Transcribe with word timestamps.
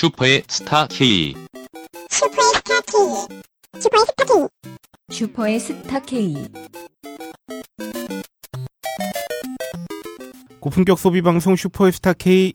슈퍼의 0.00 0.44
스타 0.48 0.86
K. 0.86 1.34
슈퍼의 2.08 2.54
스타 2.54 2.80
K. 2.80 3.38
슈퍼의 3.78 4.00
스타 4.06 4.24
K. 4.24 4.48
슈퍼의 5.10 5.60
스타 5.60 6.00
K. 6.00 6.48
고품격 10.58 10.98
소비 10.98 11.20
방송 11.20 11.54
슈퍼스타 11.54 12.14
K 12.14 12.54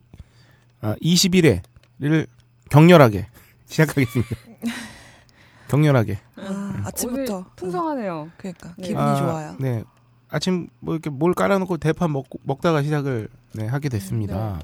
아, 0.81 0.95
21회를 1.03 2.25
격렬하게 2.71 3.27
시작하겠습니다. 3.69 4.35
격렬하게. 5.69 6.17
아, 6.37 6.81
아침부터 6.85 7.35
오늘 7.35 7.45
풍성하네요. 7.55 8.31
그러니까 8.37 8.73
네. 8.75 8.87
기분이 8.87 9.05
아, 9.05 9.15
좋아요. 9.17 9.55
네. 9.59 9.83
아침 10.29 10.67
뭐 10.79 10.95
이렇게 10.95 11.11
뭘 11.11 11.35
깔아놓고 11.35 11.77
대파 11.77 12.07
먹, 12.07 12.25
먹다가 12.41 12.81
시작을 12.81 13.29
네, 13.53 13.67
하게 13.67 13.89
됐습니다. 13.89 14.61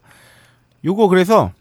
요거 0.84 1.10
그래서 1.10 1.54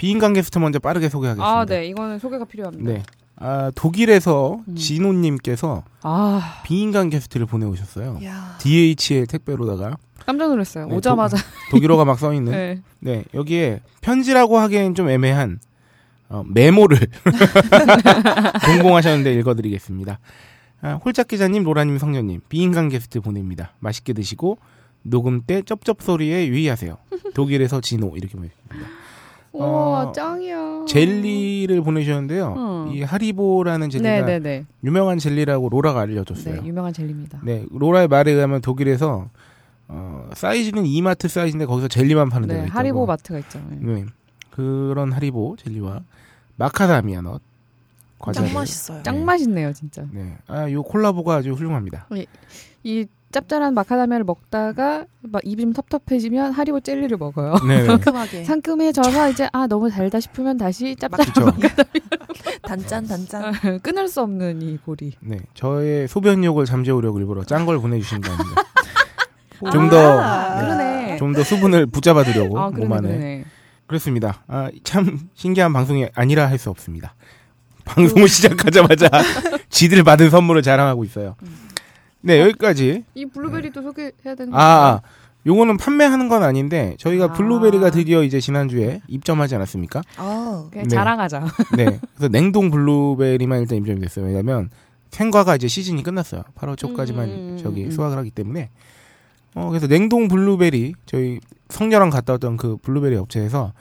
비인간 0.00 0.32
게스트 0.32 0.56
먼저 0.56 0.78
빠르게 0.78 1.10
소개하겠습니다. 1.10 1.46
아, 1.46 1.66
네. 1.66 1.86
이거는 1.86 2.18
소개가 2.18 2.46
필요합니다. 2.46 2.90
네. 2.90 3.02
아, 3.36 3.70
독일에서 3.74 4.58
음. 4.66 4.74
진호님께서 4.74 5.84
아, 6.00 6.62
비인간 6.64 7.10
게스트를 7.10 7.44
보내오셨어요. 7.44 8.18
야. 8.24 8.56
DHL 8.60 9.26
택배로다가 9.26 9.98
깜짝 10.24 10.48
놀랐어요. 10.48 10.86
네, 10.86 10.94
오자마자. 10.96 11.36
독일어가 11.70 12.06
막 12.06 12.18
써있는 12.18 12.48
네. 12.50 12.80
네, 13.00 13.24
여기에 13.34 13.80
편지라고 14.00 14.56
하기엔 14.56 14.94
좀 14.94 15.10
애매한 15.10 15.60
어, 16.30 16.44
메모를 16.48 16.96
공공하셨는데 18.64 19.34
읽어드리겠습니다. 19.34 20.18
아, 20.80 20.94
홀짝 21.04 21.28
기자님, 21.28 21.62
로라님, 21.62 21.98
성녀님, 21.98 22.40
비인간 22.48 22.88
게스트 22.88 23.20
보냅니다. 23.20 23.74
맛있게 23.80 24.14
드시고 24.14 24.56
녹음 25.02 25.42
때 25.42 25.60
쩝쩝 25.60 26.00
소리에 26.00 26.46
유의하세요. 26.46 26.96
독일에서 27.34 27.82
진호 27.82 28.16
이렇게 28.16 28.34
보내주십니다. 28.38 28.99
우와, 29.52 30.02
어, 30.08 30.12
짱이야. 30.12 30.84
젤리를 30.86 31.80
보내주셨는데요. 31.82 32.54
음. 32.88 32.92
이 32.94 33.02
하리보라는 33.02 33.90
젤리가 33.90 34.10
네, 34.10 34.22
네, 34.22 34.38
네. 34.38 34.66
유명한 34.84 35.18
젤리라고 35.18 35.68
로라가 35.68 36.00
알려줬어요. 36.00 36.62
네, 36.62 36.68
유명한 36.68 36.92
젤리입니다. 36.92 37.40
네, 37.42 37.66
로라의 37.70 38.08
말에 38.08 38.30
의하면 38.30 38.60
독일에서 38.60 39.28
어, 39.88 40.30
사이즈는 40.34 40.86
이마트 40.86 41.26
사이즈인데 41.26 41.66
거기서 41.66 41.88
젤리만 41.88 42.28
파는 42.28 42.46
데가 42.46 42.60
네, 42.60 42.66
있다고. 42.66 42.78
하리보 42.78 43.06
마트가 43.06 43.38
있잖아요. 43.40 43.78
네. 43.80 44.06
그런 44.50 45.10
하리보 45.12 45.56
젤리와 45.58 46.02
마카다미아 46.56 47.22
넛 47.22 47.40
과자를 48.20 48.48
짱 48.50 48.54
맛있어요. 48.54 49.02
짱 49.02 49.24
맛있네요, 49.24 49.72
진짜. 49.72 50.04
네. 50.12 50.36
아, 50.46 50.70
요 50.70 50.82
콜라보가 50.82 51.36
아주 51.36 51.52
훌륭합니다. 51.52 52.06
이 52.84 53.06
짭짤한 53.32 53.74
마카다미아를 53.74 54.24
먹다가 54.24 55.04
막 55.22 55.40
입이 55.44 55.62
좀 55.62 55.72
텁텁해지면 55.72 56.52
하리보 56.52 56.80
젤리를 56.80 57.16
먹어요. 57.16 57.54
네. 57.66 57.80
네. 57.82 57.86
상큼하게 57.86 58.44
상큼해져서 58.44 59.30
이제 59.30 59.48
아 59.52 59.66
너무 59.68 59.88
달다 59.88 60.18
싶으면 60.20 60.56
다시 60.58 60.96
짭짤한 60.96 61.54
그렇죠. 61.54 61.82
단짠 62.62 63.06
단짠. 63.06 63.80
끊을 63.82 64.08
수 64.08 64.20
없는 64.22 64.62
이 64.62 64.76
고리. 64.78 65.12
네. 65.20 65.38
저의 65.54 66.08
소변욕을 66.08 66.64
잠재우려고 66.64 67.18
일부러 67.20 67.44
짠 67.44 67.66
걸 67.66 67.78
보내 67.80 67.98
주신 68.00 68.20
거 68.20 68.32
아닙니다. 68.32 68.62
아, 69.64 69.70
좀 69.70 69.90
더, 69.90 69.96
네. 70.56 70.60
그러네. 70.62 71.16
좀더 71.18 71.44
수분을 71.44 71.86
붙잡아 71.86 72.24
두려고 72.24 72.58
아, 72.58 72.70
그러네, 72.70 72.86
몸 72.88 72.96
안에. 72.98 73.08
그러네. 73.08 73.44
그렇습니다. 73.86 74.42
아, 74.48 74.70
참 74.84 75.20
신기한 75.34 75.72
방송이 75.72 76.08
아니라 76.14 76.48
할 76.48 76.58
수 76.58 76.70
없습니다. 76.70 77.14
방송을 77.84 78.26
시작하자마자 78.28 79.08
지들 79.68 80.02
받은 80.04 80.30
선물을 80.30 80.62
자랑하고 80.62 81.04
있어요. 81.04 81.36
네, 82.22 82.40
여기까지. 82.40 83.04
이 83.14 83.26
블루베리도 83.26 83.82
소개해야 83.82 84.34
되는 84.36 84.54
아, 84.54 84.60
아, 84.60 85.00
요거는 85.46 85.78
판매하는 85.78 86.28
건 86.28 86.42
아닌데 86.42 86.94
저희가 86.98 87.26
아. 87.26 87.32
블루베리가 87.32 87.90
드디어 87.90 88.22
이제 88.22 88.40
지난주에 88.40 89.00
입점하지 89.08 89.54
않았습니까? 89.54 90.02
아, 90.16 90.68
그냥 90.70 90.88
네. 90.88 90.94
자랑하자. 90.94 91.46
네. 91.76 92.00
그래서 92.14 92.28
냉동 92.30 92.70
블루베리만 92.70 93.60
일단 93.60 93.78
입점이 93.78 94.00
됐어요. 94.00 94.26
왜냐면 94.26 94.70
생과가 95.10 95.56
이제 95.56 95.66
시즌이 95.66 96.02
끝났어요. 96.02 96.42
8월 96.56 96.76
초까지만 96.76 97.28
음, 97.28 97.58
저기 97.60 97.84
음. 97.84 97.90
수확을 97.90 98.16
하기 98.18 98.30
때문에. 98.30 98.70
어, 99.54 99.68
그래서 99.68 99.88
냉동 99.88 100.28
블루베리 100.28 100.94
저희 101.06 101.40
성녀랑 101.68 102.10
갔다 102.10 102.34
왔던 102.34 102.56
그 102.56 102.76
블루베리 102.76 103.16
업체에서 103.16 103.72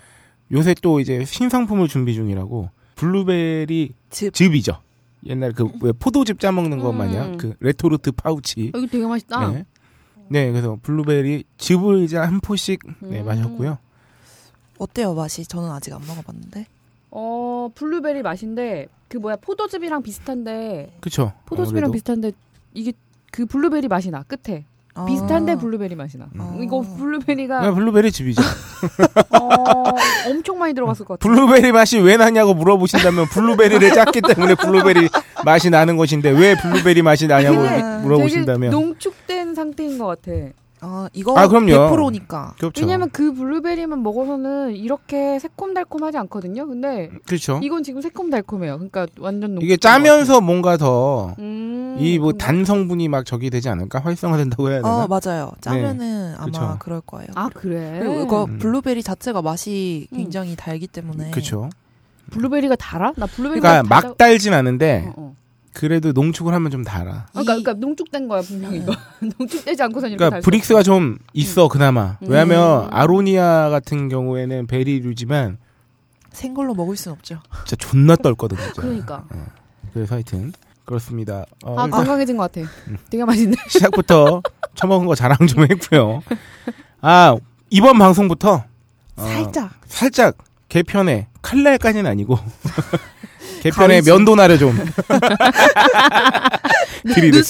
요새 0.52 0.74
또 0.81 1.00
이제 1.00 1.24
신상품을 1.25 1.88
준비 1.88 2.16
중이라고 2.16 2.69
블루베리 2.96 3.94
즙. 4.09 4.34
즙이죠. 4.34 4.80
옛날 5.25 5.52
그 5.53 5.68
왜 5.81 5.91
포도즙 5.91 6.40
짜 6.40 6.52
먹는 6.52 6.80
것 6.80 6.91
음. 6.91 6.97
마냥 6.97 7.38
그 7.38 7.53
레토르트 7.59 8.12
파우치. 8.13 8.72
어, 8.74 8.78
이거 8.78 8.88
되게 8.88 9.06
맛있다. 9.06 9.50
네. 9.52 9.66
네, 10.30 10.52
그래서 10.52 10.78
블루베리 10.81 11.44
즙을 11.57 12.03
이제 12.03 12.18
한 12.18 12.40
포씩 12.40 12.80
네, 13.02 13.19
음. 13.22 13.25
마셨고요. 13.25 13.78
어때요 14.78 15.13
맛이? 15.13 15.46
저는 15.46 15.69
아직 15.72 15.94
안 15.94 16.02
먹어봤는데. 16.08 16.66
어 17.12 17.69
블루베리 17.75 18.22
맛인데 18.22 18.88
그 19.08 19.18
뭐야 19.18 19.35
포도즙이랑 19.38 20.03
비슷한데 20.03 20.97
그쵸. 21.02 21.34
포도즙이랑 21.47 21.85
아무래도. 21.85 21.91
비슷한데 21.94 22.31
이게 22.75 22.94
그 23.31 23.46
블루베리 23.47 23.88
맛이 23.88 24.12
나 24.12 24.24
끝에 24.24 24.66
아. 24.96 25.06
비슷한데 25.06 25.56
블루베리 25.56 25.96
맛이 25.96 26.18
나. 26.18 26.28
음. 26.36 26.60
이거 26.62 26.82
블루베리가 26.82 27.62
네, 27.62 27.72
블루베리 27.72 28.12
즙이죠. 28.12 28.42
어, 29.40 29.84
엄청 30.28 30.58
많이 30.60 30.74
들어갔을 30.74 31.06
것 31.06 31.20
같아. 31.20 31.30
블루베리 31.30 31.72
맛이 31.72 32.00
왜 32.00 32.18
나냐고 32.18 32.54
물어보신다면 32.54 33.28
블루베리를 33.28 33.94
짰기 33.94 34.22
때문에 34.22 34.56
블루베리 34.56 35.10
맛이 35.46 35.70
나는 35.70 35.96
것인데 35.98 36.30
왜 36.32 36.56
블루베리 36.56 37.02
맛이 37.02 37.28
나냐고 37.28 37.58
물어보신다면 38.02 38.72
되게 38.72 38.72
농축된 38.72 39.56
상태인 39.56 39.98
것 39.98 40.08
같아. 40.08 40.32
아 40.81 41.09
이거 41.13 41.38
아, 41.38 41.47
그럼요. 41.47 41.67
100%니까. 41.67 42.53
그렇죠. 42.57 42.81
왜냐면 42.81 43.09
그 43.12 43.34
블루베리만 43.34 44.01
먹어서는 44.01 44.75
이렇게 44.75 45.38
새콤달콤하지 45.40 46.17
않거든요. 46.17 46.67
근데 46.67 47.09
그렇죠. 47.25 47.59
이건 47.62 47.84
지금 47.84 48.01
새콤달콤해요. 48.01 48.75
그러니까 48.78 49.07
완전 49.19 49.62
이게. 49.62 49.75
짜면서 49.78 50.40
뭔가 50.41 50.78
더 50.78 51.35
음, 51.40 51.97
이뭐 52.00 52.28
그런가? 52.28 52.45
단 52.45 52.66
성분이 52.66 53.07
막 53.09 53.25
저기 53.25 53.50
되지 53.50 53.67
않을까? 53.69 54.00
활성화된다고 54.00 54.69
해야 54.69 54.78
되나? 54.81 55.03
어 55.03 55.07
맞아요. 55.07 55.51
짜면은 55.62 56.35
아마 56.38 56.45
그쵸. 56.45 56.75
그럴 56.79 57.01
거예요. 57.01 57.28
아 57.35 57.50
그래. 57.53 58.00
그리고 58.01 58.22
이거 58.22 58.44
음. 58.46 58.57
블루베리 58.59 59.03
자체가 59.03 59.41
맛이 59.41 60.07
음. 60.13 60.17
굉장히 60.17 60.56
달기 60.56 60.88
때문에. 60.88 61.31
그렇죠. 61.31 61.69
블루베리가 62.31 62.75
달아? 62.75 63.13
나 63.17 63.25
블루베리 63.25 63.59
그러니까 63.59 63.84
막 63.90 64.17
달진 64.17 64.53
않은데 64.53 65.06
어, 65.07 65.13
어. 65.17 65.35
그래도 65.79 66.12
농축을 66.12 66.53
하면 66.53 66.72
좀 66.72 66.84
달아. 66.84 67.09
아, 67.12 67.25
그러니까, 67.31 67.53
그러니까 67.56 67.73
농축된 67.75 68.28
거야 68.28 68.41
분명히 68.41 68.79
이거. 68.79 68.94
농축되지 69.40 69.81
않고선 69.81 70.09
이렇게 70.09 70.17
그러니까 70.25 70.44
브릭스가 70.44 70.84
좀 70.84 71.17
있어 71.31 71.69
그나마. 71.69 72.17
음. 72.22 72.28
왜냐하면 72.29 72.90
아로니아 72.91 73.69
같은 73.69 74.09
경우에는 74.09 74.67
베리류지만 74.67 75.57
생걸로 76.34 76.73
먹을 76.73 76.97
순 76.97 77.13
없죠. 77.13 77.40
진짜 77.66 77.78
존나 77.78 78.17
떨거든 78.17 78.57
진짜. 78.57 78.72
없어. 78.72 78.81
그러니까. 78.81 79.23
그래서 79.94 80.16
하여튼 80.16 80.51
그렇습니다. 80.84 81.45
어, 81.63 81.79
아 81.79 81.88
건강해진 81.88 82.35
것 82.35 82.51
같아. 82.51 82.67
되게 83.09 83.23
맛있네. 83.23 83.56
시작부터 83.72 84.41
처먹은 84.75 85.07
거 85.07 85.16
자랑 85.16 85.38
좀 85.47 85.63
했고요. 85.63 86.22
아 87.00 87.38
이번 87.69 87.97
방송부터 87.97 88.66
어, 89.16 89.22
살짝. 89.22 89.72
살짝 89.88 90.38
개편에 90.67 91.28
칼날까지는 91.41 92.06
아니고 92.06 92.38
개편에 93.62 93.96
가위질. 93.96 94.14
면도날을 94.14 94.58
좀. 94.59 94.78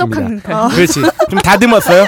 깎는 0.09 0.41
칼. 0.41 0.69
그렇지 0.69 1.01
좀 1.29 1.39
다듬었어요. 1.39 2.05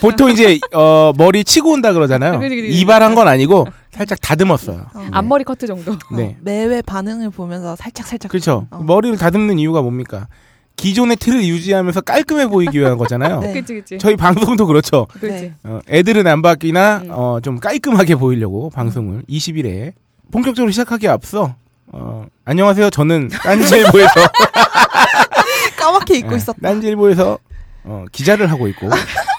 보통 0.00 0.30
이제 0.30 0.58
어, 0.72 1.12
머리 1.16 1.44
치고 1.44 1.72
온다 1.72 1.92
그러잖아요. 1.92 2.40
이발한 2.44 3.14
건 3.14 3.28
아니고 3.28 3.66
살짝 3.90 4.20
다듬었어요. 4.20 4.86
어. 4.94 5.08
앞머리 5.12 5.44
커트 5.44 5.66
정도. 5.66 5.96
네, 6.14 6.36
어, 6.38 6.40
매회 6.42 6.82
반응을 6.82 7.30
보면서 7.30 7.76
살짝 7.76 8.06
살짝. 8.06 8.30
그렇죠. 8.30 8.66
어. 8.70 8.82
머리를 8.82 9.16
다듬는 9.16 9.58
이유가 9.58 9.80
뭡니까? 9.82 10.28
기존의 10.76 11.16
틀을 11.16 11.42
유지하면서 11.46 12.02
깔끔해 12.02 12.48
보이기 12.48 12.78
위한 12.78 12.98
거잖아요. 12.98 13.40
네. 13.40 13.54
그치 13.54 13.74
그치. 13.74 13.98
저희 13.98 14.14
방송도 14.16 14.66
그렇죠. 14.66 15.06
그치. 15.12 15.26
네. 15.26 15.54
어, 15.64 15.80
애들은 15.88 16.26
안 16.26 16.42
바뀌나 16.42 16.98
음. 17.04 17.08
어, 17.10 17.38
좀 17.42 17.58
깔끔하게 17.58 18.16
보이려고 18.16 18.68
방송을 18.70 19.22
20일에 19.28 19.92
본격적으로 20.30 20.70
시작하기에 20.70 21.08
앞서 21.08 21.54
어, 21.92 22.26
안녕하세요. 22.44 22.90
저는 22.90 23.28
딴지일보에서 23.28 24.14
까맣게 25.78 26.18
입고 26.18 26.32
예, 26.32 26.36
있었다. 26.36 26.58
딴지일보에서 26.60 27.38
어, 27.84 28.04
기자를 28.10 28.50
하고 28.50 28.66
있고 28.68 28.88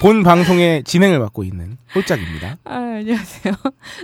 본 0.01 0.23
방송의 0.23 0.83
진행을 0.85 1.19
맡고 1.19 1.43
있는 1.43 1.77
홀짝입니다. 1.93 2.57
아 2.63 2.73
안녕하세요. 2.75 3.53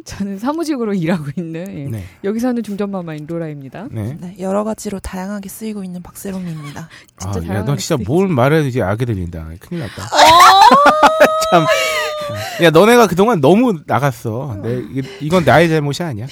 저는 0.03 0.39
사무직으로 0.39 0.93
일하고 0.93 1.25
있는 1.37 1.65
예. 1.79 1.89
네, 1.97 2.03
여기서는 2.25 2.61
중전마마인 2.63 3.25
로라입니다. 3.25 3.87
네. 3.91 4.17
네, 4.19 4.35
여러 4.39 4.65
가지로 4.65 4.99
다양하게 4.99 5.47
쓰이고 5.47 5.83
있는 5.85 6.03
박세롬입니다. 6.03 6.89
진짜 7.17 7.39
아, 7.39 7.55
야, 7.55 7.63
너 7.63 7.77
진짜 7.77 7.95
쓰이지. 7.95 8.09
뭘 8.11 8.27
말해도 8.27 8.67
이제 8.67 8.81
악에 8.81 9.05
들린다. 9.05 9.47
큰일 9.61 9.83
났다. 9.83 10.03
어! 10.03 10.07
참. 11.51 11.65
야, 12.63 12.69
너네가 12.69 13.07
그동안 13.07 13.41
너무 13.41 13.79
나갔어. 13.85 14.57
내, 14.61 14.79
이- 14.79 15.01
이건 15.21 15.43
나의 15.43 15.69
잘못이 15.69 16.03
아니야. 16.03 16.27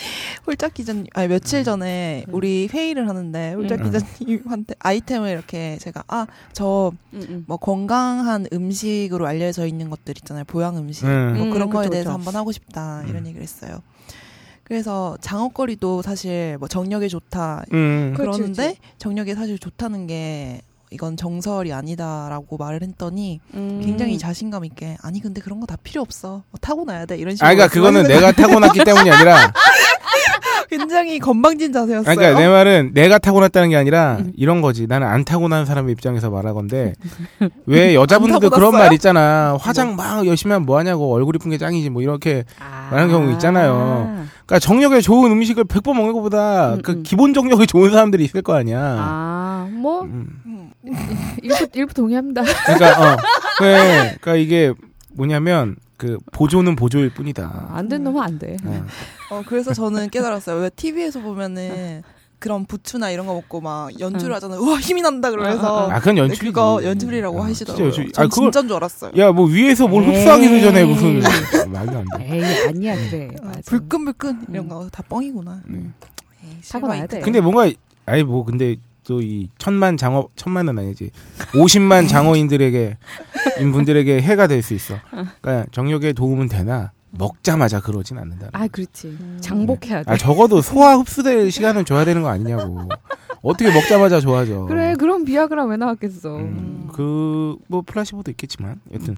홀짝 0.45 0.73
기자님, 0.73 1.05
아니 1.13 1.27
며칠 1.27 1.63
전에 1.63 2.25
우리 2.29 2.67
회의를 2.71 3.07
하는데 3.09 3.53
홀짝 3.53 3.79
음. 3.81 3.91
기자님한테 3.91 4.75
아이템을 4.79 5.29
이렇게 5.31 5.77
제가 5.79 6.03
아 6.07 6.27
저뭐 6.53 6.91
음, 7.13 7.45
음. 7.49 7.57
건강한 7.59 8.45
음식으로 8.51 9.27
알려져 9.27 9.65
있는 9.65 9.89
것들 9.89 10.15
있잖아요, 10.19 10.43
보양 10.45 10.77
음식 10.77 11.05
음. 11.05 11.33
뭐 11.37 11.45
음, 11.45 11.49
그런 11.51 11.69
거에 11.69 11.83
그쵸, 11.83 11.91
대해서 11.91 12.09
그쵸. 12.09 12.17
한번 12.17 12.35
하고 12.35 12.51
싶다 12.51 13.03
이런 13.07 13.23
음. 13.23 13.27
얘기를 13.27 13.41
했어요. 13.41 13.81
그래서 14.63 15.17
장어거리도 15.19 16.01
사실 16.01 16.55
뭐 16.59 16.67
정력에 16.69 17.07
좋다 17.09 17.63
음. 17.73 18.13
그렇지, 18.15 18.37
그러는데 18.39 18.75
정력에 18.99 19.35
사실 19.35 19.59
좋다는 19.59 20.07
게 20.07 20.61
이건 20.93 21.15
정설이 21.15 21.71
아니다라고 21.71 22.57
말을 22.57 22.81
했더니 22.83 23.39
음. 23.53 23.81
굉장히 23.83 24.17
자신감 24.17 24.65
있게 24.65 24.97
아니 25.01 25.21
근데 25.21 25.39
그런 25.41 25.59
거 25.59 25.65
다 25.65 25.77
필요 25.81 26.01
없어 26.01 26.43
뭐 26.51 26.59
타고나야 26.59 27.05
돼 27.05 27.17
이런 27.17 27.33
식으로 27.35 27.47
아, 27.47 27.53
그러니까 27.53 27.73
그거는 27.73 28.03
내가 28.03 28.31
타고났기 28.33 28.83
때문이 28.83 29.09
아니라, 29.09 29.53
굉장히 30.69 31.19
건방진 31.19 31.71
자세였어요. 31.71 32.11
아, 32.11 32.15
그러니까 32.15 32.39
내 32.39 32.47
말은 32.47 32.91
내가 32.93 33.17
타고났다는 33.19 33.69
게 33.69 33.75
아니라 33.77 34.17
음. 34.19 34.33
이런 34.35 34.61
거지. 34.61 34.87
나는 34.87 35.07
안 35.07 35.23
타고난 35.23 35.65
사람의 35.65 35.91
입장에서 35.93 36.29
말하건데 36.29 36.93
왜 37.65 37.93
여자분들도 37.95 38.47
안 38.47 38.51
그런? 38.51 38.71
말 38.73 38.91
있잖아. 38.93 39.57
화장 39.59 39.95
막 39.95 40.25
열심히 40.25 40.51
하면 40.53 40.65
뭐 40.65 40.77
하냐고 40.77 41.13
얼굴 41.13 41.35
이쁜 41.35 41.51
게 41.51 41.57
짱이지 41.57 41.89
뭐 41.89 42.01
이렇게. 42.01 42.43
아. 42.59 42.89
말하는 42.91 43.13
경우 43.13 43.31
있잖아요. 43.33 44.25
그러니까 44.45 44.59
정력에 44.59 44.99
좋은 45.01 45.31
음식을 45.31 45.63
100번 45.65 45.93
먹는 45.95 46.11
것보다 46.13 46.73
음, 46.75 46.81
그 46.81 46.91
음. 46.93 47.03
기본 47.03 47.33
정력이 47.33 47.67
좋은 47.67 47.91
사람들이 47.91 48.23
있을 48.25 48.41
거 48.41 48.53
아니야. 48.55 48.79
아, 48.81 49.67
뭐 49.71 50.01
음. 50.03 50.70
음. 50.87 50.93
일부 51.43 51.67
일부 51.73 51.93
동의합니다. 51.93 52.43
그러니까 52.43 53.13
어. 53.13 53.17
그래. 53.57 54.17
그러니까 54.21 54.35
이게 54.35 54.73
뭐냐면 55.13 55.75
그 55.97 56.17
보조는 56.31 56.75
보조일 56.75 57.13
뿐이다. 57.13 57.69
안 57.73 57.87
된 57.89 58.03
놈은 58.03 58.21
안 58.21 58.39
돼. 58.39 58.57
어. 58.65 58.85
어, 59.31 59.43
그래서 59.45 59.73
저는 59.73 60.09
깨달았어요. 60.09 60.59
왜 60.61 60.69
TV에서 60.69 61.19
보면은 61.21 62.01
그런 62.39 62.65
부추나 62.65 63.11
이런 63.11 63.27
거 63.27 63.35
먹고 63.35 63.61
막 63.61 63.91
연주를 63.99 64.31
응. 64.31 64.35
하잖아요. 64.37 64.59
우와 64.61 64.79
힘이 64.79 65.03
난다 65.03 65.29
그러면서 65.29 65.91
아, 65.91 65.99
그건 65.99 66.15
네, 66.15 66.21
연출이지. 66.21 66.45
그거 66.45 66.79
연출이라고 66.83 67.39
어, 67.39 67.43
하시더라고요. 67.43 67.91
진짜 67.91 68.01
연출. 68.01 68.13
전 68.13 68.23
아, 68.25 68.27
그거 68.27 68.41
진짜인 68.41 68.67
줄 68.67 68.75
알았어요. 68.77 69.11
야, 69.17 69.31
뭐 69.31 69.45
위에서 69.45 69.87
뭘. 69.87 70.03
흡수하기도 70.07 70.59
전에 70.61 70.83
무슨 70.83 71.21
말도 71.71 71.97
안 71.99 72.05
돼. 72.17 72.35
에이 72.35 72.67
아니야 72.67 72.95
그래. 72.95 73.29
어, 73.39 73.45
맞아. 73.45 73.61
불끈불끈 73.67 74.45
이런 74.49 74.65
음. 74.65 74.69
거다 74.69 75.03
뻥이구나. 75.03 75.61
네. 75.67 75.77
에이, 76.45 76.57
타고나야 76.67 77.01
실망이 77.01 77.07
돼. 77.07 77.19
근데 77.19 77.39
뭔가 77.41 77.69
아니 78.07 78.23
뭐 78.23 78.43
근데 78.43 78.75
또 79.11 79.21
이 79.21 79.49
천만 79.57 79.97
장어 79.97 80.29
천만은 80.37 80.79
아니지 80.79 81.11
50만 81.53 82.07
장어인들에게 82.07 82.97
인분들에게 83.59 84.21
해가 84.21 84.47
될 84.47 84.61
수 84.63 84.73
있어. 84.73 84.95
그러니까 85.41 85.65
정력에 85.71 86.13
도움은 86.13 86.47
되나 86.47 86.91
먹자마자 87.11 87.81
그러진 87.81 88.17
않는다. 88.17 88.49
아 88.53 88.67
그렇지. 88.67 89.17
장복해야 89.41 90.03
돼. 90.03 90.11
아 90.11 90.15
적어도 90.15 90.61
소화 90.61 90.95
흡수될 90.95 91.51
시간은 91.51 91.83
줘야 91.83 92.05
되는 92.05 92.21
거 92.21 92.29
아니냐고. 92.29 92.87
어떻게 93.41 93.69
먹자마자 93.73 94.21
좋아져. 94.21 94.61
그래 94.65 94.93
그럼 94.97 95.25
비아그라 95.25 95.65
왜 95.65 95.75
나왔겠어. 95.75 96.37
음, 96.37 96.87
그뭐 96.93 97.81
플라시보도 97.85 98.31
있겠지만 98.31 98.79
여튼 98.93 99.17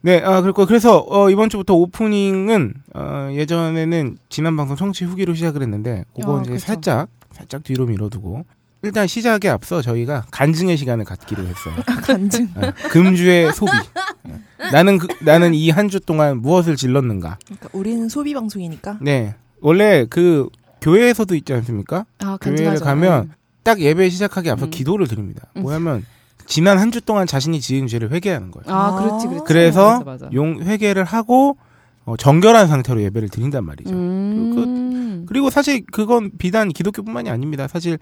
네, 0.00 0.20
아 0.24 0.40
그리고 0.40 0.64
그래서 0.66 1.04
어, 1.08 1.28
이번 1.30 1.50
주부터 1.50 1.74
오프닝은 1.74 2.74
어, 2.94 3.28
예전에는 3.32 4.16
지난 4.28 4.56
방송 4.56 4.76
청취 4.76 5.04
후기로 5.04 5.34
시작을 5.34 5.62
했는데 5.62 6.04
그거 6.16 6.38
아, 6.38 6.40
이제 6.42 6.52
그쵸. 6.52 6.64
살짝 6.66 7.08
살짝 7.32 7.62
뒤로 7.62 7.86
밀어두고 7.86 8.44
일단 8.82 9.06
시작에 9.06 9.48
앞서 9.48 9.82
저희가 9.82 10.24
간증의 10.30 10.76
시간을 10.76 11.04
갖기로 11.04 11.42
했어요. 11.44 11.74
간증. 12.04 12.48
어, 12.54 12.72
금주의 12.90 13.52
소비. 13.52 13.72
어, 13.72 14.38
나는 14.72 14.98
그, 14.98 15.08
나는 15.24 15.52
이 15.54 15.70
한 15.70 15.88
주 15.88 15.98
동안 16.00 16.40
무엇을 16.40 16.76
질렀는가? 16.76 17.38
그러니까 17.44 17.68
우리는 17.72 18.08
소비 18.08 18.34
방송이니까. 18.34 18.98
네, 19.00 19.34
원래 19.60 20.06
그 20.08 20.48
교회에서도 20.80 21.34
있지 21.34 21.52
않습니까? 21.54 22.04
아 22.20 22.36
교회를 22.40 22.64
간증하죠. 22.66 22.84
가면 22.84 23.32
딱 23.64 23.80
예배 23.80 24.08
시작하기 24.10 24.48
앞서 24.50 24.66
음. 24.66 24.70
기도를 24.70 25.06
드립니다. 25.08 25.48
음. 25.56 25.62
뭐냐면 25.62 26.04
지난 26.46 26.78
한 26.78 26.90
주 26.92 27.00
동안 27.00 27.26
자신이 27.26 27.60
지은 27.60 27.88
죄를 27.88 28.10
회개하는 28.12 28.50
거예요. 28.52 28.64
아 28.74 28.94
그렇지 29.02 29.26
그렇지. 29.26 29.44
그래서 29.46 29.98
맞아, 29.98 30.04
맞아. 30.24 30.28
용 30.32 30.60
회개를 30.62 31.04
하고 31.04 31.56
어, 32.04 32.16
정결한 32.16 32.68
상태로 32.68 33.02
예배를 33.02 33.28
드린단 33.28 33.64
말이죠. 33.64 33.90
음. 33.90 35.26
그리고 35.28 35.50
사실 35.50 35.84
그건 35.92 36.30
비단 36.38 36.68
기독교뿐만이 36.70 37.28
아닙니다. 37.28 37.66
사실 37.68 37.98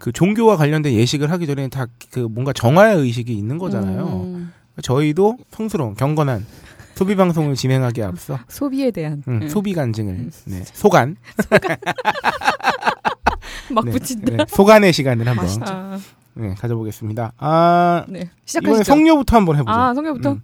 그 0.00 0.10
종교와 0.12 0.56
관련된 0.56 0.94
예식을 0.94 1.30
하기 1.30 1.46
전에 1.46 1.68
다그 1.68 2.20
뭔가 2.30 2.52
정화의 2.52 2.96
의식이 2.96 3.32
있는 3.32 3.58
거잖아요. 3.58 4.22
음. 4.24 4.52
저희도 4.82 5.36
성스러운 5.50 5.94
경건한 5.94 6.44
소비 6.94 7.14
방송을 7.14 7.54
진행하기에 7.54 8.04
앞서 8.04 8.38
소비에 8.48 8.90
대한 8.90 9.22
음, 9.28 9.42
음. 9.42 9.48
소비 9.48 9.74
간증을 9.74 10.30
네, 10.46 10.62
소간 10.64 11.16
막 13.70 13.84
네, 13.84 13.90
붙인다. 13.92 14.36
네, 14.36 14.44
소간의 14.48 14.92
시간을 14.92 15.28
한번. 15.28 15.46
아, 15.62 15.98
네, 16.34 16.54
가져보겠습니다. 16.54 17.32
아네 17.36 18.02
이번에 18.08 18.30
시작하시죠. 18.46 18.84
성녀부터 18.84 19.36
한번 19.36 19.56
해보죠. 19.56 19.70
아 19.70 19.94
성녀부터. 19.94 20.32
음. 20.32 20.40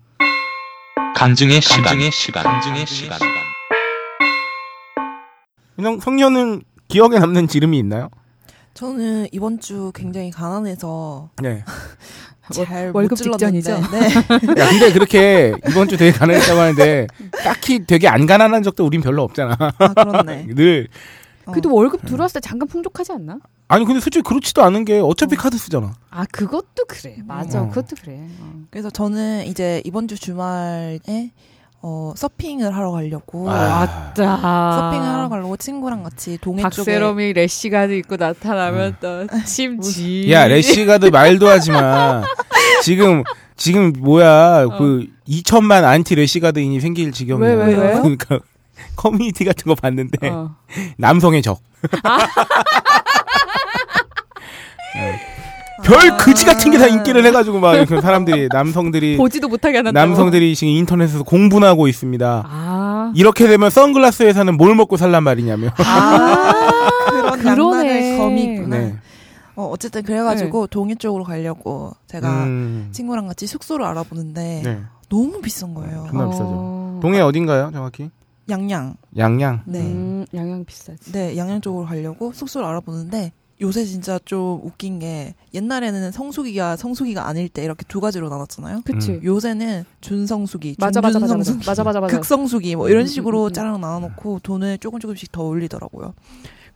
간증의 1.16 1.60
시간. 1.62 1.82
간증의 1.82 2.10
시간. 2.12 2.44
간증의 2.44 2.86
시간. 2.86 3.18
성, 5.82 5.98
성녀는 5.98 6.62
기억에 6.88 7.18
남는 7.18 7.48
지름이 7.48 7.78
있나요? 7.78 8.10
저는 8.76 9.26
이번 9.32 9.58
주 9.58 9.90
굉장히 9.94 10.30
가난해서 10.30 11.30
네. 11.42 11.64
잘 12.52 12.92
월급. 12.94 13.16
직전이죠? 13.16 13.80
네. 13.90 14.60
야, 14.60 14.68
근데 14.68 14.92
그렇게 14.92 15.54
이번 15.68 15.88
주 15.88 15.96
되게 15.96 16.12
가난했다고 16.16 16.60
하는데 16.60 17.06
딱히 17.42 17.84
되게 17.86 18.06
안 18.06 18.26
가난한 18.26 18.62
적도 18.62 18.84
우린 18.84 19.00
별로 19.00 19.22
없잖아. 19.22 19.56
아 19.58 19.94
그렇네. 19.94 20.46
늘 20.54 20.88
어. 21.46 21.52
그래도 21.52 21.74
월급 21.74 22.04
들어왔을 22.04 22.40
때 22.40 22.46
잠깐 22.46 22.68
풍족하지 22.68 23.12
않나? 23.12 23.38
아니 23.68 23.84
근데 23.86 23.98
솔직히 23.98 24.22
그렇지도 24.22 24.62
않은 24.62 24.84
게 24.84 25.00
어차피 25.00 25.34
어. 25.36 25.38
카드 25.38 25.56
쓰잖아. 25.56 25.94
아 26.10 26.24
그것도 26.30 26.84
그래. 26.86 27.16
맞아. 27.24 27.62
어. 27.62 27.68
그것도 27.70 27.96
그래. 28.02 28.28
어. 28.40 28.52
그래서 28.70 28.90
저는 28.90 29.46
이제 29.46 29.80
이번 29.86 30.06
주 30.06 30.16
주말에 30.16 31.32
어, 31.88 32.12
서핑을 32.16 32.74
하러 32.74 32.90
가려고 32.90 33.48
아. 33.48 33.78
맞다. 33.78 34.36
서핑을 34.90 35.06
하러 35.06 35.28
가려고 35.28 35.56
친구랑 35.56 36.02
같이 36.02 36.36
동해 36.40 36.62
쪽에 36.62 36.90
박세롬이 36.90 37.32
rash 37.32 37.59
guard 37.59 37.92
입고 37.92 38.16
나타나면 38.16 38.96
또 39.00 39.28
침지. 39.44 40.26
야 40.32 40.48
rash 40.48 40.74
guard 40.74 41.06
말도 41.06 41.46
하지 41.48 41.70
마. 41.70 42.24
지금 42.82 43.22
지금 43.54 43.92
뭐야 44.00 44.64
어. 44.64 44.78
그 44.78 45.06
2천만 45.28 45.84
안티 45.84 46.16
rash 46.16 46.37
guard인이 46.37 46.80
생길 46.80 47.12
지경이야. 47.12 47.48
왜, 47.48 47.54
왜, 47.54 47.74
왜요? 47.76 48.02
그러니까 48.02 48.40
커뮤니티 48.96 49.44
같은 49.44 49.66
거 49.66 49.76
봤는데 49.76 50.28
어. 50.28 50.56
남성의 50.98 51.42
적. 51.42 51.60
네. 54.96 55.25
별 55.86 56.16
그지 56.18 56.44
같은 56.44 56.70
게 56.72 56.78
다 56.78 56.86
인기를 56.86 57.24
해가지고 57.26 57.60
막 57.60 57.74
이렇게 57.74 58.00
사람들이 58.00 58.48
남성들이 58.52 59.16
보지도 59.16 59.48
못하게 59.48 59.78
하는 59.78 59.92
남성들이 59.92 60.54
지금 60.54 60.72
인터넷에서 60.74 61.22
공분하고 61.22 61.88
있습니다. 61.88 62.44
아. 62.46 63.12
이렇게 63.14 63.46
되면 63.46 63.70
선글라스 63.70 64.24
회사는 64.24 64.56
뭘 64.56 64.74
먹고 64.74 64.96
살란 64.96 65.22
말이냐며. 65.22 65.68
아. 65.78 66.62
그런 67.40 68.18
검이 68.18 68.44
있구나. 68.44 68.76
네. 68.78 68.94
어, 69.54 69.64
어쨌든 69.72 70.02
그래가지고 70.02 70.66
동해 70.66 70.94
쪽으로 70.96 71.24
가려고 71.24 71.92
제가 72.08 72.44
음, 72.44 72.88
친구랑 72.92 73.26
같이 73.26 73.46
숙소를 73.46 73.86
알아보는데 73.86 74.62
네. 74.64 74.80
너무 75.08 75.40
비싼 75.40 75.72
거예요. 75.72 76.06
존나 76.10 76.24
어. 76.26 76.30
비싸죠. 76.30 76.98
동해 77.00 77.20
어딘가요, 77.20 77.70
정확히? 77.72 78.10
양양. 78.50 78.96
양양. 79.16 79.62
네. 79.64 79.80
음, 79.80 80.26
양양 80.34 80.64
비싸지. 80.66 81.12
네, 81.12 81.36
양양 81.36 81.62
쪽으로 81.62 81.86
가려고 81.86 82.32
숙소를 82.32 82.66
알아보는데 82.68 83.32
요새 83.60 83.84
진짜 83.84 84.18
좀 84.24 84.60
웃긴 84.62 84.98
게 84.98 85.34
옛날에는 85.54 86.12
성수기가 86.12 86.76
성수기가 86.76 87.26
아닐 87.26 87.48
때 87.48 87.64
이렇게 87.64 87.84
두 87.88 88.00
가지로 88.00 88.28
나눴잖아요. 88.28 88.82
그치. 88.84 89.12
음. 89.12 89.20
요새는 89.24 89.84
준성수기, 90.00 90.76
맞아, 90.78 91.00
맞아, 91.00 91.18
맞아, 91.18 91.34
맞아. 91.34 91.44
준준성수기, 91.44 91.84
맞아, 91.84 92.00
맞아. 92.00 92.16
극성수기 92.16 92.76
뭐 92.76 92.86
음, 92.86 92.90
이런 92.90 93.02
음, 93.02 93.06
식으로 93.06 93.44
음, 93.44 93.46
음. 93.48 93.52
짜랑 93.52 93.80
나눠놓고 93.80 94.40
돈을 94.42 94.78
조금 94.78 95.00
조금씩 95.00 95.32
더 95.32 95.42
올리더라고요. 95.44 96.12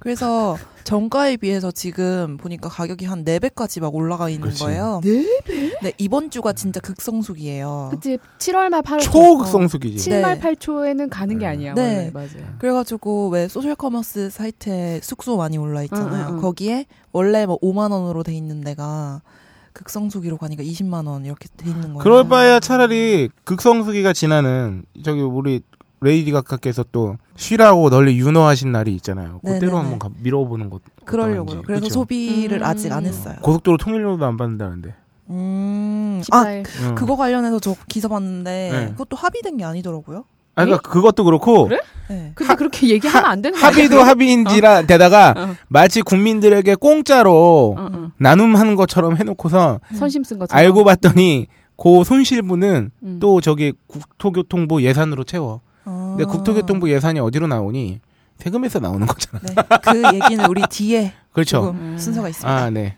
그래서 0.00 0.57
정가에 0.85 1.37
비해서 1.37 1.71
지금 1.71 2.37
보니까 2.37 2.69
가격이 2.69 3.04
한 3.04 3.25
4배까지 3.25 3.80
막 3.80 3.95
올라가 3.95 4.28
있는 4.28 4.49
그치. 4.49 4.64
거예요. 4.64 5.00
4배? 5.04 5.78
네, 5.83 5.92
이번 5.99 6.30
주가 6.30 6.52
진짜 6.52 6.80
극성수기예요. 6.80 7.90
그치. 7.92 8.19
7월 8.38 8.71
말 8.71 8.83
8월 8.83 9.00
초극성수기지. 9.02 10.11
7말 10.11 10.40
네. 10.40 10.40
8초에는 10.40 11.09
가는 11.11 11.38
게 11.38 11.47
아니야. 11.47 11.75
네. 11.75 11.97
원래. 11.97 12.11
맞아요. 12.12 12.54
그래가지고 12.59 13.28
왜 13.28 13.47
소셜 13.47 13.75
커머스 13.76 14.30
사이트에 14.30 15.00
숙소 15.02 15.37
많이 15.37 15.59
올라 15.59 15.83
있잖아요. 15.85 16.25
응, 16.25 16.28
응, 16.30 16.35
응. 16.37 16.40
거기에 16.40 16.87
원래 17.12 17.47
뭐 17.47 17.59
5만 17.61 17.92
원으로 17.92 18.23
돼 18.23 18.35
있는 18.35 18.62
데가 18.62 19.23
극성수기로 19.73 20.37
가니까 20.38 20.62
20만 20.62 21.07
원 21.07 21.25
이렇게 21.25 21.47
돼 21.57 21.69
있는 21.71 21.83
거예요. 21.95 21.99
그럴 21.99 22.28
바에야 22.28 22.59
차라리 22.59 23.28
극성수기가 23.45 24.12
지나는 24.12 24.85
저기 25.04 25.21
우리 25.21 25.62
레이디 26.02 26.33
각하께서 26.33 26.85
또 26.92 27.16
쉬라고 27.37 27.90
널리 27.90 28.19
윤호하신 28.19 28.73
날이 28.73 28.95
있잖아요. 28.97 29.40
그때로 29.45 29.73
네네네. 29.73 29.76
한번 29.76 29.99
가- 29.99 30.11
밀어보는 30.23 30.71
것. 30.71 30.80
그러려고요. 31.04 31.62
그래서 31.62 31.83
그쵸? 31.83 31.92
소비를 31.95 32.59
음. 32.59 32.64
아직 32.64 32.90
안 32.92 33.04
했어요. 33.04 33.37
고속도로 33.42 33.76
통일료도 33.76 34.25
안 34.25 34.37
받는다는데. 34.37 34.95
음, 35.28 36.23
아 36.33 36.45
14일. 36.45 36.66
응. 36.83 36.95
그거 36.95 37.16
관련해서 37.16 37.61
저 37.61 37.75
기사 37.88 38.09
봤는데 38.09 38.71
네. 38.73 38.88
그것도 38.92 39.16
합의된 39.16 39.59
게 39.59 39.64
아니더라고요. 39.64 40.25
아, 40.57 40.64
그러니까 40.64 40.88
그것도 40.90 41.25
그렇고 41.25 41.69
그래? 41.69 41.80
네. 42.09 42.33
근데 42.35 42.54
그렇게 42.57 42.88
얘기하면 42.88 43.30
안 43.30 43.40
되는 43.40 43.59
거? 43.59 43.64
합의도 43.66 44.00
합의인지라 44.02 44.83
대다가 44.83 45.35
어. 45.37 45.54
마치 45.69 46.02
국민들에게 46.02 46.75
공짜로 46.75 47.76
어, 47.78 47.88
어. 47.92 48.11
나눔하는 48.19 48.75
것처럼 48.75 49.16
해놓고서 49.16 49.80
선심 49.95 50.25
쓴 50.25 50.38
것처럼. 50.38 50.59
알고 50.59 50.83
봤더니 50.85 51.47
그 51.76 52.04
손실분은 52.04 52.90
음. 53.02 53.19
또 53.21 53.40
저기 53.40 53.73
국토교통부 53.87 54.83
예산으로 54.83 55.25
채워. 55.25 55.61
아. 55.90 56.14
근데 56.16 56.30
국토교통부 56.30 56.90
예산이 56.90 57.20
어디로 57.20 57.47
나오니? 57.47 58.00
세금에서 58.37 58.78
나오는 58.78 59.06
거잖아. 59.06 59.40
네. 59.42 59.54
그 59.82 60.14
얘기는 60.14 60.44
우리 60.47 60.62
뒤에 60.62 61.12
그렇죠. 61.32 61.62
조금 61.62 61.80
음. 61.80 61.99
순서가 61.99 62.28
있습니다. 62.28 62.50
아, 62.50 62.70
네. 62.70 62.97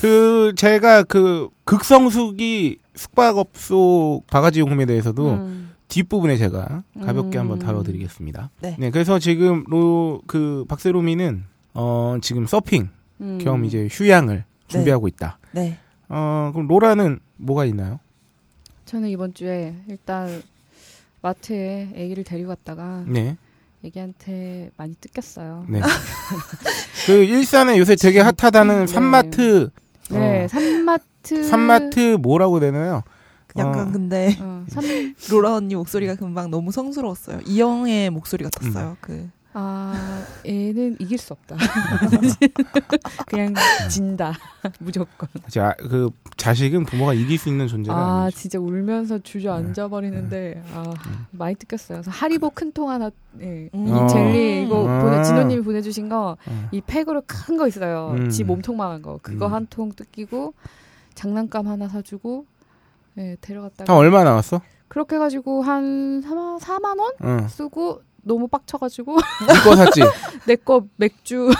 그 0.00 0.52
제가 0.56 1.02
그 1.02 1.48
극성수기 1.64 2.78
숙박업소 2.94 4.22
바가지 4.28 4.60
용품에 4.60 4.86
대해서도 4.86 5.30
음. 5.32 5.70
뒷부분에 5.88 6.36
제가 6.36 6.84
가볍게 7.02 7.38
음. 7.38 7.40
한번 7.40 7.58
다뤄드리겠습니다. 7.58 8.50
네. 8.60 8.76
그래서 8.90 9.18
지금 9.18 9.64
로, 9.68 10.22
그 10.26 10.64
박세롬이는 10.68 11.44
어 11.74 12.16
지금 12.22 12.46
서핑 12.46 12.88
음. 13.20 13.38
겸 13.42 13.64
이제 13.64 13.88
휴양을 13.90 14.44
준비하고 14.68 15.08
있다. 15.08 15.38
네. 15.52 15.78
어 16.08 16.50
그럼 16.54 16.68
로라는 16.68 17.18
뭐가 17.36 17.64
있나요? 17.66 17.98
저는 18.86 19.08
이번 19.08 19.34
주에 19.34 19.74
일단 19.88 20.42
마트에 21.22 21.88
아기를 21.94 22.24
데리고 22.24 22.48
갔다가 22.48 23.04
네, 23.06 23.36
애기한테 23.84 24.70
많이 24.76 24.94
뜯겼어요. 25.00 25.66
네. 25.68 25.80
그 27.06 27.12
일산에 27.12 27.78
요새 27.78 27.96
되게 27.96 28.20
핫하다는 28.20 28.80
네. 28.80 28.86
산마트, 28.86 29.70
네, 30.10 30.44
어, 30.44 30.48
산마트. 30.48 31.44
산마트 31.44 32.16
뭐라고 32.20 32.60
되나요? 32.60 33.02
약간 33.56 33.88
어, 33.88 33.92
근데 33.92 34.36
어, 34.40 34.64
산, 34.68 34.84
로라 35.30 35.56
언니 35.56 35.74
목소리가 35.74 36.14
금방 36.14 36.50
너무 36.50 36.70
성스러웠어요. 36.72 37.40
이영의 37.46 38.10
목소리 38.10 38.44
음. 38.44 38.50
같았어요. 38.50 38.96
그 39.00 39.28
아, 39.52 40.22
얘는 40.46 40.96
이길 41.00 41.18
수 41.18 41.32
없다. 41.32 41.56
그냥 43.26 43.52
진다. 43.88 44.32
무조건. 44.78 45.28
자, 45.48 45.74
그 45.78 46.10
자식은 46.36 46.84
부모가 46.84 47.14
이길 47.14 47.38
수 47.38 47.48
있는 47.48 47.66
존재가 47.66 47.96
아, 47.96 48.22
아니죠. 48.24 48.38
진짜 48.38 48.58
울면서 48.60 49.18
주저앉아 49.18 49.88
버리는데, 49.88 50.62
아, 50.72 50.92
많이 51.32 51.54
뜯겼어요. 51.56 51.98
그래서 51.98 52.10
하리보 52.10 52.50
큰 52.50 52.70
통 52.72 52.90
하나, 52.90 53.10
예. 53.40 53.68
음. 53.74 53.88
이 53.88 53.90
어. 53.90 54.06
젤리, 54.06 54.64
이거 54.66 54.88
아. 54.88 55.00
보내, 55.02 55.22
진호 55.24 55.42
님이 55.42 55.62
보내 55.62 55.82
주신 55.82 56.08
거, 56.08 56.36
어. 56.46 56.68
이 56.70 56.80
팩으로 56.80 57.22
큰 57.26 57.56
거 57.56 57.66
있어요. 57.66 58.12
음. 58.16 58.30
지 58.30 58.44
몸통만한 58.44 59.02
거. 59.02 59.18
그거 59.22 59.48
음. 59.48 59.52
한통 59.54 59.90
뜯기고, 59.96 60.54
장난감 61.14 61.66
하나 61.66 61.88
사 61.88 62.00
주고, 62.02 62.46
예, 63.18 63.36
데려갔다가. 63.40 63.92
한 63.92 63.98
얼마 63.98 64.22
나왔어? 64.22 64.60
그렇게 64.86 65.16
해 65.16 65.18
가지고 65.18 65.62
한 65.62 66.20
4만, 66.22 66.60
4만 66.60 66.98
원 67.00 67.12
응. 67.24 67.48
쓰고, 67.48 68.02
너무 68.22 68.48
빡쳐가지고, 68.48 69.16
니거 69.16 69.76
샀지? 69.76 70.00
내 70.46 70.56
거 70.56 70.86
맥주. 70.96 71.50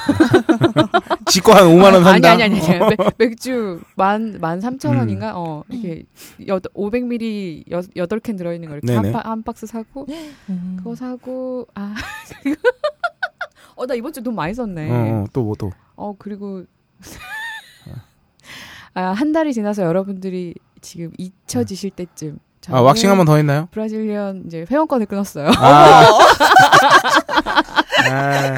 지거 1.27 1.53
한 1.53 1.65
5만 1.67 1.93
원 1.95 2.05
산다. 2.05 2.33
아니, 2.33 2.43
아니, 2.43 2.61
아니. 2.61 2.79
맥, 2.91 2.99
맥주 3.19 3.81
만, 3.97 4.39
만 4.41 4.61
삼천 4.61 4.97
원인가? 4.97 5.33
어, 5.37 5.65
이게, 5.69 6.05
여, 6.49 6.59
500ml 6.59 7.71
여, 7.97 8.07
8캔 8.07 8.37
들어있는 8.39 8.69
거 8.69 8.77
이렇게 8.77 8.95
한, 8.95 9.15
한 9.15 9.43
박스 9.43 9.67
사고, 9.67 10.07
음. 10.49 10.75
그거 10.79 10.95
사고, 10.95 11.67
아, 11.75 11.95
어, 13.77 13.87
나 13.87 13.95
이번 13.95 14.13
주 14.13 14.23
돈 14.23 14.35
많이 14.35 14.53
썼네. 14.55 14.91
어, 14.91 14.95
어, 14.95 15.27
또 15.33 15.43
뭐 15.45 15.55
또. 15.59 15.71
어, 15.97 16.15
그리고, 16.19 16.65
아, 18.95 19.03
한 19.13 19.33
달이 19.33 19.55
지나서 19.55 19.83
여러분들이 19.85 20.55
지금 20.81 21.13
잊혀지실 21.17 21.91
때쯤. 21.91 22.39
아, 22.69 22.81
왁싱 22.81 23.09
한 23.11 23.17
번 23.17 23.27
더 23.27 23.37
했나요? 23.37 23.69
브라질리언 23.71 24.45
이제 24.47 24.67
회원권을 24.71 25.07
끊었어요. 25.07 25.49
아. 25.57 26.05
아, 28.11 28.55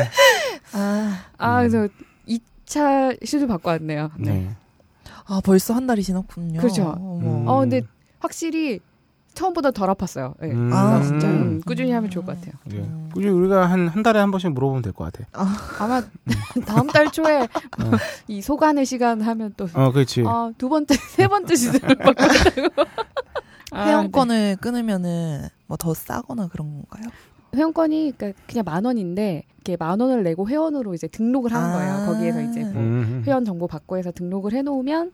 아, 0.72 1.18
아, 1.38 1.58
그래서 1.58 1.88
2차 2.28 3.24
시술 3.24 3.46
받고 3.46 3.68
왔네요. 3.70 4.10
네. 4.18 4.32
네. 4.32 4.50
아 5.26 5.40
벌써 5.44 5.74
한 5.74 5.86
달이 5.86 6.02
지났군요. 6.02 6.60
그렇죠. 6.60 6.94
음. 6.98 7.44
어, 7.46 7.60
근데 7.60 7.82
확실히 8.18 8.80
처음보다 9.34 9.70
덜 9.70 9.88
아팠어요. 9.88 10.34
네. 10.40 10.50
음. 10.50 10.70
아, 10.72 11.00
진짜요? 11.02 11.32
음, 11.32 11.60
꾸준히 11.64 11.92
하면 11.92 12.10
좋을 12.10 12.24
것 12.26 12.36
같아요. 12.36 12.54
예. 12.72 12.76
음. 12.78 13.08
꾸준히 13.14 13.32
우리가 13.32 13.66
한, 13.66 13.88
한 13.88 14.02
달에 14.02 14.18
한 14.18 14.30
번씩 14.30 14.50
물어보면 14.52 14.82
될 14.82 14.92
것 14.92 15.10
같아. 15.10 15.24
아마 15.78 16.02
다음 16.66 16.86
달 16.88 17.10
초에 17.10 17.42
어. 17.42 17.90
이 18.28 18.42
소간의 18.42 18.84
시간 18.84 19.22
하면 19.22 19.54
또 19.56 19.68
어, 19.74 19.92
그렇지. 19.92 20.24
아, 20.26 20.50
두 20.58 20.68
번째, 20.68 20.94
세 20.96 21.28
번째 21.28 21.54
시즌을 21.54 21.94
받고. 21.96 22.82
아, 22.82 22.84
회원권을 23.74 24.56
끊으면은 24.60 25.48
뭐 25.66 25.76
더 25.76 25.94
싸거나 25.94 26.48
그런 26.48 26.68
건가요? 26.72 27.10
네. 27.52 27.58
회원권이 27.58 28.14
그러니까 28.16 28.42
그냥 28.46 28.64
만 28.64 28.84
원인데 28.84 29.44
이렇게 29.56 29.76
만 29.76 30.00
원을 30.00 30.22
내고 30.22 30.48
회원으로 30.48 30.94
이제 30.94 31.06
등록을 31.06 31.52
하는 31.52 31.68
아. 31.68 31.72
거예요. 31.72 32.06
거기에서 32.12 32.40
이제 32.42 32.60
뭐 32.64 32.72
음. 32.82 33.22
회원 33.26 33.44
정보 33.44 33.66
받고 33.66 33.98
해서 33.98 34.10
등록을 34.10 34.52
해놓으면 34.54 35.12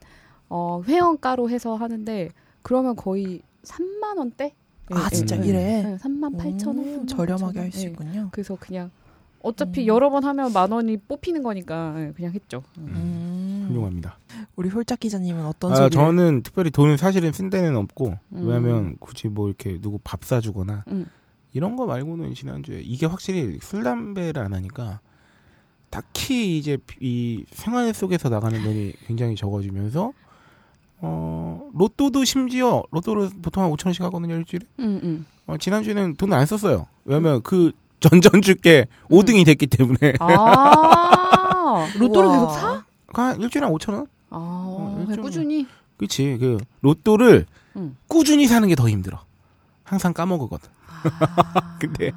어 0.49 0.81
회원가로 0.87 1.51
해서 1.51 1.75
하는데 1.75 2.29
그러면 2.63 2.95
거의 2.97 3.43
3만 3.65 4.19
원대? 4.19 4.55
아 4.91 5.09
진짜 5.11 5.37
음. 5.37 5.45
이래. 5.45 5.83
네, 5.83 5.97
3만 6.01 6.37
8천 6.39 6.67
원. 6.69 6.79
음, 6.79 7.07
3만 7.07 7.09
저렴하게 7.09 7.61
8천 7.61 7.63
할수 7.63 7.79
원. 7.79 7.85
네. 7.87 7.91
있군요. 7.91 8.29
그래서 8.31 8.57
그냥 8.59 8.91
어차피 9.41 9.83
음. 9.83 9.87
여러 9.87 10.09
번 10.11 10.25
하면 10.25 10.53
만 10.53 10.71
원이 10.71 10.97
뽑히는 10.99 11.43
거니까 11.43 11.93
네, 11.97 12.13
그냥 12.15 12.33
했죠. 12.33 12.63
음. 12.79 13.58
훌륭합니다. 13.69 14.19
우리 14.57 14.69
홀짝 14.69 15.01
기자님은 15.01 15.47
어떤 15.47 15.73
아, 15.73 15.77
소리를? 15.77 15.91
저는 15.91 16.43
특별히 16.43 16.71
돈을 16.71 16.99
사실은 16.99 17.33
쓴 17.33 17.51
데는 17.51 17.77
없고, 17.77 18.19
음. 18.33 18.47
왜냐면 18.47 18.97
굳이 18.99 19.29
뭐 19.29 19.49
이렇게 19.49 19.81
누구 19.81 19.99
밥 20.03 20.25
사주거나, 20.25 20.85
음. 20.89 21.07
이런 21.53 21.77
거 21.77 21.87
말고는 21.87 22.35
지난주에 22.35 22.81
이게 22.83 23.07
확실히 23.07 23.59
술, 23.63 23.83
담배를 23.85 24.43
안 24.43 24.53
하니까, 24.55 25.01
딱히 25.91 26.59
이제 26.59 26.79
이 27.01 27.45
생활 27.51 27.93
속에서 27.95 28.29
나가는 28.29 28.63
돈이 28.63 28.93
굉장히 29.07 29.37
적어지면서, 29.37 30.13
어, 31.01 31.71
로또도 31.75 32.25
심지어, 32.25 32.83
로또를 32.91 33.31
보통 33.41 33.63
한 33.63 33.71
5천 33.71 33.87
원씩 33.87 34.03
하거든요, 34.05 34.35
일주일에. 34.35 34.67
음, 34.81 35.01
음. 35.03 35.27
어, 35.47 35.57
지난주에는 35.57 36.17
돈을 36.17 36.37
안 36.37 36.45
썼어요. 36.45 36.87
왜냐면 37.05 37.41
그 37.43 37.73
전전주께 38.01 38.87
5등이 39.11 39.47
됐기 39.47 39.67
때문에. 39.69 40.15
아, 40.21 41.87
로또를 41.99 42.29
우와. 42.29 42.39
계속 42.39 42.51
사? 42.53 42.85
한 43.13 43.41
일주일에 43.41 43.67
한 43.67 43.75
5천 43.75 43.93
원? 43.95 44.07
아, 44.31 44.95
일주일에. 44.99 45.07
그냥 45.07 45.23
꾸준히. 45.23 45.67
그치. 45.97 46.37
그, 46.39 46.59
로또를 46.83 47.47
음. 47.77 47.97
꾸준히 48.07 48.47
사는 48.47 48.67
게 48.69 48.75
더 48.75 48.89
힘들어. 48.89 49.21
항상 49.85 50.13
까먹거든. 50.13 50.69
아. 50.87 51.77
근데 51.81 52.13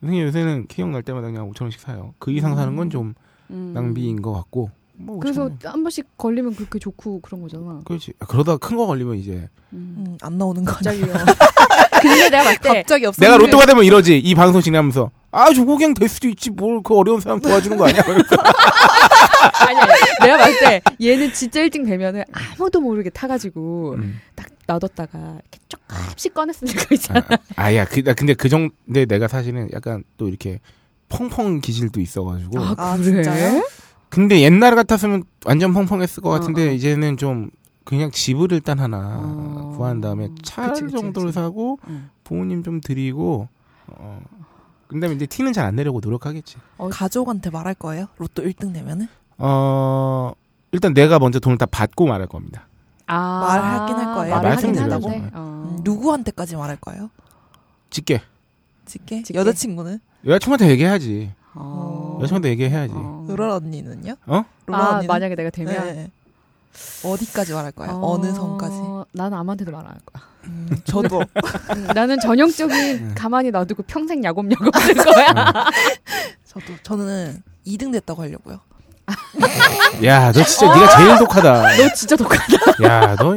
선생님 0.00 0.26
요새는 0.26 0.66
기억 0.66 0.90
날 0.90 1.02
때마다 1.02 1.28
그냥 1.28 1.50
5천 1.50 1.62
원씩 1.62 1.80
사요. 1.80 2.14
그 2.18 2.30
이상 2.32 2.54
사는 2.54 2.76
건좀 2.76 3.14
음. 3.50 3.72
낭비인 3.74 4.20
것 4.22 4.32
같고. 4.32 4.70
뭐 4.96 5.18
그래서 5.18 5.48
5,000원. 5.48 5.66
한 5.66 5.82
번씩 5.82 6.16
걸리면 6.16 6.54
그렇게 6.56 6.78
좋고 6.78 7.20
그런 7.20 7.42
거잖아. 7.42 7.80
그렇지. 7.84 8.12
아, 8.20 8.26
그러다 8.26 8.56
큰 8.58 8.76
거 8.76 8.86
걸리면 8.86 9.16
이제 9.16 9.48
음. 9.72 9.94
음, 10.06 10.18
안 10.22 10.38
나오는 10.38 10.64
거 10.64 10.72
아니야? 10.72 11.06
갑자기요. 11.06 11.24
근데 12.00 12.28
내가 12.30 12.44
봤을 12.44 12.58
때 12.60 12.68
갑자기 12.68 13.06
없어. 13.06 13.20
내가 13.20 13.36
로또가 13.38 13.66
되면 13.66 13.82
이러지. 13.84 14.18
이 14.18 14.34
방송 14.34 14.60
진행하면서 14.60 15.10
아 15.30 15.52
저거 15.52 15.76
그냥 15.76 15.94
될 15.94 16.08
수도 16.08 16.28
있지. 16.28 16.50
뭘 16.50 16.82
그 16.82 16.96
어려운 16.96 17.20
사람 17.20 17.40
도와주는 17.40 17.76
거 17.76 17.86
아니야? 17.88 18.02
아니, 19.66 19.78
아니 19.80 19.92
내가 20.22 20.36
봤을 20.38 20.60
때 20.60 20.82
얘는 21.02 21.32
진짜 21.32 21.60
1등 21.60 21.86
되면은 21.86 22.24
아무도 22.32 22.80
모르게 22.80 23.10
타가지고 23.10 23.94
음. 23.98 24.20
딱 24.34 24.46
놔뒀다가 24.66 25.18
이렇게 25.18 25.58
조금씩 25.68 26.34
꺼냈으니까 26.34 26.86
있잖아. 26.92 27.20
아, 27.28 27.36
아야. 27.56 27.84
그, 27.84 28.02
나 28.02 28.14
근데 28.14 28.34
그 28.34 28.48
정도 28.48 28.74
근데 28.86 29.04
내가 29.06 29.28
사실은 29.28 29.68
약간 29.72 30.04
또 30.16 30.28
이렇게 30.28 30.60
펑펑 31.08 31.60
기질도 31.60 32.00
있어가지고. 32.00 32.58
아, 32.76 32.96
진짜요? 32.96 33.62
근데 34.14 34.40
옛날 34.40 34.74
같았으면 34.76 35.24
완전 35.44 35.72
펑펑했을 35.74 36.22
것 36.22 36.30
어, 36.30 36.32
같은데 36.32 36.68
어. 36.68 36.72
이제는 36.72 37.16
좀 37.16 37.50
그냥 37.84 38.10
집을 38.10 38.52
일단 38.52 38.78
하나 38.78 39.20
어. 39.22 39.74
구한 39.76 40.00
다음에 40.00 40.28
차 40.42 40.68
그치, 40.68 40.82
그치, 40.82 40.94
정도를 40.96 41.28
그치. 41.28 41.34
사고 41.34 41.78
응. 41.88 42.08
부모님 42.22 42.62
좀 42.62 42.80
드리고 42.80 43.48
어 43.88 44.20
근데 44.86 45.12
이제 45.12 45.26
티는 45.26 45.52
잘 45.52 45.66
안 45.66 45.74
내려고 45.76 45.98
노력하겠지. 46.00 46.56
가족한테 46.90 47.50
말할 47.50 47.74
거예요? 47.74 48.06
로또 48.18 48.42
1등 48.44 48.72
되면은? 48.72 49.08
어 49.38 50.32
일단 50.72 50.94
내가 50.94 51.18
먼저 51.18 51.40
돈을 51.40 51.58
다 51.58 51.66
받고 51.66 52.06
말할 52.06 52.28
겁니다. 52.28 52.68
아, 53.06 53.40
말하긴 53.40 53.96
할 53.96 54.14
거예요. 54.14 54.34
말을 54.36 54.50
하긴 54.52 54.72
말씀드리라고? 54.72 55.08
하는데. 55.08 55.30
어. 55.34 55.74
음, 55.76 55.80
누구한테까지 55.82 56.56
말할 56.56 56.76
거예요? 56.76 57.10
직계 57.90 58.22
직계? 58.86 59.22
직계? 59.22 59.38
여자친구는? 59.38 59.98
여자친구한테 60.26 60.70
얘기해야지. 60.70 61.32
어. 61.54 62.18
여자친구한테 62.20 62.48
얘기해야지. 62.50 62.92
어. 62.96 63.24
로라 63.28 63.56
언니는요? 63.56 64.14
어? 64.26 64.44
로라 64.66 64.78
아, 64.78 64.88
언니는? 64.94 65.06
만약에 65.06 65.34
내가 65.34 65.50
되면 65.50 65.74
네. 65.74 66.10
어디까지 67.04 67.52
말할 67.52 67.72
거예요? 67.72 67.92
어, 67.92 68.14
어... 68.14 68.18
느 68.20 68.32
선까지? 68.32 68.74
나는 69.12 69.38
아무한테도 69.38 69.70
말 69.70 69.80
안 69.86 69.86
할 69.92 69.98
거야. 70.04 70.24
음, 70.46 70.68
저도 70.84 71.20
음, 71.20 71.86
나는 71.94 72.18
전형적인 72.20 73.08
네. 73.08 73.14
가만히 73.14 73.50
놔두고 73.50 73.84
평생 73.84 74.22
야곱야곱 74.24 74.72
될 74.86 74.94
거야. 74.96 75.34
저도 76.44 76.66
저는 76.82 77.42
2등 77.66 77.92
됐다고 77.92 78.22
하려고요. 78.22 78.58
야, 80.04 80.32
너 80.32 80.42
진짜 80.44 80.66
네가 80.74 80.96
제일 80.96 81.18
독하다. 81.18 81.76
너 81.76 81.94
진짜 81.94 82.16
독하다. 82.16 82.44
야, 82.84 83.16
너 83.16 83.36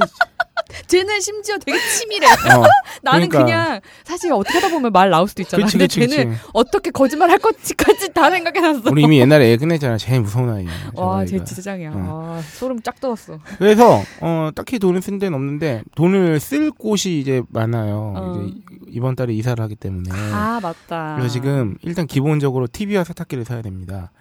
쟤는 0.85 1.19
심지어 1.21 1.57
되게 1.57 1.77
치밀해. 1.79 2.27
어, 2.27 2.63
나는 3.01 3.29
그러니까. 3.29 3.43
그냥 3.43 3.81
사실 4.03 4.31
어떻게 4.31 4.59
하다 4.59 4.69
보면 4.69 4.91
말 4.91 5.09
나올 5.09 5.27
수도 5.27 5.41
있잖아. 5.41 5.63
그치, 5.63 5.77
근데 5.77 5.85
그치, 5.87 6.07
쟤는 6.07 6.29
그치. 6.33 6.41
어떻게 6.53 6.91
거짓말 6.91 7.29
할 7.29 7.39
건지까지 7.39 8.13
다 8.13 8.29
생각해놨어. 8.29 8.89
우리 8.91 9.03
이미 9.03 9.19
옛날에 9.19 9.51
애 9.51 9.57
끝냈잖아. 9.57 9.97
제일 9.97 10.21
무서운 10.21 10.49
아이야. 10.49 10.69
와, 10.95 11.25
쟤. 11.25 11.43
진짜 11.43 11.61
짱이야. 11.61 11.91
어. 11.93 12.37
아, 12.37 12.41
소름 12.41 12.81
쫙 12.81 12.99
돋았어. 12.99 13.39
그래서 13.57 14.01
어 14.21 14.49
딱히 14.55 14.79
돈을 14.79 15.01
쓴 15.01 15.19
데는 15.19 15.35
없는데 15.35 15.83
돈을 15.95 16.39
쓸 16.39 16.71
곳이 16.71 17.19
이제 17.19 17.41
많아요. 17.49 18.13
어. 18.15 18.43
이제 18.45 18.55
이번 18.89 19.15
달에 19.15 19.33
이사를 19.33 19.61
하기 19.63 19.75
때문에. 19.75 20.09
아, 20.11 20.59
맞다. 20.61 21.15
그래서 21.17 21.33
지금 21.33 21.77
일단 21.81 22.07
기본적으로 22.07 22.67
TV와 22.67 23.03
세탁기를 23.03 23.45
사야 23.45 23.61
됩니다. 23.61 24.11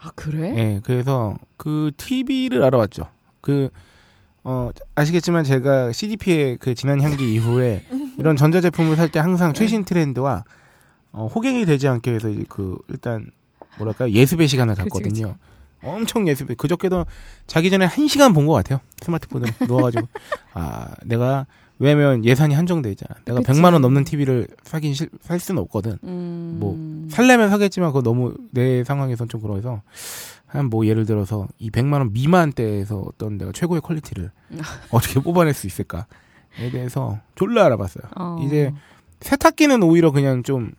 아, 0.00 0.10
그래? 0.14 0.54
예, 0.56 0.80
그래서 0.84 1.34
그 1.56 1.90
TV를 1.96 2.62
알아봤죠. 2.62 3.06
그, 3.40 3.70
어, 4.44 4.70
아시겠지만 4.94 5.44
제가 5.44 5.92
CDP의 5.92 6.58
그 6.58 6.74
지난 6.74 7.00
향기 7.00 7.32
이후에 7.34 7.82
이런 8.18 8.36
전자제품을 8.36 8.96
살 8.96 9.08
때 9.10 9.18
항상 9.18 9.52
네. 9.52 9.58
최신 9.58 9.84
트렌드와 9.84 10.44
어, 11.12 11.26
호갱이 11.34 11.64
되지 11.66 11.88
않게 11.88 12.12
해서 12.14 12.28
이제 12.28 12.44
그, 12.48 12.76
일단, 12.88 13.30
뭐랄까, 13.78 14.10
예습의 14.10 14.48
시간을 14.48 14.74
갖거든요. 14.74 15.36
엄청 15.82 16.26
예습, 16.26 16.48
그저께도 16.56 17.06
자기 17.46 17.70
전에 17.70 17.84
한 17.84 18.08
시간 18.08 18.32
본 18.32 18.46
것 18.46 18.52
같아요. 18.54 18.80
스마트폰으로 19.00 19.50
누워가지고. 19.68 20.08
아, 20.54 20.88
내가, 21.04 21.46
왜냐면 21.78 22.24
예산이 22.24 22.54
한정돼 22.54 22.90
있잖아. 22.90 23.14
내가 23.26 23.40
그치. 23.40 23.52
100만 23.60 23.72
원 23.74 23.82
넘는 23.82 24.02
TV를 24.04 24.48
사긴, 24.64 24.92
실- 24.94 25.10
살 25.20 25.38
수는 25.38 25.62
없거든. 25.62 25.98
음. 26.02 26.56
뭐, 26.58 26.76
살려면 27.10 27.48
사겠지만 27.50 27.90
그거 27.90 28.02
너무 28.02 28.34
내 28.50 28.82
상황에선 28.82 29.28
좀 29.28 29.40
그래서 29.40 29.82
한 30.54 30.70
뭐 30.70 30.86
예를 30.86 31.04
들어서 31.04 31.46
이 31.58 31.70
100만 31.70 31.94
원 31.94 32.12
미만대에서 32.12 32.98
어떤 33.06 33.36
내가 33.38 33.52
최고의 33.52 33.80
quality를 33.82 34.30
어떻게 34.90 35.20
뽑아낼 35.20 35.52
수 35.52 35.66
있을까에 35.66 36.04
대해서 36.72 37.18
졸라 37.34 37.64
알아봤어요. 37.66 38.04
어. 38.16 38.38
이제 38.44 38.72
세탁기는 39.20 39.82
오히려 39.82 40.10
그냥 40.12 40.42
좀 40.42 40.72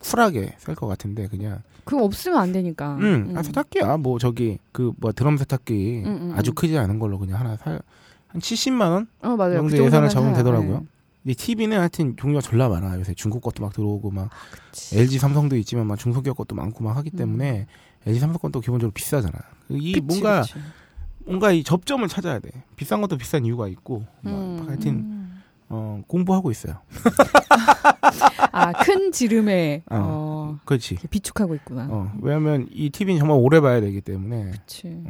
쿨하게 0.00 0.54
살 0.58 0.74
것 0.74 0.86
같은데 0.86 1.28
그냥 1.28 1.62
그거 1.84 2.04
없으면 2.04 2.38
안 2.38 2.52
되니까. 2.52 2.96
음, 2.96 3.34
아 3.36 3.42
세탁기야 3.42 3.98
뭐 3.98 4.18
저기 4.18 4.58
그 4.72 4.92
뭐 4.98 5.12
드럼 5.12 5.36
세탁기 5.36 6.02
음, 6.04 6.10
음, 6.30 6.34
아주 6.36 6.50
음. 6.50 6.54
크지 6.54 6.76
않은 6.78 6.98
걸로 6.98 7.18
그냥 7.18 7.38
하나 7.40 7.56
살 7.56 7.80
한 8.28 8.40
70만 8.40 8.80
원 8.90 9.08
어, 9.22 9.34
맞아요. 9.36 9.56
정도 9.56 9.76
그 9.76 9.82
예산을 9.84 10.08
잡으면 10.08 10.34
되더라고요. 10.34 10.78
네. 11.22 11.32
이 11.32 11.34
TV는 11.34 11.78
하여튼 11.78 12.16
종류가 12.16 12.40
졸라 12.42 12.68
많아. 12.68 12.98
요새 13.00 13.12
중국 13.14 13.42
것도 13.42 13.62
막 13.62 13.72
들어오고 13.72 14.10
막 14.12 14.30
그치. 14.70 14.98
LG 15.00 15.18
삼성도 15.18 15.56
있지만 15.56 15.86
막 15.88 15.98
중소기업 15.98 16.36
것도 16.36 16.54
많고 16.54 16.84
막 16.84 16.96
하기 16.96 17.10
때문에 17.10 17.66
LG 18.06 18.18
삼성 18.20 18.40
것도 18.40 18.60
기본적으로 18.60 18.92
비싸잖아. 18.92 19.38
이 19.68 19.92
그치, 19.92 20.00
뭔가 20.00 20.42
그치. 20.42 20.54
뭔가 21.24 21.52
이 21.52 21.62
접점을 21.62 22.06
찾아야 22.08 22.38
돼. 22.38 22.50
비싼 22.76 23.00
것도 23.00 23.16
비싼 23.18 23.44
이유가 23.44 23.68
있고 23.68 24.04
막 24.22 24.32
음. 24.32 24.64
하여튼 24.68 25.28
어, 25.68 26.02
공부하고 26.08 26.50
있어요. 26.50 26.78
아, 28.52 28.72
큰 28.72 29.12
지름에, 29.12 29.82
어. 29.90 29.96
어, 29.96 30.58
그렇지. 30.64 30.96
비축하고 31.10 31.54
있구나. 31.56 31.86
어, 31.90 32.12
왜냐하면 32.20 32.66
이 32.72 32.90
TV는 32.90 33.18
정말 33.20 33.38
오래 33.40 33.60
봐야 33.60 33.80
되기 33.80 34.00
때문에 34.00 34.50
그치. 34.52 35.02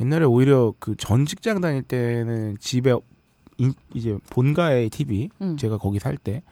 옛날에 0.00 0.24
오히려 0.24 0.74
그 0.78 0.94
전 0.96 1.24
직장 1.26 1.60
다닐 1.60 1.82
때는 1.82 2.56
집에 2.60 2.94
인- 3.58 3.74
이제 3.94 4.16
본가의 4.30 4.90
TV 4.90 5.30
음. 5.40 5.56
제가 5.56 5.78
거기 5.78 5.98
살 5.98 6.16
때 6.18 6.42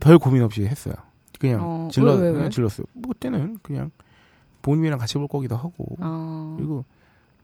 별 0.00 0.18
고민 0.18 0.42
없이 0.42 0.66
했어요. 0.66 0.94
그냥 1.38 1.60
어, 1.62 1.88
질러 1.90 2.14
왜, 2.16 2.28
왜, 2.30 2.42
왜? 2.42 2.48
질렀어요. 2.50 2.84
뭐 2.92 3.12
그때는 3.14 3.58
그냥 3.62 3.90
부모님이랑 4.68 4.98
같이 4.98 5.14
볼 5.14 5.26
거기도 5.28 5.56
하고 5.56 5.72
어. 6.00 6.54
그리고 6.58 6.84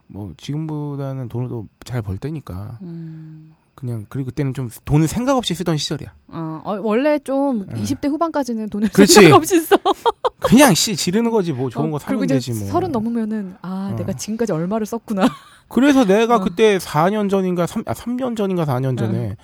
뭐 0.07 0.35
지금보다는 0.37 1.29
돈을 1.29 1.49
더잘벌 1.49 2.19
때니까 2.19 2.79
음. 2.83 3.55
그냥 3.75 4.07
그리고 4.09 4.27
그때는 4.27 4.55
좀 4.55 4.71
돈을 4.85 5.09
생각 5.09 5.37
없이 5.37 5.55
쓰던 5.55 5.77
시절이야. 5.79 6.13
어, 6.29 6.61
어, 6.65 6.79
원래 6.83 7.19
좀 7.19 7.63
어. 7.63 7.75
20대 7.75 8.09
후반까지는 8.09 8.69
돈을 8.69 8.89
그치. 8.91 9.15
생각 9.15 9.37
없이 9.37 9.61
써. 9.61 9.77
그냥 10.41 10.75
씨 10.75 10.95
지르는 10.95 11.31
거지 11.31 11.53
뭐 11.53 11.71
좋은 11.71 11.89
어, 11.89 11.93
거 11.93 11.99
사면 11.99 12.27
되지 12.27 12.53
뭐. 12.53 12.69
서른 12.69 12.93
넘으면은 12.93 13.57
아 13.63 13.91
어. 13.93 13.97
내가 13.97 14.13
지금까지 14.13 14.53
얼마를 14.53 14.87
썼구나. 14.87 15.27
그래서 15.69 16.05
내가 16.05 16.37
어. 16.37 16.41
그때 16.41 16.79
4년 16.79 17.31
전인가 17.31 17.67
3, 17.67 17.85
아, 17.87 17.95
3년 17.95 18.37
전인가 18.37 18.65
4년 18.67 18.99
전에 18.99 19.37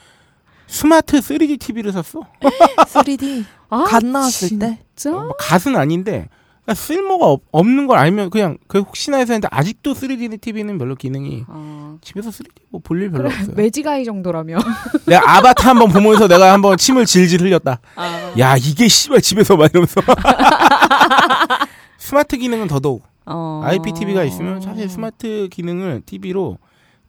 스마트 0.66 1.18
3D 1.18 1.58
TV를 1.58 1.92
샀어. 1.92 2.20
3D 2.86 3.44
아, 3.70 3.84
갓 3.84 4.04
나왔을 4.04 4.58
때. 4.58 4.78
진짜? 4.94 5.18
뭐 5.18 5.32
갓은 5.38 5.74
아닌데 5.74 6.28
그러니까 6.64 6.74
쓸모가 6.74 7.26
없, 7.26 7.42
없는 7.52 7.86
걸 7.86 7.98
알면 7.98 8.30
그냥 8.30 8.58
그 8.68 8.78
혹시나 8.80 9.16
해서 9.16 9.32
했는데 9.32 9.48
아직도 9.50 9.94
3D 9.94 10.40
TV는 10.40 10.78
별로 10.78 10.94
기능이 10.94 11.44
어. 11.48 11.96
집에서 12.02 12.30
3D 12.30 12.48
뭐 12.68 12.80
볼일 12.84 13.10
별로 13.10 13.24
그래 13.28 13.34
없어요. 13.38 13.56
매지가이 13.56 14.04
정도라면. 14.04 14.60
내가 15.06 15.36
아바타 15.38 15.70
한번 15.70 15.90
보면서 15.90 16.28
내가 16.28 16.52
한번 16.52 16.76
침을 16.76 17.06
질질 17.06 17.40
흘렸다. 17.40 17.80
아. 17.96 18.34
야 18.38 18.56
이게 18.56 18.88
씨발 18.88 19.20
집에서 19.22 19.56
막 19.56 19.70
이러면서 19.70 20.00
스마트 21.98 22.36
기능은 22.36 22.66
더더욱 22.68 23.02
어. 23.26 23.62
IPTV가 23.64 24.24
있으면 24.24 24.60
사실 24.60 24.88
스마트 24.88 25.48
기능을 25.50 26.02
TV로 26.06 26.58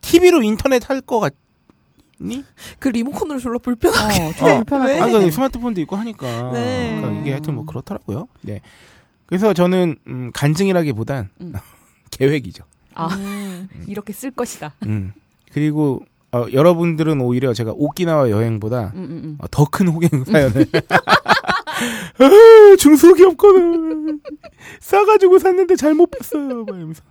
TV로 0.01 0.43
인터넷 0.43 0.87
할 0.89 1.01
거 1.01 1.19
같니? 1.19 2.43
그 2.79 2.87
리모컨으로 2.89 3.39
졸라 3.39 3.57
불편하. 3.57 4.07
어, 4.07 4.33
좀 4.33 4.47
어. 4.47 4.63
것 4.63 4.75
아, 4.75 4.79
같아. 4.79 5.07
그 5.09 5.31
스마트폰도 5.31 5.81
있고 5.81 5.95
하니까 5.95 6.51
네. 6.51 6.97
그러니까 6.99 7.21
이게 7.21 7.31
하여튼 7.31 7.55
뭐 7.55 7.65
그렇더라고요. 7.65 8.27
네. 8.41 8.61
그래서 9.31 9.53
저는 9.53 9.95
음, 10.07 10.29
간증이라기보단 10.33 11.29
음. 11.39 11.53
계획이죠. 12.11 12.65
아 12.93 13.07
음. 13.15 13.69
이렇게 13.87 14.11
쓸 14.11 14.29
것이다. 14.29 14.73
음. 14.85 15.13
그리고 15.53 16.03
어, 16.33 16.45
여러분들은 16.51 17.21
오히려 17.21 17.53
제가 17.53 17.71
오키나와 17.73 18.29
여행보다 18.29 18.91
음, 18.93 19.03
음, 19.03 19.11
음. 19.23 19.37
어, 19.39 19.45
더큰 19.49 19.87
호갱 19.87 20.25
사연을 20.25 20.67
아, 22.19 22.75
중소기업 22.77 23.37
거는 23.37 24.19
싸가지고 24.81 25.39
샀는데 25.39 25.77
잘못 25.77 26.11
봤어요. 26.11 26.65
막 26.65 26.75
이러면서. 26.75 27.01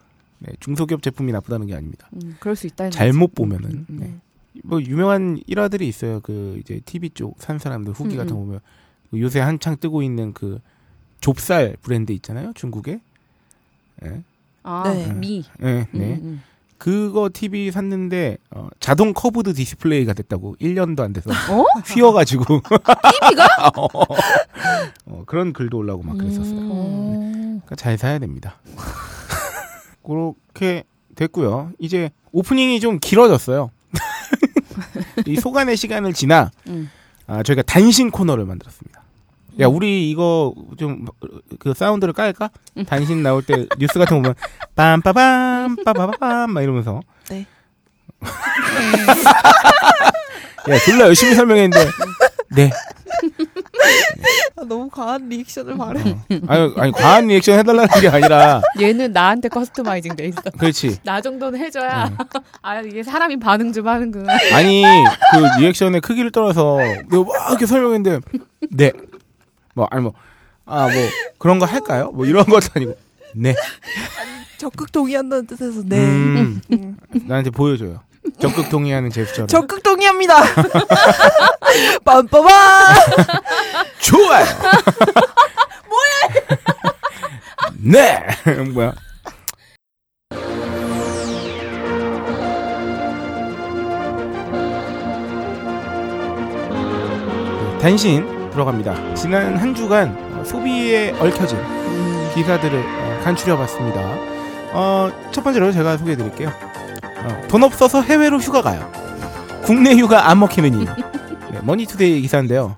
네, 0.40 0.52
중소기업 0.60 1.02
제품이 1.02 1.32
나쁘다는 1.32 1.68
게 1.68 1.74
아닙니다. 1.74 2.06
음, 2.22 2.36
그럴 2.38 2.54
수 2.54 2.66
있다. 2.66 2.90
잘못 2.90 3.34
보면은 3.34 3.70
음, 3.70 3.86
음. 3.88 3.96
네. 3.98 4.14
뭐 4.62 4.82
유명한 4.82 5.40
일화들이 5.46 5.88
있어요. 5.88 6.20
그 6.20 6.58
이제 6.60 6.82
TV 6.84 7.10
쪽 7.10 7.36
산 7.38 7.58
사람들 7.58 7.94
후기 7.94 8.16
음, 8.16 8.18
같은 8.18 8.34
거 8.34 8.40
음. 8.42 8.44
보면 8.44 8.60
그 9.10 9.20
요새 9.20 9.40
한창 9.40 9.78
뜨고 9.80 10.02
있는 10.02 10.34
그 10.34 10.60
좁쌀 11.20 11.76
브랜드 11.82 12.12
있잖아요. 12.12 12.52
중국에. 12.54 13.00
예. 14.04 14.22
아 14.62 14.82
네. 14.92 15.12
미. 15.12 15.44
네, 15.58 15.86
음, 15.94 15.98
네. 15.98 16.18
음. 16.22 16.42
그거 16.80 17.28
TV 17.30 17.70
샀는데 17.70 18.38
어, 18.50 18.68
자동 18.80 19.12
curved 19.12 19.52
display가 19.52 20.14
됐다고 20.14 20.56
1년도 20.60 21.00
안 21.00 21.12
돼서 21.12 21.30
어? 21.30 21.64
휘어가지고 21.86 22.44
TV가? 22.62 23.72
어, 25.04 25.24
그런 25.26 25.52
글도 25.52 25.76
올라오고 25.76 26.02
막 26.02 26.16
그랬었어요. 26.16 26.58
음. 26.58 26.68
어. 26.72 27.20
그러니까 27.66 27.76
잘 27.76 27.98
사야 27.98 28.18
됩니다. 28.18 28.58
그렇게 30.02 30.84
됐고요. 31.16 31.72
이제 31.78 32.10
오프닝이 32.32 32.80
좀 32.80 32.98
길어졌어요. 32.98 33.70
이 35.26 35.36
소간의 35.36 35.76
시간을 35.76 36.14
지나 36.14 36.50
음. 36.66 36.90
아, 37.26 37.42
저희가 37.42 37.60
단신 37.62 38.10
코너를 38.10 38.46
만들었습니다. 38.46 39.02
야, 39.60 39.66
우리 39.68 40.10
이거 40.10 40.54
좀 40.78 41.04
그 41.58 41.74
사운드를 41.74 42.14
깔까? 42.14 42.50
음. 42.78 42.84
단신 42.84 43.22
나올 43.22 43.42
때 43.42 43.66
뉴스 43.78 43.98
같은 43.98 44.22
거 44.22 44.22
보면 44.22 44.34
빰빠밤 44.76 45.84
빠바밤 45.84 46.50
막 46.52 46.62
이러면서 46.62 47.00
네. 47.28 47.46
야, 50.68 50.78
졸라 50.84 51.06
열심히 51.06 51.34
설명했는데 51.34 51.90
네. 52.52 52.70
아, 54.56 54.64
너무 54.66 54.88
과한 54.90 55.28
리액션을 55.28 55.76
바래. 55.76 56.00
어. 56.00 56.18
아니, 56.48 56.74
아니 56.76 56.92
과한 56.92 57.26
리액션 57.28 57.58
해달라는 57.58 57.88
게 58.00 58.08
아니라 58.08 58.60
얘는 58.80 59.12
나한테 59.12 59.48
customizing 59.48 60.16
돼 60.16 60.26
있어. 60.26 60.40
그렇지. 60.58 60.98
나 61.02 61.20
정도는 61.20 61.58
해줘야 61.58 62.06
음. 62.08 62.16
아 62.62 62.80
이게 62.80 63.02
사람이 63.02 63.38
반응 63.38 63.72
좀 63.72 63.86
하는구나. 63.88 64.32
아니 64.52 64.82
그 65.32 65.60
리액션의 65.60 66.00
크기를 66.02 66.30
떠나서 66.30 66.76
내가 66.78 67.24
막 67.24 67.50
이렇게 67.50 67.66
설명했는데 67.66 68.20
네. 68.70 68.92
뭐 69.80 69.88
아니 69.90 70.02
뭐 70.02 70.12
아 70.66 70.84
뭐 70.86 70.92
그런 71.38 71.58
거 71.58 71.64
할까요? 71.66 72.10
뭐 72.12 72.26
이런 72.26 72.44
것도 72.44 72.68
아니고 72.74 72.94
네. 73.34 73.54
적극 74.58 74.92
동의한다는 74.92 75.46
뜻에서 75.46 75.82
네. 75.84 75.96
음, 75.98 76.60
음. 76.70 76.96
나한테 77.26 77.50
보여줘요. 77.50 78.00
적극 78.38 78.68
동의하는 78.68 79.10
제스처를. 79.10 79.48
적극 79.48 79.82
동의합니다. 79.82 80.34
빰빠밤. 82.04 82.50
좋아요. 84.00 84.44
뭐야? 85.88 86.56
네. 87.78 88.26
뭐야? 88.74 88.92
단신 97.80 98.39
들어갑니다. 98.50 99.14
지난 99.14 99.56
한 99.56 99.74
주간 99.74 100.16
어, 100.34 100.44
소비에 100.44 101.12
얽혀진 101.12 101.58
기사들을 102.34 102.78
어, 102.78 103.20
간추려봤습니다. 103.24 104.00
어, 104.72 105.10
첫 105.30 105.42
번째로 105.42 105.72
제가 105.72 105.96
소개해드릴게요. 105.96 106.48
어, 106.48 107.48
돈 107.48 107.62
없어서 107.62 108.02
해외로 108.02 108.38
휴가 108.38 108.62
가요. 108.62 108.90
국내 109.62 109.94
휴가 109.94 110.30
안 110.30 110.38
먹히는 110.38 110.74
이유. 110.74 110.84
네, 110.84 111.60
머니투데이 111.62 112.20
기사인데요. 112.22 112.76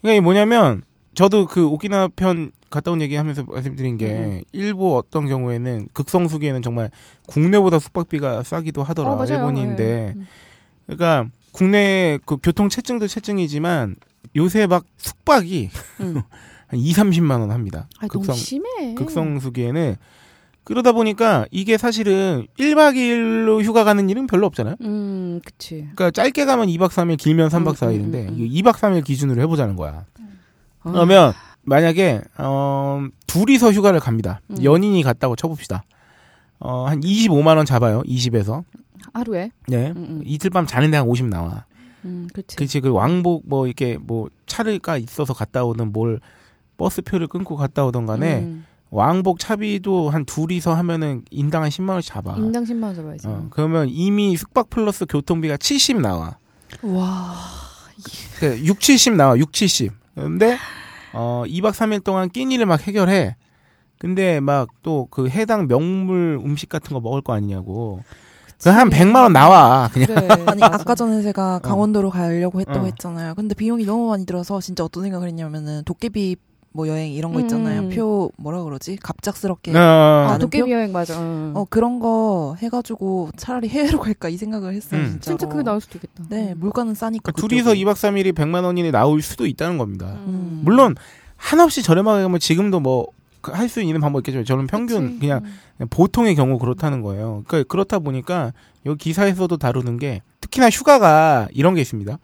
그러니까 0.00 0.12
이게 0.14 0.20
뭐냐면 0.20 0.82
저도 1.14 1.46
그 1.46 1.66
오키나와 1.66 2.08
편 2.14 2.52
갔다 2.70 2.90
온 2.90 3.00
얘기하면서 3.00 3.44
말씀드린 3.44 3.96
게 3.96 4.06
음. 4.06 4.42
일부 4.52 4.96
어떤 4.96 5.26
경우에는 5.26 5.88
극성수기에는 5.94 6.62
정말 6.62 6.90
국내보다 7.26 7.78
숙박비가 7.78 8.42
싸기도 8.42 8.82
하더라 8.82 9.12
어. 9.12 9.24
일본인데 9.24 9.84
네. 9.84 10.12
음. 10.16 10.26
그러니까 10.86 11.26
국내 11.52 12.18
그 12.24 12.36
교통 12.42 12.68
체증도 12.68 13.06
체증이지만 13.08 13.96
요새 14.36 14.66
막 14.66 14.84
숙박이 14.96 15.70
음. 16.00 16.22
한 16.68 16.78
2, 16.78 16.92
30만 16.92 17.40
원 17.40 17.50
합니다. 17.50 17.88
아, 17.98 18.06
극성 18.06 18.34
너무 18.34 18.38
심해. 18.38 18.94
극성수기에는 18.94 19.96
그러다 20.64 20.92
보니까 20.92 21.46
이게 21.50 21.78
사실은 21.78 22.46
1박 22.58 22.94
2일로 22.94 23.64
휴가 23.64 23.84
가는 23.84 24.10
일은 24.10 24.26
별로 24.26 24.46
없잖아요. 24.46 24.76
음, 24.82 25.40
그치. 25.42 25.88
그러니까 25.94 26.10
짧게 26.10 26.44
가면 26.44 26.66
2박 26.66 26.90
3일, 26.90 27.16
길면 27.16 27.48
3박 27.48 27.68
음, 27.68 27.72
4일인데 27.72 28.14
음, 28.14 28.28
음, 28.28 28.36
음. 28.40 28.48
2박 28.50 28.74
3일 28.74 29.02
기준으로 29.02 29.40
해 29.40 29.46
보자는 29.46 29.76
거야. 29.76 30.04
아, 30.82 30.92
그러면 30.92 31.32
만약에 31.62 32.20
어, 32.36 33.06
둘이서 33.26 33.72
휴가를 33.72 33.98
갑니다. 33.98 34.42
음. 34.50 34.62
연인이 34.62 35.02
갔다고 35.02 35.36
쳐 35.36 35.48
봅시다. 35.48 35.84
어, 36.60 36.84
한 36.86 37.00
25만 37.00 37.56
원 37.56 37.64
잡아요. 37.64 38.02
20에서. 38.02 38.64
하루에. 39.14 39.50
네. 39.68 39.88
음, 39.96 39.96
음. 39.96 40.22
이틀 40.26 40.50
밤 40.50 40.66
자는데 40.66 40.98
한 40.98 41.06
50 41.06 41.26
나와. 41.26 41.64
음, 42.04 42.28
그치. 42.32 42.56
그치 42.56 42.80
그 42.80 42.90
왕복 42.90 43.42
뭐 43.48 43.66
이렇게 43.66 43.96
뭐 43.98 44.28
차가 44.46 44.96
있어서 44.96 45.32
갔다 45.34 45.64
오든 45.64 45.92
뭘 45.92 46.20
버스표를 46.76 47.26
끊고 47.26 47.56
갔다 47.56 47.84
오던 47.86 48.06
간에 48.06 48.40
음. 48.40 48.64
왕복 48.90 49.38
차비도 49.38 50.10
한 50.10 50.24
둘이서 50.24 50.74
하면은 50.74 51.22
인당 51.30 51.62
한 51.62 51.68
10만 51.70 51.90
원씩 51.90 52.12
잡아. 52.12 52.34
인당 52.36 52.64
10만 52.64 52.84
원 52.84 52.94
잡아야지. 52.94 53.26
어, 53.28 53.46
그러면 53.50 53.88
이미 53.90 54.36
숙박 54.36 54.70
플러스 54.70 55.04
교통비가 55.06 55.56
70 55.58 56.00
나와. 56.00 56.38
와. 56.82 57.34
그 58.38 58.58
6, 58.64 58.80
70 58.80 59.14
나와. 59.14 59.36
6, 59.36 59.52
70. 59.52 59.92
근데 60.14 60.56
어 61.12 61.42
2박 61.46 61.72
3일 61.72 62.02
동안 62.04 62.28
끼니를 62.30 62.64
막 62.66 62.80
해결해. 62.86 63.36
근데 63.98 64.38
막 64.40 64.68
또 64.82 65.08
그 65.10 65.28
해당 65.28 65.66
명물 65.66 66.40
음식 66.44 66.68
같은 66.68 66.94
거 66.94 67.00
먹을 67.00 67.20
거 67.20 67.32
아니냐고. 67.34 68.02
그한 68.62 68.90
100만 68.90 69.22
원 69.22 69.32
나와. 69.32 69.88
그냥 69.92 70.08
그래. 70.08 70.28
아니 70.46 70.60
맞아. 70.60 70.74
아까 70.74 70.94
전에 70.94 71.22
제가 71.22 71.60
강원도로 71.60 72.10
가려고 72.10 72.60
했다고 72.60 72.80
어. 72.80 72.84
했잖아요. 72.84 73.34
근데 73.34 73.54
비용이 73.54 73.84
너무 73.84 74.08
많이 74.08 74.26
들어서 74.26 74.60
진짜 74.60 74.84
어떤 74.84 75.04
생각을 75.04 75.28
했냐면은 75.28 75.82
도깨비 75.84 76.36
뭐 76.72 76.86
여행 76.86 77.12
이런 77.12 77.32
거 77.32 77.40
있잖아요. 77.40 77.82
음. 77.82 77.88
표 77.90 78.30
뭐라 78.36 78.62
그러지? 78.62 78.96
갑작스럽게 78.96 79.76
어, 79.76 80.28
아, 80.30 80.38
도깨비 80.38 80.64
표? 80.64 80.70
여행 80.70 80.92
맞아. 80.92 81.18
어. 81.18 81.52
어 81.54 81.66
그런 81.70 81.98
거 81.98 82.56
해가지고 82.58 83.30
차라리 83.36 83.68
해외로 83.68 84.00
갈까 84.00 84.28
이 84.28 84.36
생각을 84.36 84.74
했어요. 84.74 85.00
음. 85.00 85.18
진짜 85.20 85.48
그게 85.48 85.62
나올 85.62 85.80
수도 85.80 85.98
있겠다. 85.98 86.24
네 86.28 86.54
물가는 86.56 86.92
싸니까. 86.94 87.32
그러니까 87.32 87.48
둘이서 87.48 87.70
그쪽이. 87.70 87.84
2박 87.84 87.92
3일이 87.94 88.32
100만 88.34 88.64
원이 88.64 88.90
나올 88.90 89.22
수도 89.22 89.46
있다는 89.46 89.78
겁니다. 89.78 90.16
음. 90.26 90.60
물론 90.64 90.94
한없이 91.36 91.82
저렴하게 91.82 92.22
가면 92.24 92.40
지금도 92.40 92.80
뭐 92.80 93.06
할 93.52 93.68
수 93.68 93.80
있는 93.82 94.00
방법 94.00 94.20
있겠지만 94.20 94.44
저는 94.44 94.66
평균. 94.66 95.18
그냥 95.18 95.42
그냥 95.76 95.88
보통의 95.90 96.34
경우 96.34 96.58
그렇다는 96.58 97.02
거예요. 97.02 97.44
그러니까 97.46 97.68
그렇다 97.68 97.98
보니까 97.98 98.52
여기 98.86 98.98
기사에서도 99.04 99.56
다루는 99.56 99.98
게 99.98 100.22
특히나 100.40 100.70
휴가가 100.70 101.48
이런 101.52 101.74
게 101.74 101.80
있습니다. 101.80 102.18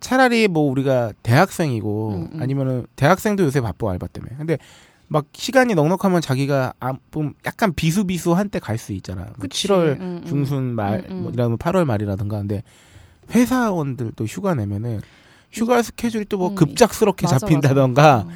차라리 0.00 0.46
뭐 0.48 0.62
우리가 0.70 1.12
대학생이고 1.24 2.10
음, 2.14 2.28
음. 2.34 2.42
아니면은 2.42 2.86
대학생도 2.96 3.42
요새 3.44 3.60
바빠 3.60 3.90
알바 3.90 4.06
때문에. 4.08 4.32
근데 4.38 4.58
막 5.08 5.24
시간이 5.32 5.74
넉넉하면 5.74 6.20
자기가 6.20 6.74
아, 6.80 6.92
좀 7.10 7.32
약간 7.46 7.72
비수비수한 7.74 8.48
때 8.50 8.60
갈 8.60 8.78
수 8.78 8.92
있잖아. 8.92 9.22
뭐 9.22 9.32
그치. 9.40 9.66
7월 9.66 9.98
음, 9.98 10.20
음. 10.22 10.24
중순 10.26 10.62
말, 10.74 11.06
음, 11.08 11.16
음. 11.16 11.22
뭐 11.22 11.32
이라면 11.32 11.58
8월 11.58 11.84
말이라든가. 11.84 12.38
근데 12.38 12.62
회사원들도 13.30 14.24
휴가 14.26 14.54
내면은 14.54 15.00
휴가 15.50 15.82
스케줄이 15.82 16.24
또뭐 16.26 16.50
음. 16.50 16.54
급작스럽게 16.54 17.26
맞아, 17.26 17.38
잡힌다던가 17.38 18.02
맞아. 18.02 18.26
어. 18.28 18.32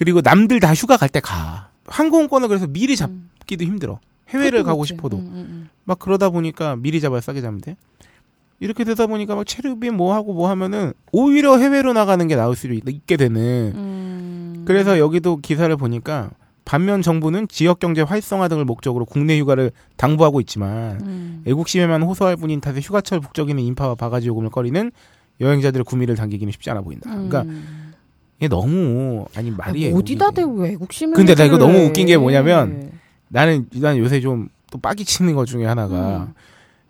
그리고 0.00 0.22
남들 0.22 0.60
다 0.60 0.72
휴가 0.72 0.96
갈 0.96 1.10
때 1.10 1.20
가. 1.20 1.68
항공권을 1.86 2.48
그래서 2.48 2.66
미리 2.66 2.94
음. 3.02 3.28
잡기도 3.40 3.64
힘들어. 3.64 4.00
해외를 4.30 4.62
가고 4.62 4.78
그렇지. 4.78 4.94
싶어도. 4.94 5.18
음, 5.18 5.22
음, 5.34 5.68
막 5.84 5.98
그러다 5.98 6.30
보니까 6.30 6.76
미리 6.76 7.02
잡아야 7.02 7.20
싸게 7.20 7.42
돼. 7.62 7.76
이렇게 8.60 8.84
되다 8.84 9.06
보니까 9.06 9.34
막 9.34 9.46
체류비 9.46 9.90
뭐 9.90 10.14
하고 10.14 10.32
뭐 10.32 10.48
하면은 10.48 10.94
오히려 11.12 11.58
해외로 11.58 11.92
나가는 11.92 12.26
게 12.28 12.34
나을 12.36 12.56
수도 12.56 12.72
있- 12.72 12.88
있게 12.88 13.18
되는. 13.18 13.72
음. 13.74 14.54
음. 14.60 14.64
그래서 14.66 14.98
여기도 14.98 15.36
기사를 15.36 15.74
보니까 15.76 16.30
반면 16.64 17.02
정부는 17.02 17.48
지역 17.48 17.78
경제 17.78 18.00
활성화 18.00 18.48
등을 18.48 18.64
목적으로 18.64 19.04
국내 19.04 19.38
휴가를 19.38 19.70
당부하고 19.96 20.40
있지만 20.40 20.98
음. 21.02 21.42
애국심에만 21.46 22.02
호소할 22.04 22.36
뿐인 22.36 22.62
탓에 22.62 22.80
휴가철 22.80 23.20
북적이는 23.20 23.62
인파와 23.62 23.96
바가지 23.96 24.28
요금을 24.28 24.48
꺼리는 24.48 24.90
여행자들의 25.42 25.84
구미를 25.84 26.14
당기기는 26.14 26.52
쉽지 26.52 26.70
않아 26.70 26.80
보인다. 26.80 27.10
그러니까 27.10 27.42
음. 27.42 27.89
이게 28.40 28.48
너무 28.48 29.26
아니 29.36 29.50
아, 29.50 29.54
말이 29.56 29.92
어디다 29.92 30.24
애국이지. 30.26 30.34
대고 30.34 30.52
외국심을 30.62 31.14
근데 31.14 31.34
나 31.36 31.44
이거. 31.44 31.58
너무 31.58 31.78
웃긴 31.84 32.06
게 32.08 32.16
뭐냐면 32.16 32.90
나는 33.28 33.66
난 33.74 33.96
요새 33.96 34.20
좀 34.20 34.48
또 34.70 34.78
빠기 34.78 35.04
치는 35.04 35.34
것 35.34 35.46
중에 35.46 35.66
하나가 35.66 36.28
음. 36.28 36.34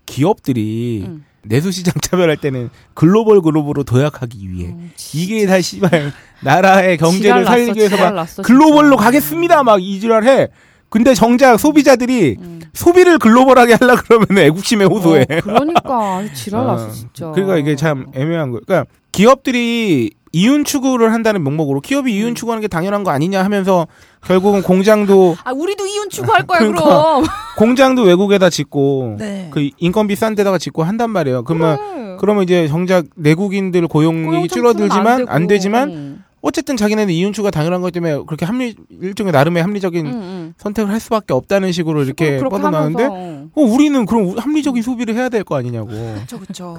기업들이 0.07 1.05
음. 1.07 1.25
내수시장 1.43 1.95
차별할 2.03 2.37
때는 2.37 2.69
글로벌 2.95 3.41
그룹으로 3.41 3.83
도약하기 3.83 4.51
위해 4.51 4.69
음, 4.69 4.93
이게 5.15 5.47
다 5.47 5.61
씨발 5.61 6.13
나라의 6.43 6.99
경제를 6.99 7.47
살리기 7.47 7.79
위해서 7.79 7.97
막 7.97 8.15
났어, 8.15 8.43
글로벌로. 8.43 8.97
가겠습니다 8.97 9.63
막 9.63 9.83
이지랄 9.83 10.25
해. 10.25 10.49
근데 10.91 11.15
정작 11.15 11.57
소비자들이 11.59 12.37
음. 12.41 12.61
소비를 12.75 13.19
글로벌하게 13.19 13.75
하려 13.81 13.97
그러면 13.97 14.27
애국심에 14.39 14.85
호소해. 14.85 15.23
어, 15.23 15.41
그러니까 15.43 16.23
지랄 16.35 16.67
났어 16.67 16.87
어, 16.87 16.91
진짜. 16.91 17.31
그러니까 17.31 17.57
이게 17.57 17.77
참 17.77 18.07
애매한 18.13 18.51
거. 18.51 18.61
그러니까 18.67 18.91
기업들이 19.13 20.11
이윤 20.33 20.65
추구를 20.65 21.13
한다는 21.13 21.43
명목으로 21.43 21.81
기업이 21.81 22.15
이윤 22.15 22.35
추구하는 22.35 22.61
게 22.61 22.69
당연한 22.69 23.03
거 23.03 23.11
아니냐 23.11 23.45
하면서 23.45 23.87
결국은 24.25 24.63
공장도 24.63 25.37
아 25.45 25.53
우리도 25.53 25.87
이윤 25.87 26.09
추구할 26.11 26.47
거야 26.47 26.61
그러니까. 26.61 26.85
그럼. 26.85 27.25
공장도 27.59 28.03
외국에다 28.03 28.49
짓고 28.51 29.17
네. 29.19 29.49
그 29.51 29.71
인건비 29.79 30.15
싼 30.17 30.35
데다가 30.35 30.59
짓고 30.59 30.85
한단 30.85 31.11
말이에요. 31.11 31.43
그러면 31.45 31.77
그래. 31.77 32.17
그러면 32.21 32.43
이제 32.45 32.69
정작 32.69 33.07
내국인들 33.17 33.89
고용이 33.89 34.25
고용 34.27 34.49
줄어들지만 34.49 35.27
안, 35.29 35.43
되고. 35.43 35.49
되지만 35.49 35.91
음. 35.91 36.25
어쨌든 36.43 36.77
자기네는 36.77 37.13
이윤 37.13 37.33
추가 37.33 37.51
당연한 37.51 37.81
것 37.83 37.93
때문에 37.93 38.23
그렇게 38.27 38.47
합리 38.47 38.75
일종의 39.03 39.33
나름의 39.33 39.63
합리적인 39.63 40.07
음, 40.07 40.13
음. 40.13 40.55
선택을 40.57 40.91
할 40.91 40.99
수밖에 41.01 41.35
없다는 41.35 41.71
식으로 41.73 42.03
이렇게 42.05 42.39
하면서, 42.39 42.99
어, 43.09 43.51
우리는 43.61 44.07
그럼 44.07 44.39
합리적인 44.39 44.83
소비를 44.83 45.15
해야 45.17 45.29
될 45.29 45.45
거 45.45 45.57
아니냐고. 45.57 45.89
그렇죠, 45.91 46.39
그렇죠. 46.39 46.75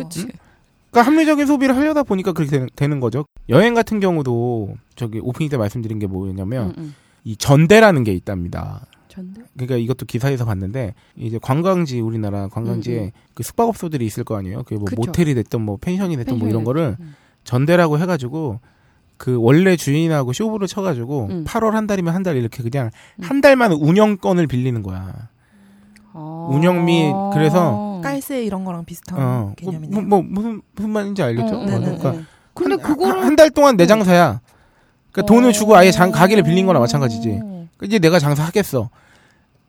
그러니까 0.91 1.11
합리적인 1.11 1.45
소비를 1.45 1.75
하려다 1.75 2.03
보니까 2.03 2.33
그렇게 2.33 2.51
되는, 2.51 2.67
되는 2.75 2.99
거죠. 2.99 3.25
여행 3.49 3.73
같은 3.73 3.99
경우도 3.99 4.75
저기 4.95 5.19
오프닝 5.19 5.49
때 5.49 5.57
말씀드린 5.57 5.99
게 5.99 6.07
뭐였냐면 6.07 6.67
음, 6.69 6.73
음. 6.77 6.95
이 7.23 7.35
전대라는 7.37 8.03
게 8.03 8.11
있답니다. 8.13 8.85
전대. 9.07 9.41
그러니까 9.55 9.75
이것도 9.77 10.05
기사에서 10.05 10.45
봤는데 10.45 10.93
이제 11.17 11.37
관광지 11.41 11.99
우리나라 11.99 12.47
관광지에 12.47 12.99
음, 12.99 13.03
음. 13.05 13.11
그 13.33 13.43
숙박업소들이 13.43 14.05
있을 14.05 14.23
거 14.23 14.37
아니에요. 14.37 14.63
그뭐 14.63 14.85
그쵸. 14.85 14.95
모텔이 15.01 15.33
됐든 15.33 15.61
뭐 15.61 15.77
펜션이 15.79 16.15
됐든 16.17 16.39
뭐 16.39 16.47
이런 16.47 16.63
거를 16.63 16.95
음. 16.99 17.15
전대라고 17.43 17.97
해가지고 17.99 18.59
그 19.17 19.35
원래 19.39 19.75
주인하고 19.75 20.33
쇼부를 20.33 20.67
쳐가지고 20.67 21.27
음. 21.29 21.43
8월 21.45 21.71
한 21.71 21.87
달이면 21.87 22.13
한 22.15 22.23
달 22.23 22.37
이렇게 22.37 22.63
그냥 22.63 22.89
음. 23.19 23.23
한 23.23 23.41
달만 23.41 23.71
운영권을 23.73 24.47
빌리는 24.47 24.81
거야. 24.81 25.29
아. 26.13 26.47
운영 26.51 26.85
및 26.85 27.11
그래서 27.33 27.90
깔세 28.01 28.43
이런 28.43 28.63
거랑 28.65 28.85
비슷한 28.85 29.19
어, 29.19 29.21
뭐, 29.45 29.53
개념이네요. 29.55 30.01
뭐, 30.01 30.21
뭐 30.21 30.21
무슨 30.29 30.61
무슨 30.75 30.89
말인지 30.89 31.21
알겠죠? 31.23 31.55
어, 31.55 31.61
어. 31.61 31.65
그러니까 31.65 32.11
네. 32.11 32.21
근데 32.53 32.75
한, 32.75 32.81
그거를 32.81 33.23
한 33.25 33.35
달 33.35 33.49
동안 33.49 33.77
내 33.77 33.85
장사야. 33.87 34.41
그러니까 35.11 35.33
돈을 35.33 35.53
주고 35.53 35.75
아예 35.75 35.91
장 35.91 36.11
가게를 36.11 36.43
빌린 36.43 36.65
거나 36.65 36.79
마찬가지지. 36.79 37.29
어. 37.41 37.67
그러니까 37.77 37.85
이제 37.85 37.99
내가 37.99 38.19
장사하겠어. 38.19 38.89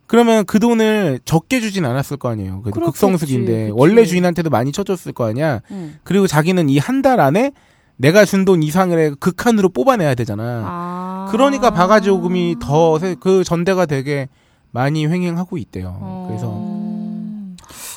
그러면 0.07 0.45
그 0.45 0.59
돈을 0.59 1.21
적게 1.25 1.61
주진 1.61 1.85
않았을 1.87 2.16
거 2.18 2.29
아니에요. 2.29 2.61
그래도 2.62 2.81
그렇겠지, 2.81 2.92
극성숙인데 3.01 3.53
그치. 3.68 3.73
원래 3.75 4.05
주인한테도 4.05 4.51
많이 4.51 4.71
쳐줬을 4.73 5.12
거 5.12 5.25
아니야. 5.27 5.61
음. 5.71 5.99
그리고 6.05 6.27
자기는 6.27 6.68
이 6.68 6.79
한 6.79 7.01
달 7.03 7.18
안에 7.21 7.53
내가 7.97 8.25
준 8.25 8.45
돈 8.45 8.62
이상을 8.62 8.99
해 8.99 9.11
극한으로 9.18 9.68
뽑아내야 9.71 10.14
되잖아. 10.14 10.62
아. 10.66 11.29
그러니까 11.31 11.71
바가지 11.71 12.09
요금이 12.09 12.57
더 12.61 12.99
그 13.21 13.42
전대가 13.45 13.87
되게 13.87 14.29
많이 14.71 15.07
횡행하고 15.07 15.57
있대요. 15.59 15.97
어. 16.01 16.27
그래서 16.29 16.49
음. 16.53 16.71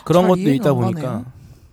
그런 0.05 0.23
잘 0.23 0.29
것도 0.29 0.49
있다 0.53 0.69
안 0.69 0.75
보니까 0.75 1.01
가네요. 1.01 1.25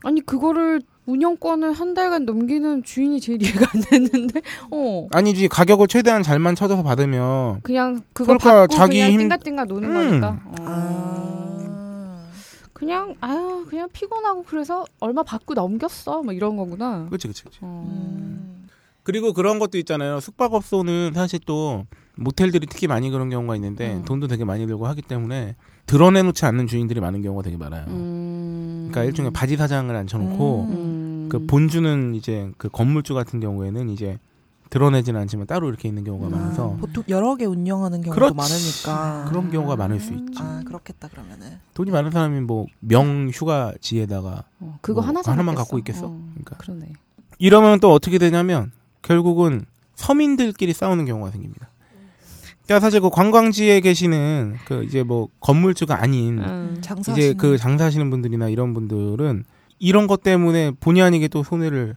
아니 0.05 0.21
그거를 0.21 0.83
운영권을 1.07 1.73
한 1.73 1.95
달간 1.95 2.25
넘기는 2.25 2.83
주인이 2.85 3.21
제일 3.21 3.42
이해가 3.42 3.66
안 3.75 3.81
됐는데. 3.83 4.40
어. 4.71 5.09
아니지 5.12 5.49
가격을 5.49 5.88
최대한 5.88 6.23
잘만 6.23 6.55
쳐줘서 6.55 6.83
받으면 6.83 7.61
그냥 7.62 8.03
그거 8.12 8.37
그러니까 8.37 8.61
받고 8.62 8.75
자기 8.75 8.97
그냥 8.99 9.11
힘- 9.12 9.18
띵가띵가 9.21 9.64
노는 9.66 9.90
음. 9.90 9.95
거니까. 10.11 10.40
어. 10.47 10.55
아. 10.61 12.27
그냥 12.73 13.14
아유 13.21 13.64
그냥 13.68 13.88
피곤하고 13.92 14.45
그래서 14.45 14.85
얼마 15.01 15.23
받고 15.23 15.55
넘겼어 15.55 16.23
뭐 16.23 16.33
이런 16.33 16.57
거구나. 16.57 17.07
그렇지 17.07 17.29
그렇지. 17.29 17.45
어. 17.61 17.85
음. 17.88 18.68
그리고 19.05 19.33
그런 19.33 19.59
것도 19.59 19.79
있잖아요. 19.79 20.21
숙박업소는 20.21 21.12
사실 21.14 21.40
또 21.45 21.87
모텔들이 22.16 22.66
특히 22.68 22.87
많이 22.87 23.11
그런 23.11 23.31
경우가 23.31 23.57
있는데 23.57 23.95
음. 23.95 24.05
돈도 24.05 24.29
되게 24.29 24.45
많이 24.45 24.66
들고 24.66 24.87
하기 24.87 25.03
때문에 25.03 25.57
드러내놓지 25.87 26.45
않는 26.47 26.66
주인들이 26.66 27.01
많은 27.01 27.23
경우가 27.23 27.42
되게 27.42 27.57
많아요. 27.57 27.85
음. 27.88 28.88
그러니까 28.90 29.05
일종의 29.05 29.33
바지 29.33 29.57
사장을 29.57 29.95
앉혀놓고 29.95 30.66
음. 30.71 31.27
그 31.31 31.47
본주는 31.47 32.14
이제 32.14 32.51
그 32.59 32.68
건물주 32.68 33.14
같은 33.14 33.40
경우에는 33.40 33.88
이제 33.88 34.18
드러내지는 34.71 35.21
않지만 35.21 35.47
따로 35.47 35.68
이렇게 35.68 35.87
있는 35.87 36.03
경우가 36.03 36.31
많아서 36.35 36.77
보통 36.81 37.05
여러 37.11 37.37
개 37.37 37.45
운영하는 37.45 38.01
경우도 38.01 38.14
그렇지. 38.14 38.35
많으니까. 38.35 39.27
그런 39.29 39.51
경우가 39.51 39.77
많을 39.77 40.01
수 40.01 40.14
있지. 40.14 40.33
아 40.38 40.62
그렇겠다 40.66 41.09
그러면은. 41.09 41.59
돈이 41.75 41.90
많은 41.90 42.11
사람이 42.11 42.40
뭐 42.40 42.66
명휴가지에다가 42.81 44.45
어, 44.61 44.79
그거 44.81 45.01
뭐 45.03 45.09
하나 45.09 45.21
하나만 45.23 45.55
사겠어. 45.55 45.62
갖고 45.62 45.79
있겠어? 45.79 46.07
어, 46.07 46.21
그러니까. 46.33 46.57
그러네. 46.57 46.92
이러면 47.38 47.81
또 47.81 47.92
어떻게 47.92 48.16
되냐면 48.16 48.73
결국은 49.03 49.66
서민들끼리 49.95 50.73
싸우는 50.73 51.05
경우가 51.05 51.33
생깁니다. 51.33 51.68
그러니까 52.64 52.81
사실 52.81 53.01
그 53.01 53.11
관광지에 53.11 53.81
계시는 53.81 54.57
그 54.66 54.85
이제 54.85 55.03
뭐 55.03 55.29
건물주가 55.40 56.01
아닌 56.01 56.38
음. 56.38 56.81
이제 57.11 57.35
그 57.35 57.59
장사하시는 57.59 58.09
분들이나 58.11 58.48
이런 58.48 58.72
분들은 58.72 59.44
이런 59.79 60.07
것 60.07 60.22
때문에 60.22 60.70
본의 60.81 61.03
아니게 61.03 61.29
또 61.29 61.42
손해를 61.42 61.96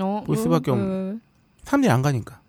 어, 0.00 0.22
볼 0.26 0.36
수밖에 0.36 0.70
없는. 0.70 0.86
그- 1.20 1.28
사람들이 1.64 1.90
안 1.92 2.00
가니까. 2.00 2.40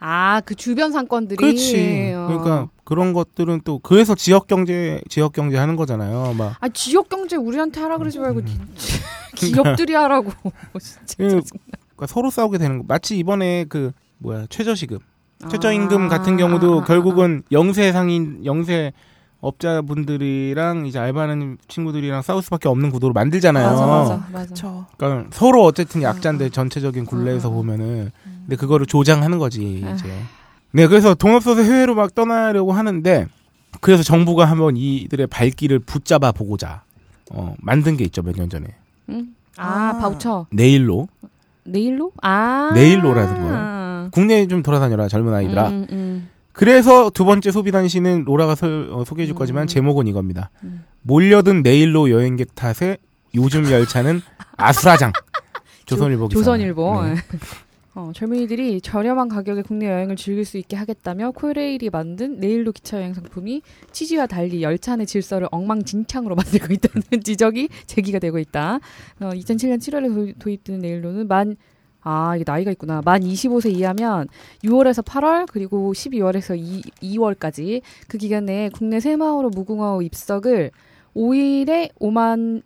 아, 0.00 0.40
그 0.44 0.54
주변 0.56 0.90
상권들이. 0.92 1.36
그렇지. 1.36 2.12
어. 2.14 2.26
그러니까 2.28 2.68
그런 2.84 3.12
것들은 3.12 3.60
또 3.64 3.78
그래서 3.78 4.14
지역 4.16 4.46
경제 4.48 5.00
지역 5.08 5.32
경제 5.32 5.56
하는 5.56 5.76
거잖아요. 5.76 6.34
막 6.36 6.56
아, 6.60 6.68
지역 6.68 7.08
경제 7.08 7.36
우리한테 7.36 7.80
하라 7.80 7.98
그러지 7.98 8.18
말고 8.18 8.40
음. 8.40 8.74
기업들이 9.36 9.94
하라고. 9.94 10.32
진짜. 10.80 11.14
그- 11.18 11.40
그러니까 11.96 12.06
서로 12.08 12.30
싸우게 12.30 12.58
되는 12.58 12.78
거. 12.78 12.84
마치 12.88 13.16
이번에 13.18 13.64
그 13.68 13.92
뭐야 14.18 14.46
최저시급, 14.50 15.02
최저임금 15.50 16.06
아. 16.06 16.08
같은 16.08 16.36
경우도 16.36 16.82
결국은 16.84 17.42
영세 17.52 17.92
상인 17.92 18.44
영세 18.44 18.92
업자분들이랑 19.40 20.86
이제 20.86 20.98
알바하는 20.98 21.58
친구들이랑 21.68 22.22
싸울 22.22 22.42
수밖에 22.42 22.68
없는 22.68 22.90
구도로 22.90 23.12
만들잖아요. 23.12 23.70
맞아, 23.70 23.86
맞아, 23.86 24.26
맞아. 24.32 24.54
저. 24.54 24.86
그러니까 24.96 25.28
서로 25.32 25.64
어쨌든 25.64 26.02
약자인데 26.02 26.48
전체적인 26.50 27.04
굴레에서 27.06 27.48
음. 27.50 27.54
보면은 27.54 28.10
근데 28.42 28.56
그거를 28.56 28.86
조장하는 28.86 29.38
거지 29.38 29.82
아. 29.86 29.90
이제. 29.92 30.08
네, 30.72 30.86
그래서 30.88 31.14
돈 31.14 31.34
없어서 31.34 31.62
해외로 31.62 31.94
막 31.94 32.14
떠나려고 32.14 32.72
하는데 32.72 33.26
그래서 33.80 34.02
정부가 34.02 34.44
한번 34.44 34.76
이들의 34.76 35.28
발길을 35.28 35.78
붙잡아 35.80 36.32
보고자 36.32 36.82
어, 37.30 37.54
만든 37.60 37.96
게 37.96 38.04
있죠 38.04 38.22
몇 38.22 38.36
년 38.36 38.50
전에 38.50 38.66
응? 39.10 39.28
아, 39.56 39.90
아. 39.94 39.98
바우처. 39.98 40.46
네일로 40.50 41.08
네일로? 41.64 42.12
아. 42.22 42.70
네일로라는 42.74 43.34
거예요. 43.34 43.54
국내에 44.10 44.46
좀 44.48 44.62
돌아다녀라 44.62 45.08
젊은 45.08 45.32
아이들아. 45.34 45.68
음, 45.68 45.86
음, 45.90 46.28
그래서 46.52 47.10
두 47.10 47.24
번째 47.24 47.50
소비 47.50 47.70
단신은 47.70 48.24
로라가 48.24 48.54
설- 48.54 48.88
어, 48.92 49.04
소개해줄 49.04 49.34
음. 49.34 49.38
거지만 49.38 49.66
제목은 49.66 50.06
이겁니다. 50.06 50.50
음. 50.64 50.84
몰려든 51.02 51.62
네일로 51.62 52.10
여행객 52.10 52.54
탓에 52.54 52.98
요즘 53.34 53.70
열차는 53.70 54.20
아수라장. 54.56 55.12
조선일보 55.86 56.28
기사. 56.28 56.40
조선일보. 56.40 57.02
네. 57.04 57.14
어, 57.94 58.12
젊은이들이 58.14 58.80
저렴한 58.80 59.28
가격에 59.28 59.62
국내 59.62 59.86
여행을 59.90 60.14
즐길 60.16 60.44
수 60.44 60.56
있게 60.58 60.76
하겠다며 60.76 61.32
코레일이 61.32 61.90
만든 61.90 62.38
네일로 62.38 62.70
기차 62.72 62.98
여행 62.98 63.12
상품이 63.14 63.62
취지와 63.90 64.26
달리 64.26 64.62
열차 64.62 64.94
내 64.96 65.04
질서를 65.04 65.48
엉망진창으로 65.50 66.36
만들고 66.36 66.72
있다는 66.74 67.02
지적이 67.24 67.68
제기가 67.86 68.18
되고 68.20 68.38
있다. 68.38 68.78
어, 69.20 69.30
2007년 69.30 69.78
7월에 69.78 70.38
도입된 70.38 70.78
네일로는 70.80 71.26
만 71.26 71.56
아, 72.02 72.36
이게 72.36 72.44
나이가 72.46 72.70
있구나. 72.70 73.02
만 73.04 73.20
25세 73.22 73.74
이하면 73.74 74.28
6월에서 74.64 75.04
8월, 75.04 75.46
그리고 75.50 75.92
12월에서 75.92 76.56
2, 77.00 77.18
월까지그 77.18 78.18
기간 78.18 78.46
내에 78.46 78.68
국내 78.70 79.00
새마을호 79.00 79.50
무궁화호 79.50 80.02
입석을 80.02 80.70
5일에 81.14 81.92
5만 81.98 82.62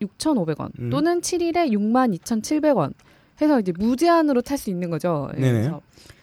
6,500원 0.00 0.70
음. 0.78 0.90
또는 0.90 1.20
7일에 1.20 1.70
6만 1.72 2.16
2,700원 2.18 2.92
해서 3.40 3.60
이제 3.60 3.72
무제한으로 3.76 4.40
탈 4.40 4.58
수 4.58 4.70
있는 4.70 4.90
거죠. 4.90 5.28
예, 5.36 5.40
네네. 5.40 5.52
그래서 5.52 5.80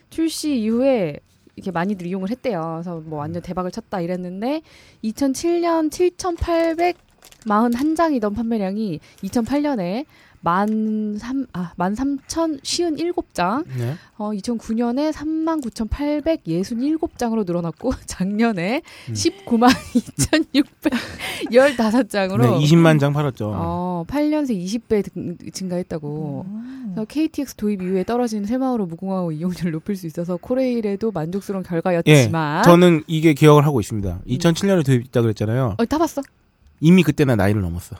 출시 0.10 0.58
이후에 0.60 1.20
이렇게 1.56 1.72
많이들 1.72 2.08
이용을 2.08 2.30
했대요. 2.32 2.80
그래서 2.82 3.02
뭐 3.06 3.20
완전 3.20 3.42
대박을 3.44 3.72
쳤다 3.72 4.02
이랬는데 4.02 4.62
2007년 5.04 5.92
7,841장이던 7.46 8.36
판매량이 8.36 9.00
2008년에 9.24 10.06
만 10.46 11.16
삼, 11.18 11.46
아, 11.54 11.72
만 11.78 11.96
삼천 11.96 12.60
쉬운 12.64 12.98
일곱 13.00 13.34
장, 13.34 13.64
네. 13.78 13.96
어, 14.18 14.32
2009년에 14.32 15.14
3만 15.14 15.64
9,867장으로 15.64 17.46
늘어났고, 17.46 17.94
작년에 18.06 18.82
음. 19.08 19.14
19만 19.14 19.70
2,615장으로, 21.50 22.42
네, 22.60 22.66
20만 22.66 23.00
장 23.00 23.14
팔았죠. 23.14 23.52
어, 23.56 24.04
8년 24.08 24.46
새 24.46 24.54
20배 24.54 25.14
등- 25.14 25.38
증가했다고. 25.54 26.46
음. 26.46 26.82
그래서 26.94 27.06
KTX 27.06 27.56
도입 27.56 27.82
이후에 27.82 28.04
떨어지는 28.04 28.46
새마을호 28.46 28.86
무궁화호 28.86 29.32
이용률을 29.32 29.72
높일 29.72 29.96
수 29.96 30.06
있어서 30.08 30.36
코레일에도 30.36 31.12
만족스러운 31.12 31.64
예, 31.66 31.70
결과였지만, 31.70 32.64
저는 32.64 33.04
이게 33.08 33.34
기억을 33.34 33.66
하고 33.66 33.80
있습니다. 33.80 34.20
2007년에 34.28 34.86
도입했다 34.86 35.22
그랬잖아요. 35.22 35.76
어, 35.78 35.86
타봤어? 35.86 36.22
이미 36.82 37.02
그때는 37.02 37.38
나이를 37.38 37.62
넘었어. 37.62 37.96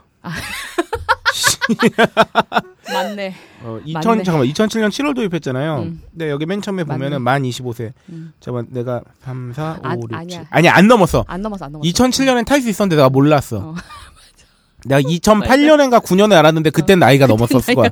맞네. 2.92 3.34
어, 3.64 3.80
2000 3.86 4.02
맞네. 4.04 4.24
잠깐만 4.24 4.48
2007년 4.50 4.90
7월 4.90 5.16
도입했잖아요. 5.16 5.80
음. 5.80 6.02
근데 6.12 6.30
여기 6.30 6.46
맨 6.46 6.62
처음에. 6.62 6.84
보면은 6.84 7.22
만 7.22 7.44
25세. 7.44 7.94
음. 8.10 8.34
잠깐 8.40 8.68
내가 8.70 9.02
3, 9.24 9.54
4, 9.54 9.80
5, 9.84 9.88
아, 9.88 9.96
6, 9.96 10.14
아니야. 10.14 10.40
7. 10.40 10.48
아니 10.50 10.70
안 10.70 10.88
넘었어. 10.88 11.24
안 11.28 11.42
넘었어, 11.42 11.66
안 11.66 11.72
넘었어. 11.72 11.90
2007년엔 11.90 12.46
탈 12.46 12.62
수 12.62 12.70
있었는데 12.70 12.96
내가 12.98 13.10
몰랐어. 13.10 13.58
어. 13.58 13.76
내가 14.86 15.02
2008년인가 15.02 16.04
9년에 16.04 16.34
알았는데 16.34 16.70
그땐 16.72 17.00
나이가 17.00 17.26
넘었었을 17.26 17.74
거야. 17.74 17.90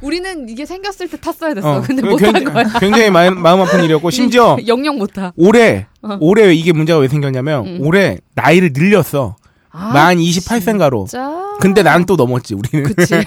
우리는 0.00 0.48
이게 0.48 0.64
생겼을 0.64 1.08
때 1.08 1.18
탔어야 1.18 1.52
됐어. 1.54 1.78
어, 1.78 1.80
근데 1.82 2.00
그게 2.02 2.12
못탄 2.12 2.32
굉장히, 2.32 2.54
거야. 2.54 2.64
굉장히 2.78 3.10
마음, 3.10 3.42
마음 3.42 3.60
아픈 3.60 3.82
일이었고 3.82 4.10
심지어 4.10 4.56
영영 4.66 4.98
못 4.98 5.12
타. 5.12 5.32
올해 5.36 5.86
어. 6.02 6.16
올해 6.20 6.52
이게 6.54 6.72
문제가 6.72 7.00
왜 7.00 7.08
생겼냐면 7.08 7.66
음. 7.66 7.78
올해 7.80 8.18
나이를 8.34 8.70
늘렸어. 8.72 9.36
아, 9.76 9.92
만 9.92 10.18
28세인가로. 10.18 11.08
진짜. 11.08 11.30
근데 11.60 11.82
난 11.82 12.06
또 12.06 12.16
넘었지 12.16 12.54
우리는. 12.54 12.84
그치. 12.94 13.14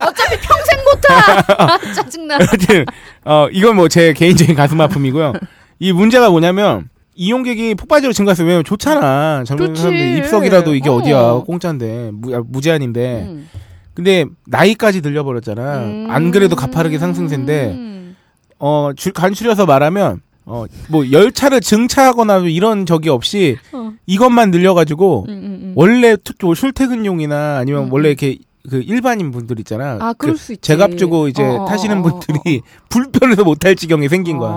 어차피 0.00 0.36
평생 0.40 0.78
못 0.84 1.00
타. 1.00 1.78
짜증나. 1.94 2.34
하여튼 2.36 2.84
어 3.24 3.48
이건 3.52 3.76
뭐 3.76 3.88
제 3.88 4.12
개인적인 4.12 4.54
가슴 4.54 4.80
아픔이고요. 4.80 5.32
이 5.78 5.92
문제가 5.92 6.30
뭐냐면 6.30 6.88
이용객이 7.14 7.74
폭발적으로 7.76 8.12
증가했어요. 8.12 8.46
왜냐면 8.46 8.64
좋잖아. 8.64 9.44
젊은. 9.44 9.74
사람들 9.74 10.18
입석이라도 10.18 10.74
이게 10.74 10.88
어. 10.90 10.94
어. 10.96 11.02
디야 11.02 11.32
공짜인데 11.46 12.10
무, 12.12 12.34
아, 12.34 12.42
무제한인데. 12.46 13.22
음. 13.28 13.48
근데 13.94 14.26
나이까지 14.46 15.00
늘려버렸잖아. 15.00 15.78
음. 15.78 16.06
안 16.10 16.30
그래도 16.30 16.54
가파르게 16.56 16.98
상승세인데 16.98 17.66
음. 17.68 18.16
어 18.58 18.90
줄- 18.94 19.12
간추려서 19.12 19.64
말하면 19.64 20.20
어 20.46 20.66
뭐 20.88 21.10
열차를 21.10 21.60
증차하거나 21.60 22.38
이런 22.38 22.86
적이 22.86 23.08
없이 23.10 23.56
어. 23.72 23.92
이것만 24.06 24.50
늘려가지고 24.52 25.26
음, 25.28 25.32
음, 25.32 25.44
음. 25.44 25.72
원래 25.76 26.16
투- 26.16 26.32
뭐 26.42 26.54
출퇴근용이나 26.54 27.58
아니면 27.58 27.84
음, 27.84 27.92
원래 27.92 28.08
음. 28.08 28.10
이렇게 28.10 28.38
그 28.68 28.80
일반인 28.80 29.30
분들 29.30 29.60
있잖아. 29.60 29.96
아, 30.00 30.12
그 30.12 30.26
그럴 30.26 30.36
수 30.36 30.52
있지. 30.52 30.60
제값 30.60 30.98
주고 30.98 31.28
이제 31.28 31.40
어, 31.42 31.62
어, 31.62 31.66
타시는 31.66 31.98
어, 31.98 32.02
분들이 32.02 32.58
어, 32.58 32.62
불편해서 32.88 33.44
못 33.44 33.58
탈 33.60 33.76
지경이 33.76 34.08
생긴 34.08 34.38
거야. 34.38 34.50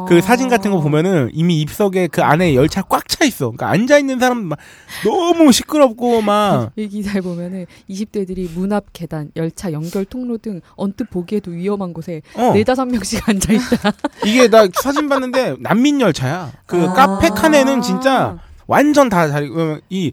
어. 0.00 0.04
그 0.06 0.20
사진 0.20 0.48
같은 0.48 0.70
거 0.70 0.80
보면은 0.80 1.30
이미 1.32 1.60
입석에 1.60 2.06
그 2.08 2.22
안에 2.22 2.54
열차 2.54 2.82
꽉 2.82 3.06
차 3.08 3.24
있어. 3.24 3.50
그러니까 3.50 3.68
앉아 3.70 3.98
있는 3.98 4.18
사람 4.20 4.44
막 4.44 4.58
너무 5.04 5.52
시끄럽고 5.52 6.22
막 6.22 6.70
이 6.76 6.88
기사에 6.88 7.20
보면은 7.20 7.66
20대들이 7.88 8.50
문 8.54 8.72
앞 8.72 8.92
계단, 8.92 9.30
열차 9.36 9.72
연결 9.72 10.04
통로 10.04 10.38
등 10.38 10.60
언뜻 10.76 11.10
보기에도 11.10 11.50
위험한 11.50 11.92
곳에 11.92 12.22
어. 12.34 12.52
네다섯 12.52 12.86
명씩 12.88 13.28
앉아 13.28 13.52
있다. 13.52 13.92
이게 14.24 14.48
나 14.48 14.66
사진 14.82 15.08
봤는데 15.08 15.56
난민 15.60 16.00
열차야. 16.00 16.52
그 16.66 16.84
아. 16.88 16.92
카페 16.92 17.28
칸에는 17.30 17.82
진짜 17.82 18.38
완전 18.66 19.08
다 19.08 19.28
자리 19.28 19.48
어, 19.48 19.80
이 19.90 20.12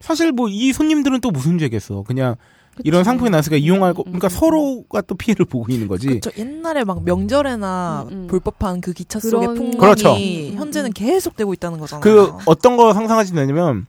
사실 0.00 0.32
뭐 0.32 0.48
이 0.48 0.72
손님들은 0.72 1.20
또 1.20 1.30
무슨 1.30 1.58
죄겠어. 1.58 2.02
그냥 2.06 2.36
이런 2.84 3.04
상품이 3.04 3.30
나왔으니까 3.30 3.56
이용할 3.56 3.94
거 3.94 4.00
음, 4.02 4.12
그러니까 4.12 4.28
음, 4.28 4.30
서로가 4.30 5.00
또 5.02 5.14
피해를 5.14 5.44
보고 5.46 5.72
있는 5.72 5.88
거지. 5.88 6.08
그쵸. 6.08 6.30
옛날에 6.38 6.84
막 6.84 7.04
명절에나 7.04 8.06
음, 8.10 8.12
음. 8.12 8.26
불법한 8.28 8.80
그 8.80 8.92
기차 8.92 9.20
속의 9.20 9.48
풍경이 9.48 9.76
그렇죠. 9.76 10.14
현재는 10.14 10.92
계속 10.92 11.36
되고 11.36 11.52
있다는 11.52 11.78
거잖아요. 11.78 12.00
그 12.02 12.32
어떤 12.46 12.76
거 12.76 12.92
상상하지 12.94 13.34
되냐면 13.34 13.86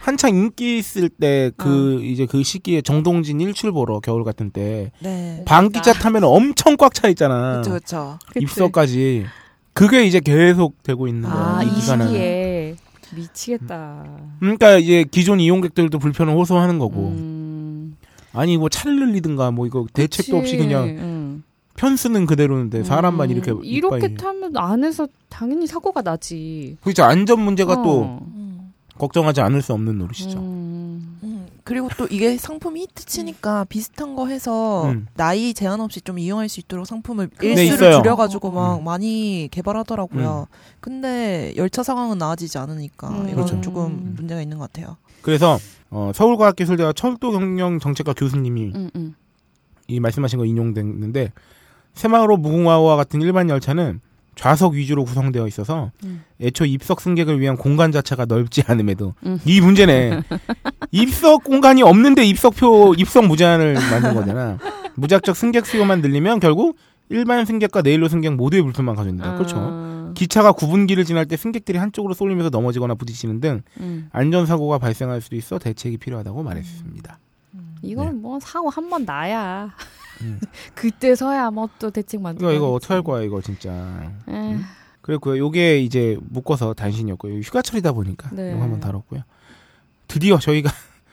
한창 0.00 0.34
인기 0.34 0.78
있을 0.78 1.08
때그 1.08 1.96
어. 1.98 2.02
이제 2.02 2.26
그 2.26 2.42
시기에 2.42 2.82
정동진 2.82 3.40
일출 3.40 3.72
보러 3.72 4.00
겨울 4.00 4.22
같은 4.22 4.50
때 4.50 4.92
네. 5.00 5.42
반기차 5.46 5.94
타면 5.94 6.24
엄청 6.24 6.76
꽉 6.76 6.92
차 6.92 7.08
있잖아. 7.08 7.58
그쵸, 7.62 7.72
그쵸. 7.72 8.18
입석까지. 8.38 9.24
그게 9.72 10.04
이제 10.04 10.20
계속 10.20 10.82
되고 10.82 11.08
있는 11.08 11.28
거야. 11.28 11.56
아, 11.58 11.62
이. 11.62 11.80
시기에 11.80 12.76
미치겠다. 13.14 14.04
그러니까 14.40 14.76
이제 14.76 15.04
기존 15.10 15.40
이용객들도 15.40 15.98
불편을 15.98 16.34
호소하는 16.34 16.78
거고. 16.78 17.08
음, 17.08 17.33
아니 18.34 18.56
뭐 18.56 18.68
차를 18.68 18.98
늘리든가 18.98 19.50
뭐 19.50 19.66
이거 19.66 19.86
대책도 19.92 20.36
없이 20.36 20.56
그치. 20.56 20.68
그냥 20.68 20.84
음. 20.88 21.44
편수는 21.76 22.26
그대로인데 22.26 22.84
사람만 22.84 23.30
음, 23.30 23.36
이렇게 23.36 23.52
이렇게 23.62 24.06
이빠이. 24.06 24.14
타면 24.14 24.56
안에서 24.56 25.08
당연히 25.28 25.66
사고가 25.66 26.02
나지. 26.02 26.76
그렇죠 26.82 27.04
안전 27.04 27.40
문제가 27.40 27.82
또 27.82 28.02
어. 28.02 28.26
음. 28.34 28.72
걱정하지 28.98 29.40
않을 29.40 29.62
수 29.62 29.72
없는 29.72 29.98
노릇이죠. 29.98 30.38
음. 30.38 30.83
음. 31.64 31.66
그리고 31.66 31.88
또 31.96 32.06
이게 32.10 32.36
상품이 32.36 32.82
히트 32.82 33.06
치니까 33.06 33.64
비슷한 33.64 34.14
거 34.14 34.28
해서 34.28 34.90
음. 34.90 35.06
나이 35.14 35.54
제한 35.54 35.80
없이 35.80 36.00
좀 36.02 36.18
이용할 36.18 36.48
수 36.48 36.60
있도록 36.60 36.86
상품을 36.86 37.30
네, 37.40 37.48
일수를 37.48 37.88
있어요. 37.88 38.02
줄여가지고 38.02 38.50
막 38.50 38.78
음. 38.78 38.84
많이 38.84 39.48
개발하더라고요. 39.50 40.46
근데 40.80 41.54
열차 41.56 41.82
상황은 41.82 42.18
나아지지 42.18 42.58
않으니까 42.58 43.08
음. 43.08 43.28
이건 43.28 43.34
그렇죠. 43.46 43.60
조금 43.62 44.14
문제가 44.16 44.42
있는 44.42 44.58
것 44.58 44.70
같아요. 44.72 44.96
그래서 45.22 45.58
어, 45.90 46.12
서울과학기술대학 46.14 46.94
철도경영정책과 46.96 48.12
교수님이 48.12 48.72
음, 48.74 48.90
음. 48.94 49.14
이 49.88 50.00
말씀하신 50.00 50.38
거 50.38 50.44
인용됐는데 50.44 51.32
새마을호 51.94 52.36
무궁화호와 52.36 52.96
같은 52.96 53.22
일반 53.22 53.48
열차는 53.48 54.00
좌석 54.36 54.74
위주로 54.74 55.04
구성되어 55.04 55.46
있어서 55.48 55.90
음. 56.04 56.24
애초 56.40 56.64
입석 56.64 57.00
승객을 57.00 57.40
위한 57.40 57.56
공간 57.56 57.92
자체가 57.92 58.24
넓지 58.26 58.62
않음에도 58.66 59.14
음. 59.24 59.38
이 59.44 59.60
문제네. 59.60 60.22
입석 60.90 61.44
공간이 61.44 61.82
없는데 61.82 62.24
입석표 62.24 62.94
입석 62.98 63.26
무제한을 63.26 63.74
만든 63.74 64.14
거잖아. 64.14 64.58
무작정 64.96 65.34
승객 65.34 65.66
수요만 65.66 66.00
늘리면 66.00 66.40
결국 66.40 66.76
일반 67.08 67.44
승객과 67.44 67.82
내일로 67.82 68.08
승객 68.08 68.34
모두의 68.34 68.62
불편만 68.62 68.94
가져온다. 68.96 69.34
그렇죠. 69.34 69.56
아, 69.58 70.12
기차가 70.14 70.52
구분기를 70.52 71.04
지날 71.04 71.26
때 71.26 71.36
승객들이 71.36 71.78
한쪽으로 71.78 72.14
쏠리면서 72.14 72.50
넘어지거나 72.50 72.94
부딪히는 72.94 73.40
등 73.40 73.62
음. 73.80 74.08
안전사고가 74.12 74.78
발생할 74.78 75.20
수도 75.20 75.36
있어 75.36 75.58
대책이 75.58 75.98
필요하다고 75.98 76.42
말했습니다. 76.42 77.18
이건 77.82 78.22
뭐 78.22 78.38
사고 78.40 78.70
한 78.70 78.88
번 78.88 79.04
나야. 79.04 79.70
음. 80.22 80.40
그때서야 80.74 81.50
뭐 81.50 81.68
또 81.78 81.90
대책 81.90 82.20
만들어. 82.22 82.50
이거 82.50 82.56
이거 82.56 82.72
어떻게 82.72 82.94
할 82.94 83.02
거야 83.02 83.22
이거 83.22 83.40
진짜. 83.40 83.70
에, 84.28 84.56
그랬고요. 85.00 85.38
요게 85.38 85.80
이제 85.80 86.16
묶어서 86.30 86.72
단신이었고요. 86.74 87.38
휴가철이다 87.40 87.92
보니까 87.92 88.30
네. 88.32 88.52
이거 88.52 88.62
한번 88.62 88.80
다뤘고요. 88.80 89.22
드디어 90.08 90.38
저희가 90.38 90.70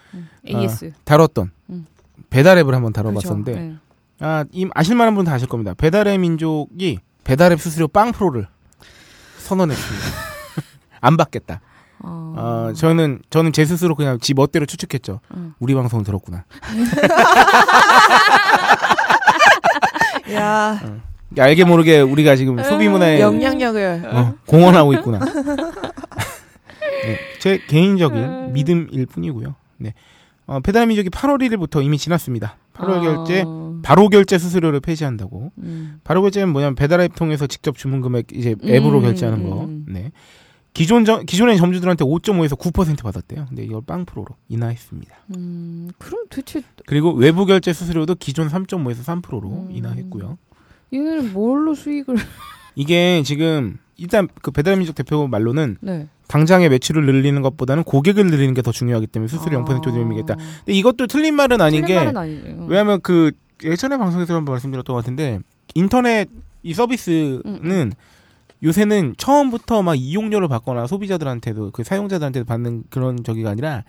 AS. 0.48 0.94
다뤘던 1.04 1.52
음. 1.72 1.86
배달앱을 2.30 2.74
한번 2.74 2.94
다뤄봤었는데 2.94 3.52
그렇죠. 3.54 3.70
네. 3.72 3.78
아, 4.20 4.46
이 4.52 4.68
아실만한 4.74 5.16
분은 5.16 5.26
다 5.26 5.34
아실 5.34 5.48
겁니다. 5.48 5.74
배달앱 5.74 6.20
민족이 6.20 7.00
배달앱 7.24 7.60
수수료 7.60 7.88
빵 7.88 8.12
프로를 8.12 8.48
선언했습니다. 9.40 10.06
안 11.02 11.18
받겠다. 11.18 11.62
어, 12.04 12.34
어, 12.38 12.74
저는 12.74 13.20
저는 13.30 13.54
제 13.54 13.66
스스로 13.66 13.96
그냥 13.96 14.20
지 14.20 14.34
멋대로 14.34 14.66
추측했죠. 14.66 15.20
음. 15.36 15.54
우리 15.60 15.76
방송 15.76 16.04
들었구나. 16.04 16.46
야 20.34 20.80
알게 21.38 21.64
모르게 21.64 22.02
우리가 22.02 22.36
지금 22.36 22.62
소비 22.64 22.90
문화에 22.90 23.20
영향력을 23.20 24.04
어, 24.06 24.34
공헌하고 24.48 24.94
있구나. 24.94 25.20
네, 27.04 27.18
제 27.40 27.60
개인적인 27.68 28.54
믿음일 28.54 29.06
뿐이고요. 29.08 29.56
네. 29.78 29.94
어, 30.46 30.60
배달 30.60 30.88
민족이 30.88 31.10
8월 31.10 31.42
1일부터 31.42 31.84
이미 31.84 31.98
지났습니다. 31.98 32.58
8월 32.74 33.02
결제 33.02 33.44
어, 33.46 33.80
바로 33.84 34.10
결제 34.10 34.38
수수료를 34.38 34.80
폐지한다고. 34.80 35.52
음. 35.60 36.00
바로 36.04 36.22
결제는 36.22 36.50
뭐냐면 36.50 36.76
배달 36.76 37.02
앱 37.02 37.16
통해서 37.16 37.48
직접 37.48 37.78
주문 37.78 38.02
금액 38.02 38.28
이제 38.34 38.56
앱으로 38.64 39.00
음, 39.00 39.04
결제하는 39.04 39.50
거. 39.50 39.64
음. 39.64 39.86
네. 39.88 40.12
기존 40.74 41.04
점 41.06 41.26
기존의 41.26 41.58
점주들한테 41.58 42.06
5.5에서 42.06 42.58
9% 42.58 43.04
받았대요. 43.04 43.46
근데 43.50 43.64
이걸 43.64 43.82
빵 43.86 44.06
프로로 44.06 44.36
인하했습니다. 44.48 45.14
음, 45.36 45.90
그럼 45.98 46.26
대체 46.30 46.62
그리고 46.86 47.12
외부 47.12 47.46
결제 47.46 47.74
수수료도 47.74 48.16
기존 48.16 48.48
3.5에서 48.50 49.04
3%로 49.22 49.68
음. 49.68 49.72
인하했고요. 49.72 50.38
얘네는 50.94 51.34
뭘로 51.34 51.76
수익을? 51.76 52.16
이게 52.76 53.22
지금 53.24 53.78
일단 53.98 54.28
그 54.42 54.52
배달민족 54.52 54.96
대표 54.96 55.28
말로는 55.28 55.78
네. 55.82 56.08
당장의 56.28 56.70
매출을 56.70 57.06
늘리는 57.06 57.42
것보다는 57.42 57.84
고객을 57.84 58.26
늘리는 58.28 58.54
게 58.54 58.62
더 58.62 58.72
중요하기 58.72 59.08
때문에 59.08 59.28
수수료 59.28 59.64
0% 59.66 59.84
조정이겠다. 59.84 60.36
근데 60.36 60.74
이것도 60.74 61.08
틀린 61.08 61.36
말은 61.36 61.60
아닌 61.60 61.86
게 61.86 61.98
아. 61.98 62.06
말은. 62.12 62.68
왜냐하면 62.70 63.02
그 63.02 63.32
예전에 63.64 63.98
방송에서 63.98 64.36
한번 64.36 64.54
말씀드렸던 64.54 64.94
것 64.94 65.02
같은데 65.02 65.40
인터넷 65.76 66.30
이 66.64 66.74
서비스는 66.74 67.42
음, 67.46 67.92
요새는 68.64 69.16
처음부터 69.18 69.82
막 69.82 69.96
이용료를 69.96 70.48
받거나 70.48 70.88
소비자들한테도 70.88 71.72
그 71.72 71.84
사용자들한테도 71.84 72.46
받는 72.46 72.84
그런 72.90 73.24
저기가 73.24 73.50
아니라 73.50 73.84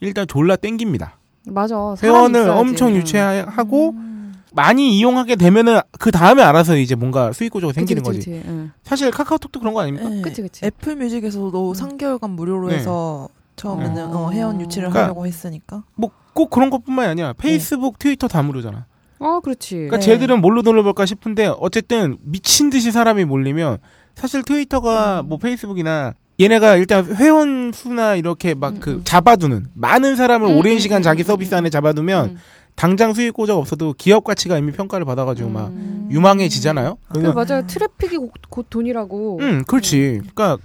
일단 0.00 0.26
졸라 0.26 0.56
땡깁니다. 0.56 1.18
맞아. 1.48 1.94
회원을. 2.02 2.48
엄청 2.48 2.88
응. 2.88 2.96
유치하고 2.96 3.90
음. 3.90 4.34
많이 4.52 4.98
이용하게 4.98 5.36
되면은 5.36 5.80
그 5.98 6.10
다음에 6.10 6.42
알아서 6.42 6.76
이제 6.76 6.94
뭔가 6.94 7.32
수익 7.32 7.50
구조가 7.52 7.72
그치, 7.72 7.80
생기는 7.80 8.02
그치, 8.02 8.18
거지. 8.18 8.30
그치. 8.30 8.48
응. 8.48 8.70
사실 8.82 9.10
카카오톡도 9.10 9.60
그런 9.60 9.74
거 9.74 9.80
아닙니까? 9.82 10.08
네. 10.08 10.22
그치, 10.22 10.42
그치. 10.42 10.64
애플 10.64 10.96
뮤직에서도 10.96 11.70
음. 11.70 11.72
3개월간 11.72 12.30
무료로 12.30 12.68
네. 12.68 12.76
해서 12.76 13.28
처음에는 13.56 14.14
어. 14.14 14.26
어, 14.26 14.32
회원 14.32 14.60
유치를 14.60 14.88
그러니까 14.88 15.04
하려고 15.04 15.26
했으니까 15.26 15.84
뭐 15.94 16.10
꼭 16.36 16.50
그런 16.50 16.68
것뿐만이 16.68 17.08
아니라 17.08 17.32
페이스북, 17.32 17.98
트위터 17.98 18.28
다 18.28 18.42
무료잖아. 18.42 18.84
어, 19.18 19.40
그렇지. 19.40 19.74
그러니까 19.74 19.96
네. 19.96 20.02
쟤들은 20.02 20.42
뭘로 20.42 20.60
돈을 20.60 20.82
벌까 20.82 21.06
싶은데 21.06 21.46
어쨌든 21.58 22.18
미친 22.20 22.68
듯이 22.68 22.92
사람이 22.92 23.24
몰리면 23.24 23.78
사실 24.16 24.42
트위터가 24.42 25.20
음. 25.20 25.28
뭐 25.28 25.38
페이스북이나 25.38 26.14
얘네가 26.40 26.76
일단 26.76 27.04
회원 27.16 27.70
수나 27.72 28.16
이렇게 28.16 28.54
막그 28.54 28.90
음, 28.90 28.96
음. 28.96 29.00
잡아두는 29.04 29.66
많은 29.74 30.16
사람을 30.16 30.50
음, 30.50 30.56
오랜 30.56 30.74
음, 30.74 30.78
시간 30.78 31.00
음, 31.00 31.02
자기 31.02 31.22
음, 31.22 31.24
서비스 31.24 31.54
음. 31.54 31.58
안에 31.58 31.70
잡아두면 31.70 32.30
음. 32.30 32.36
당장 32.74 33.14
수익 33.14 33.32
구조 33.32 33.56
없어도 33.56 33.94
기업 33.96 34.24
가치가 34.24 34.58
이미 34.58 34.72
평가를 34.72 35.06
받아가지고 35.06 35.48
막 35.48 35.68
음. 35.68 36.08
유망해지잖아요. 36.10 36.98
그 37.08 37.20
그래서 37.20 37.32
맞아요. 37.32 37.66
트래픽이 37.66 38.16
곧, 38.18 38.32
곧 38.50 38.66
돈이라고. 38.68 39.38
음, 39.40 39.64
그렇지. 39.66 40.20
그러니까 40.34 40.58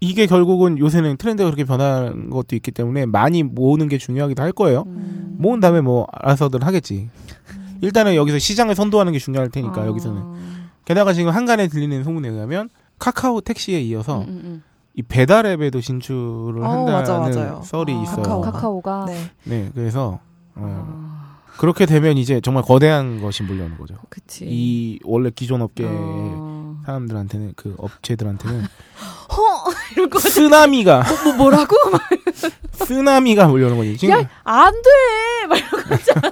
이게 0.00 0.26
결국은 0.26 0.78
요새는 0.78 1.16
트렌드가 1.16 1.48
그렇게 1.48 1.64
변한 1.64 2.28
것도 2.28 2.54
있기 2.54 2.70
때문에 2.70 3.06
많이 3.06 3.42
모으는 3.42 3.88
게 3.88 3.96
중요하기도 3.96 4.42
할 4.42 4.52
거예요. 4.52 4.84
음. 4.86 5.36
모은 5.38 5.60
다음에 5.60 5.80
뭐 5.80 6.06
알아서들 6.12 6.64
하겠지. 6.66 7.08
일단은 7.80 8.14
여기서 8.14 8.38
시장을 8.38 8.74
선도하는 8.74 9.12
게 9.12 9.18
중요할 9.18 9.48
테니까 9.48 9.82
아. 9.82 9.86
여기서는. 9.86 10.22
게다가 10.84 11.12
지금 11.12 11.32
항간에 11.32 11.68
들리는 11.68 12.02
소문에 12.04 12.28
의하면 12.28 12.68
카카오 12.98 13.40
택시에 13.40 13.80
이어서 13.80 14.18
음, 14.20 14.28
음, 14.28 14.40
음. 14.44 14.62
이 14.94 15.02
배달 15.02 15.46
앱에도 15.46 15.80
진출을 15.80 16.60
어, 16.62 16.70
한다는 16.70 16.92
맞아, 16.92 17.18
맞아요. 17.18 17.62
썰이 17.64 17.92
아, 17.94 18.02
있어요. 18.02 18.16
카카오가. 18.16 18.50
카카오 18.50 18.80
가. 18.80 19.04
네. 19.06 19.30
네, 19.44 19.70
그래서 19.74 20.18
어, 20.56 20.56
아, 20.56 21.38
그렇게 21.56 21.86
되면 21.86 22.18
이제 22.18 22.40
정말 22.40 22.64
거대한 22.64 23.20
것이 23.20 23.42
몰려오는 23.44 23.78
거죠. 23.78 23.94
그치. 24.08 24.44
이 24.48 24.98
원래 25.04 25.30
기존 25.34 25.62
업계 25.62 25.84
어. 25.88 26.80
사람들한테는 26.84 27.52
그 27.56 27.74
업체들한테는 27.78 28.62
허! 28.62 29.70
이럴 29.94 30.08
거 30.10 30.18
쓰나미가 30.18 31.04
뭐, 31.24 31.32
뭐라고? 31.34 31.76
막, 32.78 32.86
쓰나미가 32.86 33.46
몰려오는 33.48 33.76
거지. 33.76 33.96
지금 33.96 34.20
야, 34.20 34.28
안 34.44 34.72
돼! 34.72 35.46
막 35.48 35.58
이러고 35.58 35.94
있잖아. 35.94 36.30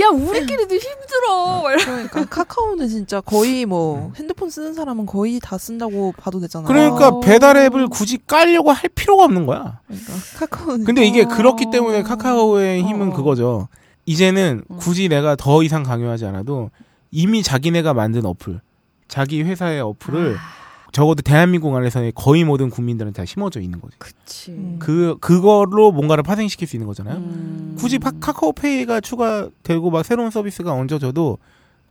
야, 0.00 0.08
우리끼리도 0.12 0.74
힘들어! 0.74 1.62
막 1.62 1.72
이러고. 1.72 1.84
그러니까 1.84 2.24
카카오는 2.26 2.88
진짜 2.88 3.20
거의 3.20 3.66
뭐 3.66 4.12
핸드폰 4.16 4.50
쓰는 4.50 4.74
사람은 4.74 5.06
거의 5.06 5.40
다 5.40 5.58
쓴다고 5.58 6.12
봐도 6.16 6.40
되잖아요. 6.40 6.66
그러니까 6.68 7.08
어. 7.08 7.20
배달 7.20 7.56
앱을 7.56 7.88
굳이 7.88 8.18
깔려고 8.26 8.70
할 8.72 8.88
필요가 8.94 9.24
없는 9.24 9.46
거야. 9.46 9.80
그러니까 9.86 10.12
카카오는 10.38 10.84
근데 10.84 11.04
이게 11.04 11.22
어. 11.22 11.28
그렇기 11.28 11.70
때문에 11.70 12.02
카카오의 12.02 12.82
힘은 12.82 13.12
어. 13.12 13.12
그거죠. 13.14 13.68
이제는 14.06 14.64
음. 14.70 14.76
굳이 14.78 15.08
내가 15.08 15.36
더 15.36 15.62
이상 15.62 15.82
강요하지 15.82 16.24
않아도 16.26 16.70
이미 17.10 17.42
자기네가 17.42 17.94
만든 17.94 18.24
어플, 18.26 18.60
자기 19.06 19.42
회사의 19.42 19.80
어플을 19.80 20.36
아. 20.38 20.58
적어도 20.92 21.22
대한민국 21.22 21.74
안에서의 21.76 22.12
거의 22.14 22.44
모든 22.44 22.70
국민들한테 22.70 23.22
다 23.22 23.24
심어져 23.26 23.60
있는 23.60 23.80
거지. 23.80 23.96
그치. 23.98 24.52
음. 24.52 24.76
그 24.78 25.16
그걸로 25.20 25.92
뭔가를 25.92 26.22
파생시킬 26.22 26.66
수 26.66 26.76
있는 26.76 26.86
거잖아요. 26.86 27.16
음. 27.18 27.74
굳이 27.78 27.98
파- 27.98 28.10
카카오페이가 28.10 29.00
추가되고 29.00 29.90
막 29.90 30.04
새로운 30.04 30.30
서비스가 30.30 30.72
얹어져도 30.72 31.38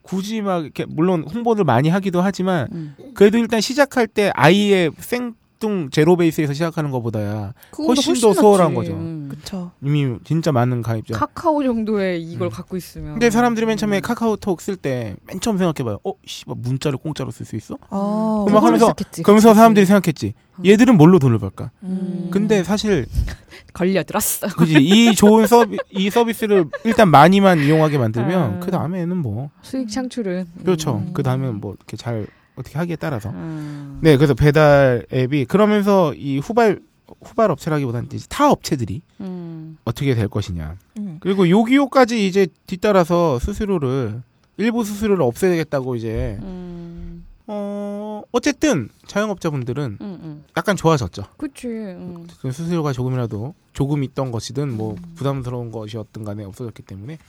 굳이 0.02 0.42
막 0.42 0.64
이렇게 0.64 0.86
물론 0.86 1.24
홍보를 1.24 1.64
많이 1.66 1.90
하기도 1.90 2.22
하지만 2.22 2.68
음. 2.72 2.96
그래도 3.14 3.38
일단 3.38 3.62
시작할 3.62 4.08
때 4.08 4.32
아예 4.36 4.90
생 5.00 5.34
뚱 5.60 5.90
제로 5.92 6.16
베이스에서 6.16 6.54
시작하는 6.54 6.92
것보다야 6.92 7.54
그거보다 7.72 8.02
훨씬 8.06 8.22
더. 8.22 8.34
수월한 8.34 8.74
거죠. 8.74 8.94
음. 8.94 9.28
그쵸. 9.30 9.72
이미 9.84 10.16
진짜 10.24 10.52
많은 10.52 10.82
가입자. 10.82 11.18
카카오 11.18 11.64
정도의 11.64 12.22
이걸 12.24 12.48
음. 12.48 12.52
갖고 12.52 12.78
있으면. 12.78 13.14
근데 13.14 13.30
사람들이 13.30 13.66
맨 13.66 13.78
처음에 13.78 13.98
음. 13.98 14.02
카카오톡 14.02 14.62
쓸 14.62 14.76
때 14.76 15.16
맨 15.28 15.40
처음 15.40 15.58
생각해봐요. 15.58 16.00
어, 16.04 16.14
씨발 16.26 16.56
문자를 16.60 16.98
공짜로 16.98 17.32
쓸 17.32 17.46
수 17.46 17.56
있어? 17.56 17.78
아, 17.90 17.96
막 18.40 18.46
그걸로 18.46 18.66
하면서 18.68 18.86
시작했지. 18.88 19.24
그러면서 19.24 19.50
그치. 19.50 19.56
사람들이 19.58 19.86
생각했지. 19.86 20.34
음. 20.60 20.66
얘들은 20.66 20.98
뭘로 20.98 21.20
돈을 21.20 21.40
벌까? 21.40 21.72
음. 21.84 22.30
근데 22.32 22.64
사실 22.64 23.06
걸려들었어. 23.74 24.48
그지 24.50 24.76
이 24.80 25.14
좋은 25.16 25.46
서비 25.48 25.78
이 25.92 26.10
서비스를 26.10 26.66
일단 26.84 27.10
많이만 27.10 27.60
이용하게 27.60 27.98
만들면 27.98 28.54
음. 28.56 28.60
그 28.60 28.72
다음에는 28.72 29.18
뭐 29.18 29.50
수익 29.62 29.90
창출은. 29.90 30.48
그렇죠. 30.64 31.04
음. 31.06 31.14
그 31.14 31.24
다음에는 31.24 31.60
뭐 31.60 31.74
이렇게 31.78 31.96
잘 31.98 32.28
어떻게 32.58 32.78
하기에 32.78 32.98
따라서. 32.98 33.30
음. 33.30 34.00
네, 34.02 34.18
그래서 34.18 34.34
배달 34.34 35.06
앱이 35.14 35.46
그러면서 35.46 36.14
이 36.16 36.40
후발 36.40 36.80
후발 37.22 37.52
업체라기보다는 37.52 38.10
이제 38.12 38.26
타 38.30 38.52
업체들이 38.52 39.02
음. 39.22 39.78
어떻게 39.86 40.14
될 40.16 40.28
것이냐. 40.28 40.78
음. 40.98 41.18
그리고 41.22 41.50
요기요까지 41.50 42.28
이제 42.28 42.48
뒤따라서 42.66 43.40
수수료를 43.40 44.22
일부 44.58 44.84
수수료를 44.84 45.22
없애야겠다고 45.22 45.96
이제 45.96 46.38
음. 46.42 47.26
어 47.46 48.24
어쨌든 48.34 48.90
자영업자분들은 49.06 50.00
응, 50.02 50.20
응. 50.22 50.44
약간 50.58 50.76
좋아졌죠. 50.76 51.24
그치. 51.38 51.68
응. 51.68 52.28
그 52.42 52.52
수수료가 52.52 52.92
조금이라도 52.92 53.54
조금 53.72 54.04
있던 54.04 54.32
것이든 54.32 54.76
뭐 54.76 54.96
부담스러운 55.16 55.72
것이었든 55.72 56.26
간에 56.26 56.44
없어졌기 56.44 56.84
때문에 56.84 57.20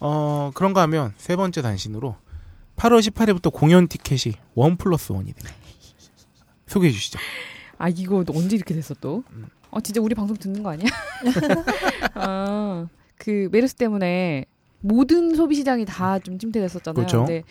어 0.00 0.50
그런가 0.54 0.80
하면 0.82 1.12
세 1.18 1.36
번째 1.36 1.60
단신으로 1.60 2.16
8월 2.78 3.00
18일부터 3.00 3.52
공연 3.52 3.88
티켓이 3.88 4.34
원 4.54 4.76
플러스 4.76 5.12
원이 5.12 5.32
돼요. 5.32 5.52
소개해 6.66 6.92
주시죠. 6.92 7.18
아 7.76 7.88
이거 7.88 8.24
너 8.24 8.32
언제 8.36 8.56
이렇게 8.56 8.74
됐어 8.74 8.94
또? 9.00 9.22
음. 9.32 9.46
어 9.70 9.80
진짜 9.80 10.00
우리 10.00 10.14
방송 10.14 10.36
듣는 10.36 10.62
거 10.62 10.70
아니야? 10.70 10.88
아그 12.14 13.48
메르스 13.52 13.74
때문에 13.74 14.46
모든 14.80 15.34
소비 15.34 15.56
시장이 15.56 15.84
다좀 15.84 16.38
침체됐었잖아요. 16.38 16.94
그렇죠. 16.94 17.18
근데 17.24 17.42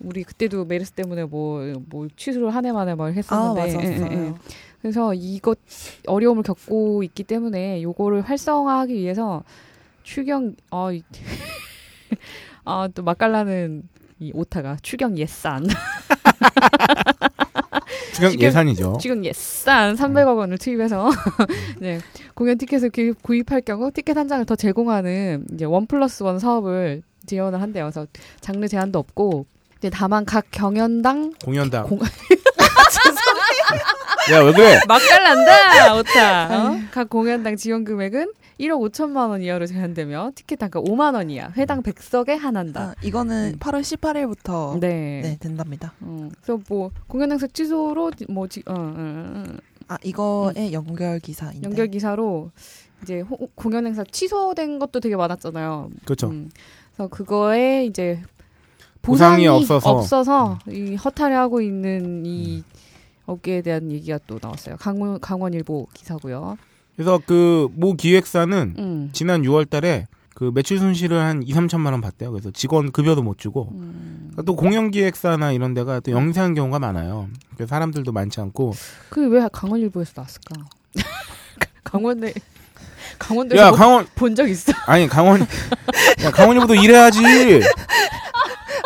우리 0.00 0.24
그때도 0.24 0.64
메르스 0.64 0.92
때문에 0.92 1.24
뭐뭐 1.24 2.08
취소를 2.16 2.54
한 2.54 2.66
해 2.66 2.72
만에 2.72 2.94
막 2.94 3.04
아, 3.04 3.08
했었는데 3.08 3.60
맞았어요. 3.60 3.82
예, 3.92 4.16
예, 4.16 4.26
예. 4.28 4.34
그래서 4.80 5.14
이것 5.14 5.58
어려움을 6.08 6.42
겪고 6.42 7.04
있기 7.04 7.22
때문에 7.24 7.82
요거를 7.82 8.22
활성화하기 8.22 8.94
위해서 8.94 9.44
추경 10.02 10.56
어, 10.72 10.88
아또 12.64 13.02
맛깔나는 13.04 13.88
이 14.22 14.30
오타가 14.34 14.76
추경 14.82 15.18
예산 15.18 15.66
추경 18.14 18.38
예산이죠. 18.38 18.98
지금 19.00 19.24
예산 19.24 19.96
300억 19.96 20.36
원을 20.36 20.58
투입해서 20.58 21.10
네, 21.80 21.98
공연 22.34 22.56
티켓을 22.56 22.90
구- 22.90 23.14
구입할 23.20 23.62
경우 23.62 23.90
티켓 23.90 24.16
한 24.16 24.28
장을 24.28 24.44
더 24.44 24.54
제공하는 24.54 25.46
이제 25.52 25.64
one 25.64 25.86
plus 25.86 26.22
one 26.22 26.38
사업을 26.38 27.02
지원을 27.26 27.60
한대요. 27.60 27.84
그래서 27.86 28.06
장르 28.40 28.68
제한도 28.68 29.00
없고 29.00 29.46
이제 29.78 29.90
다만 29.90 30.24
각 30.24 30.44
경연당 30.52 31.32
공연당. 31.44 31.88
공- 31.88 31.98
야 34.30 34.42
왜 34.44 34.52
그래? 34.52 34.78
맛깔난다 34.88 35.94
오타. 35.96 36.44
어? 36.72 36.78
각 36.92 37.08
공연당 37.10 37.56
지원 37.56 37.84
금액은 37.84 38.32
1억 38.60 38.90
5천만 38.92 39.30
원 39.30 39.42
이하로 39.42 39.66
제한되며 39.66 40.30
티켓 40.34 40.56
단가 40.56 40.80
5만 40.80 41.14
원 41.14 41.30
이하, 41.30 41.50
회당 41.56 41.82
100석에 41.82 42.38
한한다. 42.38 42.80
아, 42.80 42.94
이거는 43.02 43.56
8월 43.58 43.80
18일부터 43.80 44.78
네. 44.78 45.20
네. 45.22 45.36
된답니다. 45.40 45.94
음, 46.02 46.30
그래서 46.40 46.60
뭐 46.68 46.90
공연 47.08 47.32
행사 47.32 47.46
취소로 47.48 48.12
뭐 48.28 48.46
지, 48.46 48.62
어, 48.66 48.72
어, 48.74 48.94
어, 48.96 49.44
아 49.88 49.98
이거의 50.04 50.72
연결 50.72 51.18
기사인데. 51.18 51.62
연결 51.68 51.88
기사로 51.88 52.50
이제 53.02 53.20
호- 53.20 53.48
공연 53.56 53.86
행사 53.86 54.04
취소된 54.04 54.78
것도 54.78 55.00
되게 55.00 55.16
많았잖아요. 55.16 55.90
그렇죠. 56.04 56.28
음, 56.28 56.50
그래서 56.94 57.08
그거에 57.08 57.84
이제 57.86 58.22
보상이 59.00 59.46
보상이, 59.46 59.48
없어서. 59.48 59.90
없어서, 59.90 60.58
이 60.70 60.94
허탈해하고 60.94 61.60
있는 61.60 62.24
이 62.24 62.62
업계에 63.26 63.62
대한 63.62 63.90
얘기가 63.90 64.18
또 64.26 64.38
나왔어요. 64.42 64.76
강원 64.78 65.20
강원일보 65.20 65.88
기사고요. 65.94 66.56
그래서 66.96 67.20
그 67.24 67.68
모 67.74 67.94
기획사는 67.94 68.74
음. 68.78 69.10
지난 69.12 69.42
6월달에 69.42 70.06
그 70.34 70.50
매출 70.54 70.78
손실을 70.78 71.18
한 71.18 71.42
2, 71.42 71.52
3천만 71.52 71.92
원 71.92 72.00
봤대요. 72.00 72.32
그래서 72.32 72.50
직원 72.50 72.90
급여도 72.90 73.22
못 73.22 73.38
주고 73.38 73.68
음. 73.72 74.30
그러니까 74.32 74.42
또 74.42 74.56
공연 74.56 74.90
기획사나 74.90 75.52
이런 75.52 75.72
데가 75.74 76.00
또 76.00 76.10
영세한 76.10 76.54
경우가 76.54 76.78
많아요. 76.78 77.28
그래서 77.54 77.68
사람들도 77.70 78.10
많지 78.12 78.40
않고 78.40 78.74
그왜 79.10 79.48
강원일보에서 79.52 80.12
나왔을까? 80.16 80.54
강원에 81.84 82.32
강원도에서 83.18 83.62
야뭐 83.64 83.76
강원 83.76 84.06
본적 84.14 84.48
있어? 84.48 84.72
아니 84.86 85.06
강원 85.06 85.40
야 85.42 86.30
강원일보도 86.30 86.74
일해야지. 86.74 87.20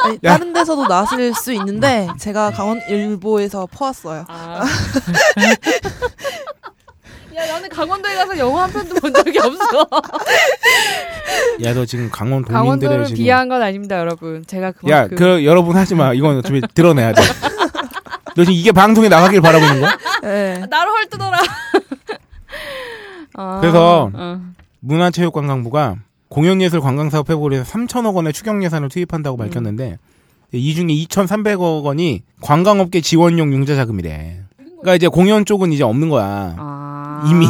아니, 0.07 0.19
야. 0.25 0.33
다른 0.33 0.53
데서도 0.53 0.87
나왔을 0.87 1.35
수 1.35 1.53
있는데 1.53 2.09
제가 2.19 2.51
강원 2.51 2.81
일보에서 2.89 3.67
퍼왔어요. 3.71 4.25
아. 4.29 4.65
야 7.37 7.47
나는 7.47 7.69
강원도에 7.69 8.15
가서 8.15 8.39
영화 8.39 8.63
한 8.63 8.71
편도 8.73 8.95
본 8.95 9.13
적이 9.13 9.39
없어. 9.41 9.87
야 11.65 11.75
너 11.75 11.85
지금 11.85 12.09
강원 12.11 12.43
강원도를 12.43 13.05
지금 13.07 13.17
비하한 13.23 13.49
건 13.49 13.63
아닙니다, 13.63 13.99
여러분. 13.99 14.45
제가 14.47 14.69
야 14.69 14.73
그만큼 14.73 15.17
그 15.17 15.45
여러분 15.45 15.77
하지 15.77 15.95
마. 15.95 16.15
이건 16.15 16.39
어차피 16.39 16.63
드러내야 16.75 17.13
돼. 17.13 17.23
너 18.37 18.45
지금 18.45 18.53
이게 18.53 18.73
방송에 18.73 19.09
나가길 19.09 19.41
바라고 19.43 19.65
있는 19.67 19.81
거야? 19.83 19.99
네. 20.23 20.65
나를 20.71 20.93
헐뜯어라. 20.93 21.39
아, 23.35 23.59
그래서 23.61 24.11
어. 24.15 24.41
문화체육관광부가 24.81 25.97
공연예술 26.29 26.81
관광사업 26.81 27.31
회복을 27.31 27.53
위해서 27.53 27.70
3천억 27.72 28.14
원의 28.14 28.33
추경 28.33 28.62
예산을 28.64 28.89
투입한다고 28.89 29.37
밝혔는데 29.37 29.99
이 30.53 30.74
중에 30.74 30.87
2,300억 30.87 31.85
원이 31.85 32.22
관광업계 32.41 33.01
지원용 33.01 33.53
융자 33.53 33.74
자금이래. 33.74 34.43
그러니까 34.57 34.95
이제 34.95 35.09
공연 35.09 35.45
쪽은 35.45 35.72
이제 35.72 35.85
없는 35.85 36.09
거야. 36.09 36.55
아. 36.59 37.24
이미 37.29 37.47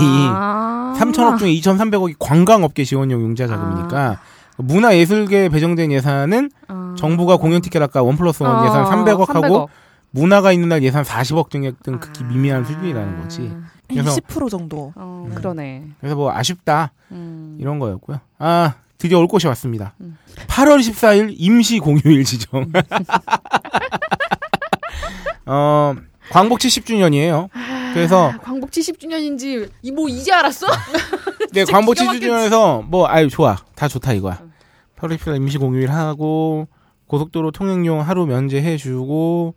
3천억 0.98 1.38
중에 1.38 1.50
2,300억이 1.54 2.16
관광업계 2.18 2.84
지원용 2.84 3.20
융자 3.22 3.46
자금이니까 3.46 4.20
문화예술계에 4.58 5.48
배정된 5.50 5.92
예산은 5.92 6.50
아. 6.68 6.94
정부가 6.96 7.36
공연 7.36 7.60
티켓 7.60 7.82
아까 7.82 8.02
원 8.02 8.16
플러스 8.16 8.42
원 8.42 8.56
어, 8.56 8.64
예산 8.66 8.84
300억 8.84 9.28
하고 9.28 9.66
300억. 9.66 9.68
문화가 10.10 10.52
있는 10.52 10.70
날 10.70 10.82
예산 10.82 11.04
40억 11.04 11.50
등등 11.50 11.98
극히 12.00 12.24
아. 12.24 12.28
미미한 12.28 12.64
수준이라는 12.64 13.20
거지. 13.22 13.52
그래서- 13.88 14.16
20% 14.20 14.50
정도. 14.50 14.92
어, 14.96 15.26
음. 15.28 15.34
그러네. 15.34 15.84
그래서 16.00 16.16
뭐 16.16 16.32
아쉽다 16.32 16.92
음. 17.12 17.56
이런 17.60 17.78
거였고요. 17.78 18.20
아 18.38 18.74
드디어 18.98 19.18
올 19.18 19.26
곳이 19.28 19.46
왔습니다. 19.46 19.94
음. 20.00 20.16
8월 20.48 20.80
14일 20.80 21.34
임시 21.36 21.78
공휴일 21.78 22.24
지정. 22.24 22.70
어 25.46 25.94
광복 26.30 26.58
70주년이에요. 26.58 27.48
그래서 27.94 28.30
아, 28.32 28.38
광복 28.38 28.70
70주년인지 28.70 29.70
이뭐 29.82 30.08
이제 30.08 30.32
알았어? 30.32 30.66
네, 31.52 31.64
광복 31.64 31.94
기가 31.94 32.12
70주년에서 32.12 32.84
뭐 32.88 33.06
아유 33.08 33.28
좋아 33.28 33.56
다 33.74 33.88
좋다 33.88 34.12
이거야. 34.14 34.38
응. 34.42 34.52
8월 34.98 35.16
14일 35.16 35.36
임시 35.36 35.58
공휴일 35.58 35.90
하고 35.90 36.68
고속도로 37.06 37.52
통행료 37.52 38.00
하루 38.00 38.26
면제해주고 38.26 39.54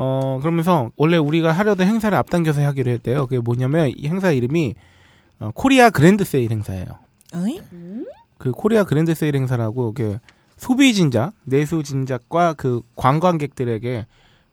어 0.00 0.38
그러면서 0.40 0.92
원래 0.96 1.16
우리가 1.16 1.50
하려던 1.50 1.84
행사를 1.88 2.16
앞당겨서 2.16 2.62
하기로 2.62 2.88
했대요. 2.92 3.26
그게 3.26 3.40
뭐냐면 3.40 3.92
이 3.96 4.06
행사 4.06 4.30
이름이 4.30 4.76
어, 5.40 5.50
코리아 5.52 5.90
그랜드 5.90 6.24
세일 6.24 6.52
행사예요. 6.52 6.86
어이? 7.34 7.60
그 8.38 8.52
코리아 8.52 8.84
그랜드 8.84 9.12
세일 9.14 9.34
행사라고 9.34 9.92
그 9.92 10.18
소비 10.56 10.94
진작, 10.94 11.32
내수 11.42 11.82
진작과 11.82 12.54
그 12.54 12.82
관광객들에게 12.94 14.06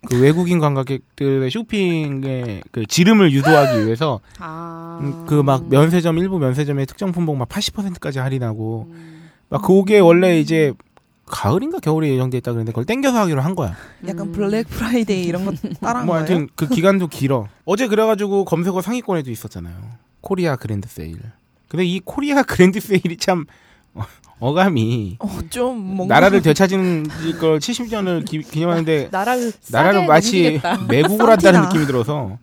그 0.10 0.22
외국인 0.22 0.60
관광객들의 0.60 1.52
쇼핑의 1.52 2.64
그 2.72 2.86
지름을 2.88 3.32
유도하기 3.32 3.86
위해서 3.86 4.22
아. 4.40 5.26
그막 5.28 5.70
면세점 5.70 6.18
일부 6.18 6.40
면세점의 6.40 6.88
특정 6.88 7.12
품목 7.12 7.38
막 7.38 7.48
80%까지 7.50 8.18
할인하고 8.18 8.88
음. 8.90 9.30
막 9.50 9.62
그게 9.62 10.00
원래 10.00 10.40
이제 10.40 10.74
가을인가 11.26 11.80
겨울에 11.80 12.10
예정돼 12.10 12.38
있다 12.38 12.52
그랬는데 12.52 12.72
그걸 12.72 12.86
땡겨서 12.86 13.18
하기로 13.22 13.42
한 13.42 13.56
거야. 13.56 13.76
약간 14.08 14.28
음. 14.28 14.32
Black 14.32 14.68
Friday 14.70 15.24
이런 15.24 15.46
거 15.46 15.54
따라한 15.82 16.06
뭐 16.06 16.16
거예요? 16.16 16.28
하여튼 16.28 16.48
그 16.56 16.68
기간도 16.68 17.08
길어. 17.08 17.48
어제 17.66 17.88
그래가지고 17.88 18.46
검색어 18.46 18.82
상위권에도 18.82 19.32
있었잖아요. 19.32 19.76
Korea 20.22 20.56
Grand 20.56 20.88
Sale. 20.88 21.20
근데 21.68 21.84
이 21.86 22.00
Korea 22.00 22.42
Grand 22.44 22.80
Sale이 22.80 23.18
참 23.18 23.46
어, 23.96 24.04
어감이 24.40 25.18
어, 25.20 25.40
좀 25.50 25.78
뭔가 25.96 26.16
나라를 26.16 26.42
되찾은 26.44 27.08
걸 27.40 27.60
70년을 27.60 28.26
기, 28.26 28.42
기념하는데 28.42 29.10
나라를 29.12 29.52
나라를 29.72 30.06
마치. 30.08 30.62
매국을 30.88 31.30
한다는. 31.30 31.62
느낌이 31.64 31.86
들어서 31.88 32.38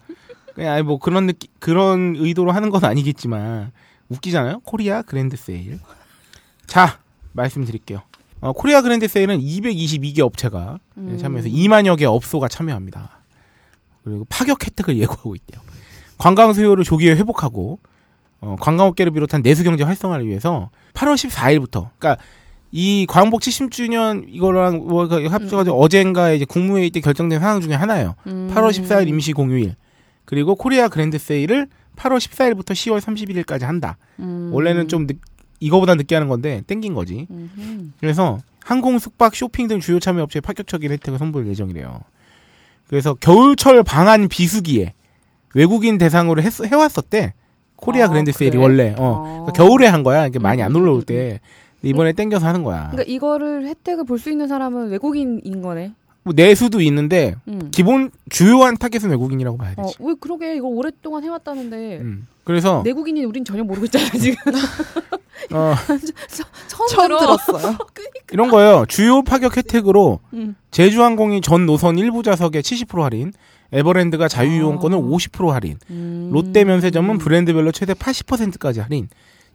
그냥 0.54 0.72
아니 0.74 0.82
뭐 0.82 0.98
그런 0.98 1.26
느낌 1.28 1.50
그런 1.60 2.16
의도로 2.18 2.50
하는 2.50 2.70
건 2.70 2.84
아니겠지만 2.84 3.70
웃기잖아요. 4.08 4.60
Korea 4.64 5.02
Grand 5.02 5.36
Sale. 5.36 5.78
자 6.66 6.98
말씀드릴게요. 7.32 8.02
어, 8.42 8.52
Korea 8.52 8.82
Grand 8.82 9.06
Sale은 9.06 9.38
222개 9.38 10.18
업체가 10.18 10.80
음. 10.98 11.16
참여해서 11.16 11.48
2만여 11.48 11.96
개 11.96 12.04
업소가 12.04 12.48
참여합니다. 12.48 13.22
그리고 14.04 14.26
파격 14.28 14.66
혜택을 14.66 14.98
예고하고 15.02 15.36
있대요. 15.36 15.62
관광 16.18 16.52
수요를 16.52 16.84
조기에 16.84 17.14
회복하고 17.14 17.78
어, 18.40 18.56
관광업계를 18.60 19.12
비롯한 19.12 19.42
내수 19.42 19.62
경제 19.62 19.84
활성화를 19.84 20.26
위해서 20.26 20.70
8월 20.94 21.14
14일부터 21.14 21.90
그러니까 21.96 22.20
이 22.72 23.06
광복 23.08 23.42
70주년 23.42 24.24
이거랑 24.28 24.88
뭐 24.88 25.06
합쳐가지고 25.06 25.80
어젠가 25.80 26.32
이제 26.32 26.44
국무회의 26.44 26.90
때 26.90 27.00
결정된 27.00 27.38
상황 27.38 27.60
중에 27.60 27.74
하나예요. 27.74 28.16
음. 28.26 28.50
8월 28.52 28.70
14일 28.70 29.06
임시 29.08 29.32
공휴일 29.32 29.76
그리고 30.24 30.56
Korea 30.56 30.88
Grand 30.88 31.18
Sale을 31.18 31.68
8월 31.94 32.16
14일부터 32.16 32.72
10월 32.72 33.00
31일까지 33.00 33.62
한다. 33.62 33.98
음. 34.18 34.50
원래는 34.52 34.88
좀 34.88 35.06
늦, 35.06 35.18
이거보다 35.62 35.94
늦게 35.94 36.14
하는 36.14 36.28
건데 36.28 36.62
땡긴 36.66 36.94
거지. 36.94 37.26
음흠. 37.30 37.90
그래서 38.00 38.38
항공, 38.64 38.98
숙박, 38.98 39.34
쇼핑 39.34 39.68
등 39.68 39.80
주요 39.80 39.98
참여 40.00 40.22
업체에 40.24 40.40
파격적인 40.40 40.90
혜택을 40.92 41.18
선보일 41.18 41.46
예정이래요. 41.48 42.00
그래서 42.88 43.14
겨울철 43.14 43.82
방한 43.84 44.28
비수기에 44.28 44.92
외국인 45.54 45.98
대상으로 45.98 46.42
했, 46.42 46.52
해왔었대. 46.64 47.34
코리아 47.76 48.04
아, 48.04 48.08
Grand 48.08 48.30
Sale이 48.32 48.52
그래? 48.58 48.62
원래 48.62 48.94
어 48.96 49.04
어. 49.04 49.22
그러니까 49.46 49.52
겨울에 49.52 49.86
한 49.86 50.02
거야. 50.02 50.26
이게 50.26 50.38
많이 50.38 50.62
안 50.62 50.70
음, 50.72 50.76
올라올 50.80 50.98
음, 51.00 51.02
때 51.04 51.40
근데 51.80 51.88
이번에 51.90 52.12
땡겨서 52.12 52.46
하는 52.46 52.62
거야. 52.62 52.90
그러니까 52.92 53.04
이거를 53.12 53.66
혜택을 53.66 54.04
볼 54.04 54.18
수 54.18 54.30
있는 54.30 54.46
사람은 54.48 54.90
외국인인 54.90 55.62
거네. 55.62 55.92
뭐 56.24 56.32
내수도 56.36 56.80
있는데 56.80 57.34
음. 57.48 57.70
기본 57.72 58.10
주요한 58.30 58.76
타겟은 58.76 59.10
외국인이라고 59.10 59.56
봐야 59.56 59.74
어, 59.76 59.82
되지. 59.82 59.96
왜 60.00 60.14
그러게 60.20 60.54
이거 60.56 60.68
오랫동안 60.68 61.24
해왔다는데 61.24 61.98
음. 61.98 62.28
그래서 62.44 62.82
내국인인 62.84 63.24
우린 63.24 63.44
전혀 63.44 63.64
모르고 63.64 63.86
있잖아 63.86 64.08
지금 64.10 64.36
어, 65.52 65.74
처음, 66.68 66.88
처음 66.88 67.08
들어. 67.08 67.20
들었어요. 67.20 67.78
이런 68.32 68.50
거예요. 68.50 68.84
주요 68.88 69.22
파격 69.22 69.56
혜택으로 69.56 70.20
음. 70.32 70.54
제주항공이 70.70 71.40
전 71.40 71.66
노선 71.66 71.98
일부 71.98 72.22
좌석에 72.22 72.60
70% 72.60 73.00
할인, 73.02 73.32
에버랜드가 73.72 74.28
자유이용권을 74.28 74.98
아. 74.98 75.00
50% 75.00 75.48
할인, 75.48 75.78
음. 75.90 76.30
롯데 76.32 76.64
면세점은 76.64 77.18
브랜드별로 77.18 77.72
최대 77.72 77.94
80%까지 77.94 78.80
할인, 78.80 79.08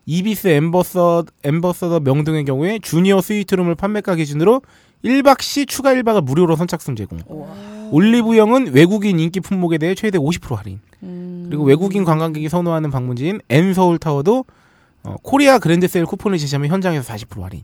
Ibis 0.06 0.48
Ambassa, 0.48 1.26
Ambassador 1.44 2.00
명동의 2.00 2.46
경우에 2.46 2.80
주니어 2.80 3.22
스위트룸을 3.22 3.76
판매가 3.76 4.16
기준으로 4.16 4.62
1박 5.04 5.42
시 5.42 5.66
추가 5.66 5.94
1박을 5.94 6.22
무료로 6.24 6.56
선착순 6.56 6.96
제공. 6.96 7.20
올리브영은 7.92 8.74
외국인 8.74 9.20
인기 9.20 9.40
품목에 9.40 9.78
대해 9.78 9.96
최대 9.96 10.18
50% 10.18 10.56
할인. 10.56 10.80
음. 11.04 11.46
그리고 11.48 11.64
외국인 11.64 12.04
관광객이 12.04 12.50
선호하는 12.50 12.90
방문지인 12.90 13.42
N서울 13.50 13.98
타워도 14.00 14.46
어, 15.08 15.16
Korea 15.24 15.58
Grand 15.58 15.88
Sale 15.88 16.06
쿠폰을 16.06 16.38
제시하면 16.38 16.70
현장에서 16.70 17.14
40% 17.14 17.42
할인. 17.42 17.64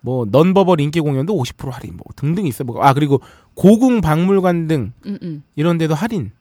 뭐 0.00 0.26
nonverbal 0.30 0.80
인기 0.80 1.00
공연도 1.00 1.34
50% 1.36 1.70
할인 1.70 1.96
뭐 1.96 2.04
등등 2.16 2.46
있어요. 2.46 2.66
뭐, 2.66 2.82
아 2.82 2.92
그리고 2.92 3.20
고궁 3.54 4.00
박물관 4.00 4.66
등 4.66 4.92
음, 5.06 5.18
음. 5.22 5.42
이런 5.56 5.78
데도 5.78 5.94
할인. 5.94 6.32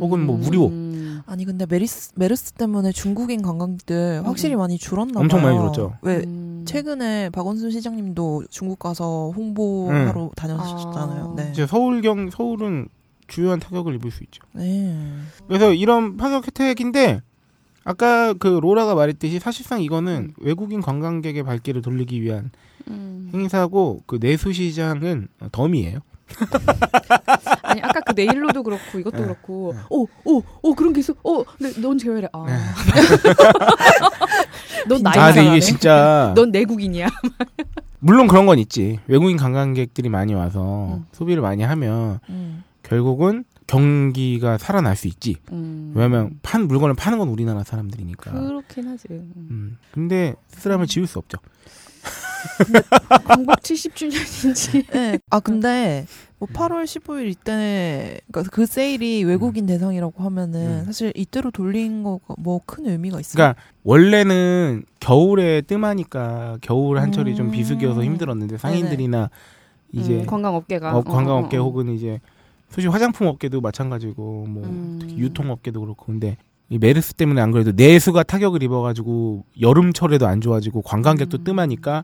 혹은 0.00 0.24
뭐 0.24 0.36
무료. 0.38 0.68
음. 0.68 1.20
아니 1.26 1.44
근데 1.44 1.66
메리스 1.66 2.12
메르스 2.14 2.52
때문에 2.52 2.92
중국인 2.92 3.42
관광객들 3.42 4.22
확실히 4.24 4.56
많이 4.56 4.78
줄었나 4.78 5.14
봐요. 5.14 5.22
엄청 5.22 5.42
많이 5.42 5.58
줄었죠. 5.58 5.94
왜 6.02 6.22
음. 6.24 6.64
최근에 6.66 7.30
박원순 7.30 7.70
시장님도 7.70 8.44
중국 8.48 8.78
가서 8.78 9.32
홍보하러 9.36 10.30
다녔었잖아요. 10.36 11.32
아. 11.32 11.34
네. 11.36 11.50
이제 11.52 11.66
서울경 11.66 12.30
서울은 12.30 12.88
주요한 13.26 13.58
타격을 13.60 13.94
입을 13.96 14.10
수 14.10 14.22
있죠. 14.24 14.42
네. 14.52 14.96
그래서 15.48 15.72
이런 15.74 16.16
파격 16.16 16.46
혜택인데 16.46 17.20
아까 17.84 18.32
그 18.34 18.48
로라가 18.48 18.94
말했듯이 18.94 19.38
사실상 19.38 19.82
이거는 19.82 20.32
외국인 20.38 20.80
관광객의 20.80 21.42
발길을 21.42 21.82
돌리기 21.82 22.22
위한 22.22 22.50
음. 22.88 23.30
행사고 23.32 24.02
그 24.06 24.18
내수 24.18 24.52
시장은 24.52 25.28
덤이에요. 25.52 25.98
아니 27.62 27.82
아까 27.82 28.00
그 28.00 28.12
네일로도 28.16 28.62
그렇고 28.62 28.98
이것도 28.98 29.18
네. 29.18 29.22
그렇고 29.24 29.74
오오오 29.90 30.74
그런 30.74 30.94
게 30.94 31.00
있어 31.00 31.14
어넌 31.22 31.98
제외래 31.98 32.28
아. 32.32 32.46
넌 34.88 35.02
나이 35.02 35.18
아, 35.18 35.26
근데 35.26 35.40
이상하네. 35.40 35.50
이게 35.50 35.60
진짜 35.60 36.32
넌 36.36 36.50
내국인이야. 36.50 37.08
물론 38.00 38.26
그런 38.26 38.46
건 38.46 38.58
있지. 38.58 38.98
외국인 39.06 39.36
관광객들이 39.36 40.08
많이 40.08 40.32
와서 40.34 40.94
음. 40.94 41.04
소비를 41.12 41.42
많이 41.42 41.62
하면 41.62 42.20
음. 42.30 42.64
결국은 42.82 43.44
경기가 43.66 44.58
살아날 44.58 44.96
수 44.96 45.08
있지. 45.08 45.36
음. 45.52 45.92
왜냐하면 45.94 46.38
판 46.42 46.66
물건을 46.68 46.94
파는 46.94 47.18
건 47.18 47.28
우리나라 47.28 47.64
사람들이니까. 47.64 48.32
그렇긴 48.32 48.88
하지. 48.88 49.06
음. 49.10 49.78
근데 49.92 50.34
쓰라면 50.48 50.86
지울 50.86 51.06
수 51.06 51.18
없죠. 51.18 51.38
광복 53.24 53.60
70주년인지. 53.60 54.86
네. 54.92 55.18
아 55.30 55.40
근데 55.40 56.06
뭐 56.38 56.46
8월 56.48 56.84
15일 56.84 57.30
이때 57.30 58.20
그러니까 58.30 58.50
그 58.54 58.66
세일이 58.66 59.24
외국인 59.24 59.64
대상이라고 59.64 60.22
하면은 60.24 60.80
음. 60.80 60.84
사실 60.84 61.12
이때로 61.16 61.50
돌린 61.50 62.02
거가 62.02 62.34
뭐 62.38 62.60
큰 62.66 62.86
의미가 62.86 63.20
있어요. 63.20 63.34
그러니까 63.34 63.60
원래는 63.82 64.84
겨울에 65.00 65.62
뜸하니까 65.62 66.58
겨울 66.60 66.98
한철이 66.98 67.34
좀 67.34 67.46
음. 67.46 67.50
비수기여서 67.50 68.04
힘들었는데 68.04 68.58
상인들이나 68.58 69.30
이제 69.92 70.20
음, 70.20 70.26
관광업계가 70.26 70.96
어, 70.96 71.02
관광업계 71.02 71.56
어, 71.56 71.60
어, 71.60 71.64
어. 71.64 71.68
혹은 71.68 71.88
이제 71.88 72.20
솔직히 72.74 72.90
화장품 72.90 73.28
업계도 73.28 73.60
마찬가지고 73.60 74.46
뭐 74.48 74.64
음. 74.64 74.98
유통 75.16 75.50
업계도 75.52 75.80
그렇고 75.80 76.06
근데 76.06 76.36
이 76.68 76.78
메르스 76.78 77.14
때문에 77.14 77.40
안 77.40 77.52
그래도 77.52 77.70
내수가 77.70 78.24
타격을 78.24 78.64
입어가지고 78.64 79.44
여름철에도 79.60 80.26
안 80.26 80.40
좋아지고 80.40 80.82
관광객도 80.82 81.38
음. 81.38 81.44
뜸하니까 81.44 82.02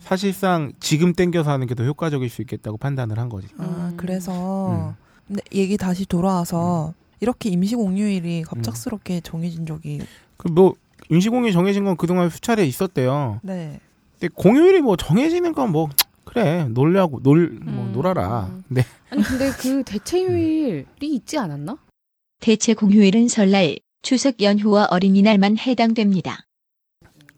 사실상 0.00 0.72
지금 0.80 1.12
땡겨서 1.12 1.50
하는 1.52 1.68
게 1.68 1.76
더 1.76 1.84
효과적일 1.84 2.28
수 2.28 2.42
있겠다고 2.42 2.76
판단을 2.78 3.18
한 3.20 3.28
거지. 3.28 3.46
아 3.58 3.90
음. 3.92 3.96
그래서 3.96 4.94
근데 5.28 5.42
얘기 5.54 5.76
다시 5.76 6.04
돌아와서 6.06 6.92
이렇게 7.20 7.48
임시 7.48 7.76
공휴일이 7.76 8.42
갑작스럽게 8.42 9.20
정해진 9.20 9.64
적이 9.64 10.00
그뭐 10.38 10.74
임시공휴일 11.08 11.52
정해진 11.52 11.84
건 11.84 11.96
그동안 11.96 12.30
수차례 12.30 12.64
있었대요. 12.66 13.38
네. 13.42 13.78
근데 14.18 14.32
공휴일이 14.34 14.80
뭐 14.80 14.96
정해지는 14.96 15.52
건 15.52 15.70
뭐 15.70 15.88
그래 16.24 16.66
놀려고 16.68 17.20
놀뭐 17.22 17.48
음. 17.62 17.90
놀아라. 17.92 18.50
근데 18.68 18.84
아니 19.10 19.22
근데 19.22 19.50
그 19.50 19.82
대체휴일이 19.84 20.84
있지 21.02 21.38
않았나? 21.38 21.76
대체 22.40 22.74
공휴일은 22.74 23.28
설날, 23.28 23.76
추석 24.02 24.40
연휴와 24.40 24.88
어린이날만 24.90 25.58
해당됩니다. 25.58 26.46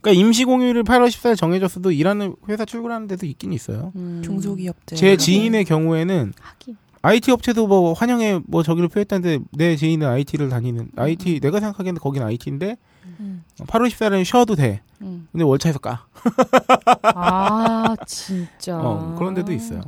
그러니까 0.01 0.20
임시 0.20 0.45
공휴일을 0.45 0.83
8월 0.85 1.09
14일 1.09 1.37
정해졌어도 1.37 1.93
일하는 1.93 2.35
회사 2.49 2.64
출근하는 2.64 3.07
데도 3.07 3.26
있긴 3.26 3.53
있어요. 3.53 3.93
음. 3.97 4.20
중소기업들 4.24 4.97
제 4.97 5.16
지인의 5.16 5.64
경우에는 5.64 6.33
하긴. 6.41 6.76
IT 7.03 7.33
업체도 7.33 7.66
뭐 7.66 7.93
환영에 7.93 8.41
뭐 8.47 8.62
저기를 8.62 8.89
표했다는데 8.89 9.45
내 9.53 9.76
지인은 9.76 10.07
IT를 10.07 10.49
다니는 10.49 10.91
IT 10.97 11.41
내가 11.41 11.59
생각하기에는 11.59 12.01
거기는 12.01 12.26
IT인데 12.26 12.76
음. 13.20 13.44
8월 13.59 13.88
14일은 13.88 14.24
쉬어도 14.24 14.55
돼. 14.55 14.82
음. 15.00 15.28
근데 15.32 15.44
월차에서 15.44 15.78
까. 15.78 16.07
아 17.03 17.96
진짜. 18.07 18.78
어, 18.78 19.14
그런 19.18 19.34
데도 19.34 19.53
있어요. 19.53 19.80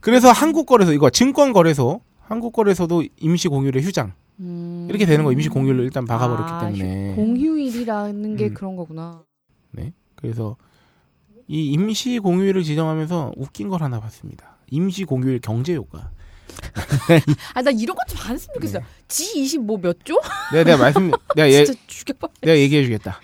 그래서 0.00 0.30
한국 0.30 0.66
거래소 0.66 0.92
이거 0.92 1.10
증권 1.10 1.52
거래소 1.52 2.00
한국 2.20 2.52
거래소도 2.52 3.04
임시 3.18 3.48
공휴일에 3.48 3.80
휴장 3.80 4.12
음. 4.40 4.86
이렇게 4.88 5.04
되는 5.04 5.24
거 5.24 5.32
임시 5.32 5.48
공휴일을 5.48 5.84
일단 5.84 6.04
박아 6.06 6.28
버렸기 6.28 6.52
아, 6.52 6.60
때문에 6.60 7.14
공휴일이라는 7.16 8.36
게 8.36 8.48
음. 8.48 8.54
그런 8.54 8.76
거구나. 8.76 9.24
네. 9.72 9.92
그래서 10.14 10.56
이 11.48 11.72
임시 11.72 12.18
공휴일을 12.18 12.62
지정하면서 12.62 13.32
웃긴 13.36 13.68
걸 13.68 13.82
하나 13.82 14.00
봤습니다. 14.00 14.56
임시 14.70 15.04
공휴일 15.04 15.40
경제 15.40 15.74
효과. 15.74 16.10
아 17.54 17.62
나 17.62 17.70
이런 17.70 17.96
것좀안 17.96 18.34
했으면 18.34 18.54
좋겠어. 18.54 18.78
네. 18.78 18.84
G20 19.08 19.58
뭐 19.60 19.78
몇 19.78 19.96
조? 20.04 20.20
내가 20.52 20.64
내가 20.64 20.76
말씀 20.78 21.10
내가 21.34 21.48
예, 21.50 21.64
진짜 21.64 21.80
죽여봐. 21.86 22.28
내가 22.42 22.56
얘기해 22.58 22.84
주겠다. 22.84 23.20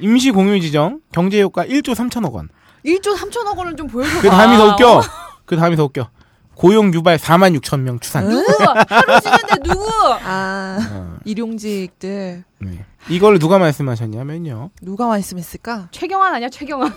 임시공휴일 0.00 0.60
지정 0.60 1.00
경제 1.12 1.40
효과 1.42 1.64
1조 1.64 1.94
3천억 1.94 2.32
원. 2.32 2.48
1조 2.84 3.16
3천억 3.16 3.56
원은 3.56 3.76
좀 3.76 3.86
보여줘. 3.86 4.20
그 4.20 4.28
다음이 4.28 4.56
더 4.56 4.66
웃겨. 4.74 5.00
그 5.44 5.56
다음이 5.56 5.76
더 5.76 5.84
웃겨. 5.84 6.10
고용 6.54 6.92
유발 6.94 7.18
4만 7.18 7.58
6천 7.60 7.80
명 7.80 7.98
추산. 8.00 8.28
누구? 8.28 8.46
하루 8.88 9.20
쉬는데 9.20 9.54
누구? 9.62 9.84
아 10.24 10.78
어, 10.90 11.16
일용직들 11.24 12.44
네. 12.60 12.84
이걸 13.08 13.38
누가 13.38 13.58
말씀하셨냐면요. 13.58 14.70
누가 14.82 15.06
말씀했을까? 15.06 15.88
최경환 15.90 16.34
아니야 16.34 16.48
최경환. 16.48 16.92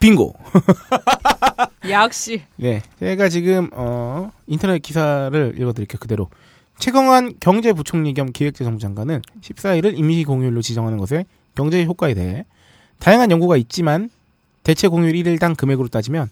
빙고. 0.00 0.34
역시. 1.88 2.42
네. 2.56 2.82
제가 2.98 3.28
지금 3.28 3.68
어 3.72 4.30
인터넷 4.46 4.80
기사를 4.80 5.54
읽어드릴게요. 5.56 5.98
그대로. 6.00 6.28
최경환 6.78 7.34
경제부총리 7.40 8.14
겸 8.14 8.32
기획재정부 8.32 8.80
장관은 8.80 9.20
14일을 9.42 9.98
임시 9.98 10.24
공휴일로 10.24 10.62
지정하는 10.62 10.96
것의 10.98 11.26
경제 11.54 11.84
효과에 11.84 12.14
대해 12.14 12.46
다양한 12.98 13.30
연구가 13.30 13.58
있지만 13.58 14.08
대체 14.62 14.88
공휴일 14.88 15.14
1일당 15.14 15.56
금액으로 15.56 15.88
따지면 15.88 16.30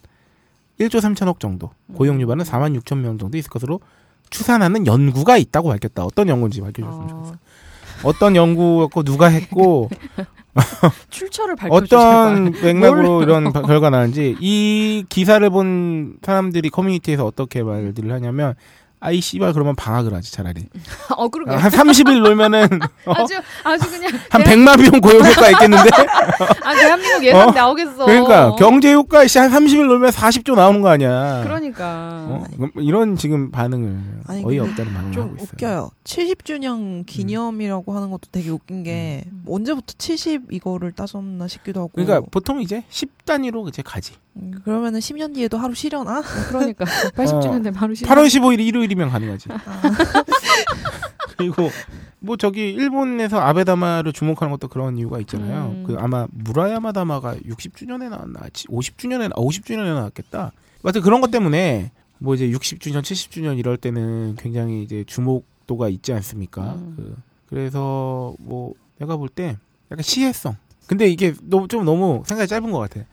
1조 0.81 1.01
3천억 1.01 1.41
정도, 1.41 1.71
고용 1.95 2.21
유발은 2.21 2.45
4만 2.45 2.81
6천 2.81 2.99
명 2.99 3.19
정도 3.19 3.37
있을 3.37 3.51
것으로 3.51 3.81
추산하는 4.31 4.87
연구가 4.87 5.37
있다고 5.37 5.71
밝혔다. 5.71 6.05
어떤 6.05 6.29
연구인지 6.29 6.61
밝혀줬으면 6.61 7.09
좋겠어. 7.09 7.33
어, 7.33 7.39
어떤 8.05 8.37
연구였고 8.37 9.03
누가 9.03 9.27
했고 9.29 9.89
출처를 11.11 11.57
밝혀주세요. 11.57 12.01
어떤 12.01 12.51
맥락으로 12.63 13.23
이런 13.23 13.53
바- 13.53 13.63
결과 13.63 13.91
나는지 13.91 14.37
이 14.41 15.05
기사를 15.09 15.49
본 15.51 16.17
사람들이 16.23 16.69
커뮤니티에서 16.71 17.25
어떻게 17.27 17.63
말들을 17.63 18.11
하냐면 18.13 18.55
아이 19.01 19.21
씨발 19.21 19.53
그러면 19.53 19.77
방학을 19.77 20.13
하지 20.13 20.33
차라리 20.33 20.67
어 21.17 21.29
그러게. 21.29 21.53
한 21.53 21.71
30일 21.71 22.21
놀면은 22.23 22.81
어? 23.07 23.13
아주 23.15 23.35
아주 23.63 23.91
그냥 23.91 24.11
한 24.31 24.43
대한, 24.43 24.59
100만 24.59 24.91
명 24.91 25.01
고용 25.01 25.25
효과 25.25 25.51
있겠는데 25.51 25.89
아 26.65 26.75
대한민국 26.75 27.25
예산 27.25 27.49
어? 27.49 27.53
나오겠어. 27.53 28.07
그러니까 28.07 28.57
경제 28.57 28.93
효과 28.93 29.27
씨한 29.27 29.51
30일 29.51 29.87
놀면 29.87 30.11
40조 30.11 30.57
나오는 30.57 30.81
거 30.81 30.89
아니야 30.89 31.43
그러니까. 31.45 32.25
어? 32.29 32.45
그럼 32.57 32.71
이런 32.77 33.17
지금 33.17 33.51
반응을 33.51 33.99
아니, 34.27 34.45
어이 34.45 34.59
없다는 34.59 34.93
반응을 34.93 35.13
좀 35.13 35.23
하고 35.25 35.35
있어요 35.37 35.49
웃겨요. 35.53 35.91
70주년 36.05 37.07
기념이라고 37.07 37.95
하는 37.95 38.11
것도 38.11 38.29
되게 38.33 38.51
웃긴 38.51 38.83
게뭐 38.83 39.57
언제부터 39.57 39.95
70 39.97 40.53
이거를 40.53 40.93
따졌나 40.93 41.47
싶기도 41.47 41.81
하고. 41.81 41.91
그러니까 41.95 42.21
보통 42.31 42.61
이제 42.61 42.83
10 42.89 43.27
단위로 43.27 43.69
이제 43.69 43.83
가지 43.83 44.15
음, 44.37 44.55
그러면은 44.65 45.01
10년 45.01 45.35
뒤에도 45.35 45.59
하루 45.59 45.75
쉬려나? 45.75 46.23
그러니까 46.49 46.85
80주년 46.85 47.63
되면 47.63 47.73
바로 47.75 47.95
쉬는 47.95 48.11
8월 48.11 48.27
15일 48.27 48.61
일요일 48.61 48.88
이면 48.91 49.11
가능하지 49.11 49.49
아. 49.53 49.59
그리고 51.37 51.71
뭐 52.21 52.37
저기 52.37 52.71
일본에서 52.71 53.39
아베다마를 53.41 54.13
주목하는 54.13 54.51
것도 54.51 54.69
그런 54.69 54.99
이유가 54.99 55.21
있잖아요. 55.21 55.67
음. 55.71 55.85
그 55.87 55.97
아마 55.99 56.27
무라야마 56.33 56.93
다마가 56.93 57.37
60주년에 57.37 58.09
나왔나, 58.09 58.41
50주년에 58.49 59.33
50주년에 59.35 59.95
나왔겠다. 59.95 60.53
하여튼 60.83 61.03
그런 61.03 61.21
것 61.21 61.31
때문에 61.31 61.93
뭐 62.19 62.35
이제 62.35 62.49
60주년, 62.49 63.03
70주년 63.03 63.59
이럴 63.59 63.77
때는 63.77 64.37
굉장히 64.37 64.83
이제 64.83 65.05
주목도가 65.07 65.89
있지 65.91 66.13
않습니까? 66.13 66.63
음. 66.75 66.95
그, 66.97 67.17
그래서 67.49 68.35
뭐 68.41 68.75
내가 68.99 69.17
볼 69.17 69.29
때 69.29 69.57
약간 69.93 70.03
시혜성. 70.03 70.57
근데 70.89 71.07
이게 71.07 71.35
너무 71.43 71.69
좀 71.69 71.85
너무 71.85 72.23
생각이 72.27 72.49
짧은 72.49 72.71
것 72.73 72.79
같아. 72.79 73.07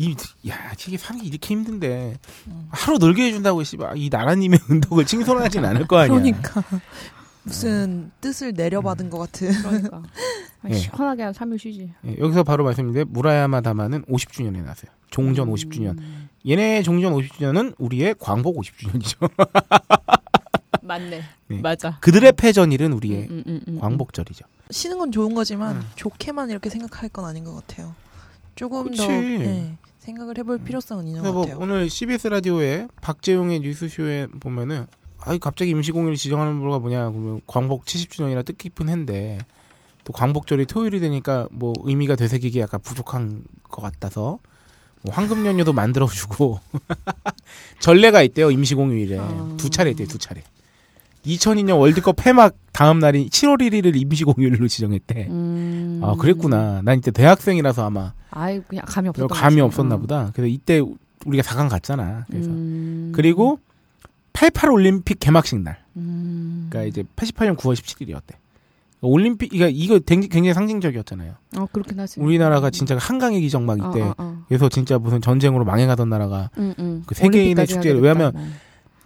음. 0.00 0.14
이, 0.42 0.48
야, 0.48 0.72
이게 0.86 0.96
사는 0.96 1.20
게 1.20 1.26
이렇게 1.28 1.54
힘든데 1.54 2.16
음. 2.48 2.68
하루 2.70 2.98
놀게 2.98 3.26
해준다고 3.26 3.62
씨발 3.62 3.96
이 3.96 4.08
나라님의 4.08 4.58
은덕을 4.70 5.06
칭송하진 5.06 5.64
않을 5.64 5.86
거 5.86 5.98
아니야. 5.98 6.18
그러니까 6.18 6.62
무슨 7.44 8.10
뜻을 8.20 8.52
내려받은 8.54 9.10
것 9.10 9.18
같은. 9.18 9.52
그러니까 9.62 10.02
예. 10.68 10.74
시원하게 10.74 11.22
한 11.24 11.32
3일 11.32 11.58
쉬지. 11.58 11.92
예, 12.06 12.16
여기서 12.18 12.42
바로 12.42 12.64
말씀드린데 12.64 13.10
무라야마 13.12 13.60
다마는 13.60 14.04
50주년에 14.06 14.64
났어요. 14.64 14.90
종전 15.10 15.48
50주년. 15.50 15.98
얘네 16.46 16.82
종전 16.82 17.12
50주년은 17.14 17.74
우리의 17.78 18.16
광복 18.18 18.56
50주년이죠. 18.56 19.30
맞네. 20.82 21.22
네. 21.48 21.60
맞아. 21.60 21.98
그들의 22.00 22.32
패전일은 22.32 22.92
우리의 22.92 23.22
음, 23.30 23.30
음, 23.30 23.42
음, 23.46 23.60
음. 23.68 23.80
광복절이죠. 23.80 24.44
쉬는 24.70 24.98
건 24.98 25.12
좋은 25.12 25.34
거지만 25.34 25.76
음. 25.76 25.82
좋게만 25.96 26.50
이렇게 26.50 26.68
생각할 26.68 27.08
건 27.08 27.24
아닌 27.24 27.44
것 27.44 27.54
같아요. 27.54 27.94
조금 28.54 28.84
그치. 28.84 28.98
더 28.98 29.12
예, 29.12 29.76
생각을 30.04 30.36
해볼 30.38 30.58
필요성은 30.58 31.06
있는 31.06 31.22
것뭐 31.22 31.42
같아요. 31.42 31.58
오늘 31.60 31.88
CBS 31.88 32.28
라디오에 32.28 32.88
박재용의 33.00 33.60
뉴스쇼에 33.60 34.28
보면은 34.40 34.86
아이 35.18 35.38
갑자기 35.38 35.70
임시공휴일 35.70 36.16
지정하는 36.16 36.60
거가 36.60 36.78
뭐냐 36.78 37.10
그러면 37.10 37.40
광복 37.46 37.86
70주년이라 37.86 38.44
뜻깊은 38.44 38.90
해인데 38.90 39.38
또 40.04 40.12
광복절이 40.12 40.66
토요일이 40.66 41.00
되니까 41.00 41.48
뭐 41.50 41.72
의미가 41.82 42.16
되새기기 42.16 42.60
약간 42.60 42.80
부족한 42.82 43.44
것 43.62 43.80
같아서 43.80 44.38
뭐 45.00 45.14
황금 45.14 45.46
연휴도 45.46 45.72
만들어주고 45.72 46.60
전례가 47.80 48.22
있대요 48.22 48.50
임시공휴일에 48.50 49.18
아. 49.18 49.54
두 49.56 49.70
차례 49.70 49.90
있대요 49.90 50.06
두 50.06 50.18
차례 50.18 50.42
2002년 51.26 51.78
월드컵 51.78 52.16
폐막 52.16 52.54
다음 52.72 52.98
날인 52.98 53.28
7월 53.28 53.58
1일을 53.60 53.96
임시 54.00 54.24
공휴일로 54.24 54.68
지정했대. 54.68 55.28
음. 55.30 56.00
아 56.02 56.14
그랬구나. 56.16 56.82
난 56.84 56.98
이때 56.98 57.10
대학생이라서 57.10 57.86
아마 57.86 58.12
아이 58.30 58.60
그냥 58.60 58.84
감이 58.86 59.08
없었던 59.08 59.28
감이. 59.28 59.60
없었나 59.60 59.94
어. 59.94 59.98
보다. 59.98 60.30
그래서 60.34 60.48
이때 60.48 60.82
우리가 61.24 61.42
4강 61.42 61.68
갔잖아. 61.70 62.24
그래서 62.28 62.50
음. 62.50 63.12
그리고 63.14 63.58
88 64.34 64.70
올림픽 64.70 65.18
개막식 65.20 65.60
날. 65.60 65.78
음. 65.96 66.66
그러니까 66.68 66.88
이제 66.88 67.04
88년 67.16 67.56
9월 67.56 67.74
17일이었대. 67.74 68.34
올림픽 69.00 69.52
이거 69.54 69.68
이거 69.68 69.98
굉장히 69.98 70.54
상징적이었잖아요. 70.54 71.34
어 71.58 71.66
그렇긴 71.72 72.00
하지. 72.00 72.20
우리나라가 72.20 72.70
진짜 72.70 72.96
한강의 72.98 73.40
기적 73.42 73.62
막 73.62 73.76
이때 73.78 74.00
어, 74.02 74.08
어, 74.08 74.14
어. 74.18 74.42
그래서 74.48 74.68
진짜 74.70 74.98
무슨 74.98 75.20
전쟁으로 75.20 75.64
망해가던 75.64 76.08
나라가 76.08 76.50
응, 76.58 76.74
응. 76.78 77.02
그 77.06 77.14
세계인의 77.14 77.66
축제를- 77.66 78.00
왜냐면 78.02 78.32
됐다. 78.32 78.38
뭐. 78.44 78.48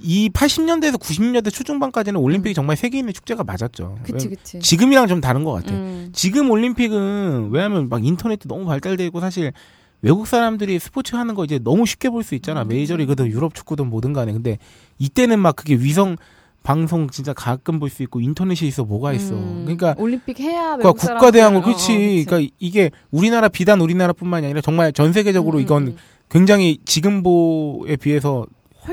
이 0.00 0.28
80년대에서 0.30 0.98
90년대 1.00 1.52
초중반까지는 1.52 2.20
올림픽이 2.20 2.54
정말 2.54 2.76
세계인의 2.76 3.12
축제가 3.14 3.44
맞았죠. 3.44 3.96
음. 3.98 4.02
그치 4.04 4.28
그치. 4.28 4.58
지금이랑 4.60 5.08
좀 5.08 5.20
다른 5.20 5.44
것 5.44 5.52
같아. 5.52 5.72
음. 5.74 6.10
지금 6.12 6.50
올림픽은 6.50 7.50
왜냐하면 7.50 7.88
막 7.88 8.04
인터넷도 8.04 8.48
너무 8.48 8.64
발달되고 8.66 9.20
사실 9.20 9.52
외국 10.00 10.26
사람들이 10.28 10.78
스포츠 10.78 11.16
하는 11.16 11.34
거 11.34 11.44
이제 11.44 11.58
너무 11.58 11.84
쉽게 11.84 12.10
볼 12.10 12.22
수 12.22 12.34
있잖아. 12.36 12.62
음. 12.62 12.68
메이저리그든 12.68 13.26
유럽 13.26 13.54
축구든 13.54 13.88
뭐든 13.90 14.12
간에. 14.12 14.32
근데 14.32 14.58
이때는 14.98 15.40
막 15.40 15.56
그게 15.56 15.74
위성 15.74 16.16
방송 16.62 17.08
진짜 17.10 17.32
가끔 17.32 17.78
볼 17.80 17.88
수 17.90 18.02
있고 18.04 18.20
인터넷이 18.20 18.68
있어 18.68 18.84
뭐가 18.84 19.12
있어. 19.14 19.34
음. 19.34 19.62
그러니까 19.64 19.94
올림픽 19.98 20.38
해야 20.38 20.76
그러니까 20.76 20.92
국가 20.92 21.30
대항을 21.32 21.60
사람들- 21.60 21.64
어, 21.64 21.70
어, 21.70 21.72
그렇지. 21.72 22.24
그러니까 22.26 22.52
이게 22.60 22.90
우리나라 23.10 23.48
비단 23.48 23.80
우리나라뿐만이 23.80 24.46
아니라 24.46 24.60
정말 24.60 24.92
전 24.92 25.12
세계적으로 25.12 25.58
음, 25.58 25.62
이건 25.62 25.86
음. 25.88 25.96
굉장히 26.28 26.78
지금보에 26.84 27.96
비해서 27.96 28.46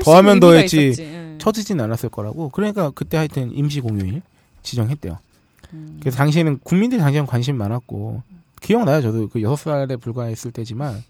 더하면 0.04 0.40
더했지. 0.40 0.88
있었지. 0.88 1.02
응. 1.04 1.38
처지진 1.40 1.80
않았을 1.80 2.08
거라고. 2.08 2.48
그러니까 2.50 2.90
그때 2.94 3.16
하여튼 3.16 3.52
임시 3.52 3.80
공휴일 3.80 4.22
지정했대요. 4.62 5.18
음. 5.74 5.96
그래서 6.00 6.16
당시에는 6.16 6.60
국민들이 6.64 7.00
당시에는 7.00 7.26
관심 7.26 7.56
많았고 7.56 8.22
기억나요. 8.62 9.02
저도 9.02 9.28
그 9.28 9.42
여섯 9.42 9.56
살에 9.70 9.96
불과했을 9.96 10.50
때지만 10.50 11.02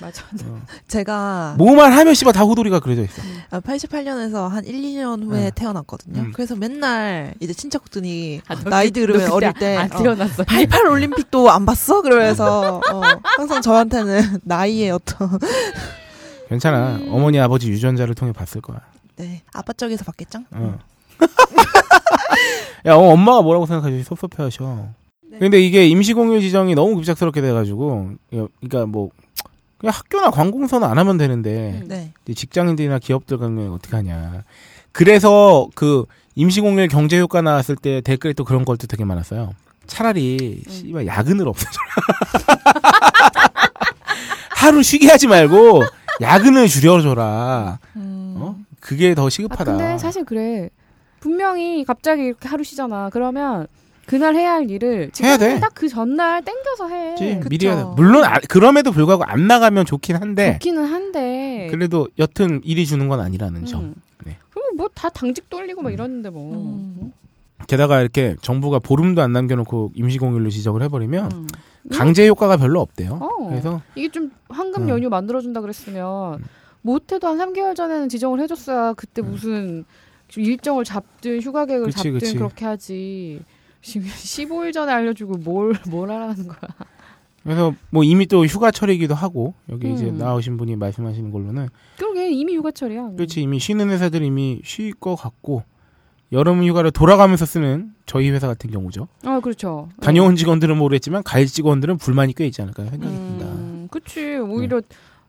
맞아. 0.00 0.24
어, 0.44 0.62
제가 0.88 1.54
뭐만 1.58 1.92
하면 1.92 2.14
씨발 2.14 2.32
다 2.32 2.42
호돌이가 2.42 2.80
그려져 2.80 3.02
있어. 3.02 3.22
88년에서 3.50 4.48
한 4.48 4.64
1, 4.64 4.74
2년 4.74 5.24
후에 5.24 5.40
네. 5.44 5.50
태어났거든요. 5.54 6.20
음. 6.22 6.32
그래서 6.32 6.56
맨날 6.56 7.34
이제 7.40 7.52
친척들이 7.52 8.40
아, 8.48 8.54
너 8.54 8.70
나이 8.70 8.86
그- 8.88 8.92
들으면 9.00 9.30
어릴 9.30 9.52
때안 9.54 9.92
어, 9.92 9.98
태어났어. 10.02 10.44
88 10.44 10.86
올림픽도 10.86 11.50
안 11.50 11.66
봤어? 11.66 12.02
그러면서 12.02 12.80
어, 12.92 13.02
항상 13.22 13.60
저한테는 13.62 14.40
나이의 14.44 14.90
어떤 14.90 15.28
괜찮아. 16.48 16.96
음. 16.96 17.08
어머니 17.10 17.40
아버지 17.40 17.70
유전자를 17.70 18.14
통해 18.14 18.32
봤을 18.32 18.60
거야. 18.60 18.80
네 19.16 19.42
아빠 19.52 19.72
쪽에서 19.72 20.04
봤겠죠? 20.04 20.40
어. 20.52 20.78
야, 22.86 22.94
어, 22.94 23.12
엄마가 23.12 23.42
뭐라고 23.42 23.66
생각하지? 23.66 24.02
섭섭해 24.02 24.42
하셔. 24.42 24.88
네. 25.22 25.38
근데 25.38 25.60
이게 25.60 25.86
임시공휴 25.86 26.40
지정이 26.40 26.74
너무 26.74 26.96
급작스럽게 26.96 27.40
돼가지고, 27.40 28.10
야, 28.36 28.46
그러니까 28.60 28.86
뭐 28.86 29.10
그냥 29.78 29.94
학교나 29.94 30.30
관공서는 30.30 30.86
안 30.86 30.98
하면 30.98 31.16
되는데 31.16 31.82
네. 31.86 32.12
이제 32.24 32.34
직장인들이나 32.34 32.98
기업들 32.98 33.38
같은 33.38 33.56
경우에 33.56 33.70
어떻게 33.74 33.96
하냐. 33.96 34.44
그래서 34.92 35.68
그 35.74 36.04
임시공휴일 36.34 36.88
경제 36.88 37.18
효과 37.18 37.42
나왔을 37.42 37.76
때 37.76 38.00
댓글에 38.00 38.32
또 38.34 38.44
그런 38.44 38.64
걸도 38.64 38.86
되게 38.86 39.04
많았어요. 39.04 39.54
차라리 39.86 40.62
음. 40.66 40.70
씨발 40.70 41.06
야근을 41.06 41.48
없애줘라. 41.48 41.86
하루 44.50 44.82
쉬게 44.82 45.08
하지 45.08 45.26
말고 45.26 45.82
야근을 46.20 46.68
줄여줘라. 46.68 47.78
음. 47.96 48.34
어? 48.38 48.56
그게 48.80 49.14
더 49.14 49.26
아, 49.26 49.30
시급하다. 49.30 49.64
근데 49.76 49.98
사실 49.98 50.24
그래. 50.24 50.70
분명히 51.20 51.84
갑자기 51.84 52.24
이렇게 52.24 52.48
하루 52.48 52.62
쉬잖아. 52.64 53.08
그러면 53.10 53.66
그날 54.06 54.34
해야 54.36 54.52
할 54.52 54.70
일을 54.70 55.10
해야 55.22 55.36
돼. 55.38 55.58
딱 55.60 55.72
그 55.74 55.88
전날 55.88 56.42
땡겨서 56.44 56.88
해. 56.88 57.40
미리 57.48 57.66
해야 57.66 57.76
돼. 57.76 57.84
물론 57.96 58.24
아- 58.24 58.38
그럼에도 58.48 58.92
불구하고 58.92 59.24
안 59.24 59.46
나가면 59.46 59.86
좋긴 59.86 60.16
한데 60.16 60.52
좋기는 60.54 60.84
한데. 60.84 61.68
그래도 61.70 62.08
여튼 62.18 62.60
일이 62.64 62.84
주는 62.86 63.08
건 63.08 63.20
아니라는 63.20 63.64
점. 63.64 63.80
음. 63.84 63.94
네. 64.24 64.36
그리고 64.50 64.76
뭐다 64.76 65.08
당직 65.08 65.48
돌리고 65.48 65.80
막 65.82 65.92
이러는데 65.92 66.28
뭐. 66.30 66.54
음. 66.54 67.12
게다가 67.66 68.02
이렇게 68.02 68.36
정부가 68.42 68.78
보름도 68.78 69.22
안 69.22 69.32
남겨놓고 69.32 69.92
임시공휴일로 69.94 70.50
지적을 70.50 70.82
해버리면 70.82 71.32
음. 71.32 71.46
강제 71.90 72.26
효과가 72.28 72.56
별로 72.56 72.80
없대요. 72.80 73.18
어. 73.20 73.48
그래서 73.48 73.82
이게 73.94 74.08
좀 74.08 74.30
황금 74.48 74.84
음. 74.84 74.88
연휴 74.88 75.08
만들어준다 75.08 75.60
그랬으면 75.60 76.42
못해도 76.82 77.26
한 77.26 77.38
3개월 77.38 77.74
전에는 77.76 78.08
지정을 78.08 78.40
해줬어야 78.40 78.94
그때 78.94 79.22
무슨 79.22 79.84
좀 80.28 80.42
일정을 80.44 80.84
잡든 80.84 81.40
휴가 81.40 81.66
계획을 81.66 81.86
음. 81.86 81.90
그치, 81.90 81.96
잡든 81.96 82.12
그치. 82.12 82.34
그렇게 82.36 82.64
하지. 82.64 83.42
지금 83.82 84.06
15일 84.08 84.72
전에 84.72 84.92
알려주고 84.92 85.38
뭘, 85.38 85.74
뭘 85.90 86.10
하라는 86.10 86.48
거야. 86.48 86.70
그래서 87.42 87.74
뭐 87.90 88.02
이미 88.04 88.24
또 88.26 88.46
휴가철이기도 88.46 89.14
하고 89.14 89.52
여기 89.68 89.92
이제 89.92 90.06
음. 90.06 90.16
나오신 90.16 90.56
분이 90.56 90.76
말씀하시는 90.76 91.30
걸로는 91.30 91.68
그러게 91.98 92.30
이미 92.30 92.56
휴가철이야. 92.56 93.10
그렇지 93.16 93.42
이미 93.42 93.58
쉬는 93.58 93.90
회사들이 93.90 94.26
이미 94.28 94.62
쉴 94.64 94.94
것 94.94 95.14
같고 95.14 95.62
여름 96.34 96.62
휴가를 96.64 96.90
돌아가면서 96.90 97.46
쓰는 97.46 97.92
저희 98.06 98.30
회사 98.30 98.46
같은 98.46 98.70
경우죠. 98.70 99.08
아 99.24 99.40
그렇죠. 99.40 99.88
다녀온 100.00 100.36
직원들은 100.36 100.76
모르겠지만 100.76 101.22
갈 101.22 101.46
직원들은 101.46 101.96
불만이 101.98 102.34
꽤 102.34 102.44
있지 102.46 102.60
않을까 102.60 102.82
생각이 102.84 103.14
듭니다. 103.14 103.46
음, 103.46 103.88
그치. 103.90 104.36
오히려 104.36 104.82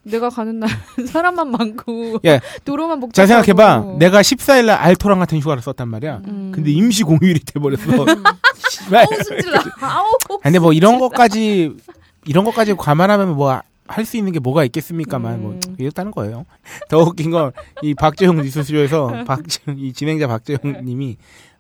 내가 0.04 0.30
가는 0.30 0.60
날 0.60 0.70
사람만 1.08 1.50
많고 1.52 2.20
예. 2.26 2.42
도로만 2.66 3.00
복잡하고. 3.00 3.14
자 3.14 3.26
생각해봐. 3.28 3.98
내가 4.00 4.22
14일 4.22 4.66
날 4.66 4.78
알토랑 4.78 5.20
같은 5.20 5.40
휴가를 5.40 5.62
썼단 5.62 5.88
말이야. 5.88 6.22
음. 6.28 6.52
근데 6.54 6.72
임시 6.72 7.04
공휴일이 7.04 7.40
돼버렸어. 7.40 7.84
씨발. 8.70 9.06
아우 9.06 9.24
승질나. 9.24 9.64
아우. 9.82 10.06
근데 10.42 10.60
뭐 10.60 10.74
이런 10.74 11.00
것까지 11.00 11.76
이런 12.26 12.46
것까지 12.46 12.76
감안하면 12.76 13.36
뭐 13.36 13.62
할 13.88 14.06
수 14.06 14.18
있는 14.18 14.32
게 14.32 14.40
뭐가 14.40 14.64
있겠습니까만 14.66 15.42
뭐 15.42 15.52
음. 15.54 15.60
이렇다는 15.78 16.12
거예요. 16.12 16.46
더 16.90 17.00
웃긴 17.00 17.32
건 17.32 17.52
이 17.84 17.94
박재용 17.94 18.38
뉴스쇼에서 18.38 19.24
박재용 19.26 19.78
이 19.80 19.94
진행자 19.94 20.28
박재용님이 20.28 21.18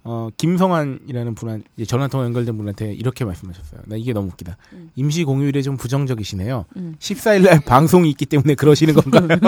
어 0.08 0.30
김성환이라는 0.38 1.34
분한 1.36 1.64
이제 1.76 1.86
전화 1.86 2.08
통화 2.08 2.26
연결된 2.26 2.58
분한테 2.58 2.94
이렇게 2.94 3.26
말씀하셨어요. 3.26 3.82
나 3.86 3.96
이게 3.96 4.14
너무 4.14 4.28
웃기다. 4.30 4.58
음. 4.74 4.92
임시 4.96 5.24
공휴일에 5.24 5.62
좀 5.64 5.78
부정적이시네요. 5.78 6.66
음. 6.78 6.96
14일 7.00 7.44
날 7.44 7.60
방송이 7.66 8.10
있기 8.12 8.26
때문에 8.28 8.54
그러시는 8.56 8.94
건가요? 8.94 9.28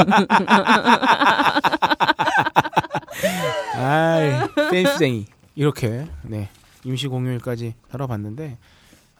아이, 3.75 4.31
센스쟁이. 4.71 5.25
이렇게, 5.55 6.05
네. 6.23 6.49
임시 6.83 7.07
공휴일까지 7.07 7.73
다뤄봤는데, 7.91 8.57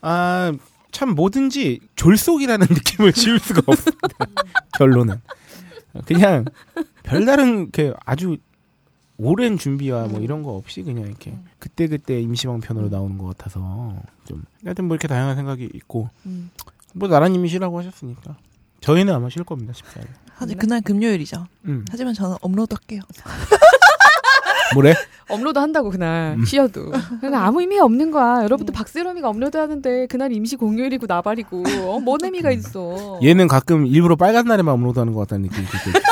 아, 0.02 0.52
참 0.98 1.14
뭐든지 1.14 1.80
졸속이라는 1.96 2.66
느낌을 2.74 3.14
지울 3.14 3.38
수가 3.38 3.62
없습니다. 3.68 4.08
결론은. 4.80 5.22
그냥, 6.08 6.44
별다른, 7.04 7.60
이렇게 7.62 7.94
아주 8.04 8.38
오랜 9.18 9.60
준비와 9.60 10.08
뭐 10.08 10.22
이런 10.22 10.42
거 10.42 10.56
없이 10.56 10.82
그냥 10.82 11.06
이렇게 11.06 11.38
그때 11.60 11.88
그때 11.88 12.20
임시방편으로 12.20 12.90
나오는 12.90 13.16
것 13.20 13.38
같아서 13.38 13.96
좀, 14.26 14.44
하여튼 14.66 14.86
뭐 14.86 14.96
이렇게 14.96 15.08
다양한 15.08 15.36
생각이 15.36 15.70
있고, 15.76 16.10
음. 16.26 16.50
뭐 16.96 17.08
나라님이 17.08 17.48
쉬라고 17.48 17.78
하셨으니까. 17.78 18.36
저희는 18.82 19.14
아마 19.14 19.30
쉴 19.30 19.44
겁니다, 19.44 19.74
14일. 19.74 20.08
하지 20.34 20.56
그날 20.56 20.82
금요일이죠. 20.82 21.46
음. 21.66 21.86
하지만 21.92 22.16
저는 22.16 22.38
업로드 22.42 22.74
할게요. 22.74 23.02
뭐래? 24.74 24.94
업로드 25.30 25.60
한다고 25.60 25.90
그날 25.90 26.36
음. 26.38 26.46
쉬어도 26.46 26.92
그러니까 27.20 27.46
아무 27.46 27.60
의미 27.62 27.80
없는 27.80 28.12
거야. 28.12 28.44
여러분들 28.44 28.74
박세롬이가 28.74 29.28
업로드 29.30 29.58
하는데 29.58 30.08
그날 30.08 30.32
임시 30.32 30.56
공휴일이고 30.56 31.06
나발이고 31.06 31.64
어, 31.86 32.00
뭔 32.00 32.20
의미가 32.24 32.52
있어. 32.52 33.20
얘는 33.24 33.48
가끔 33.48 33.86
일부러 33.86 34.16
빨간 34.16 34.46
날에만 34.46 34.74
업로드하는 34.74 35.14
것 35.14 35.20
같다는 35.22 35.50
느낌이 35.50 35.66
들고. 35.68 36.00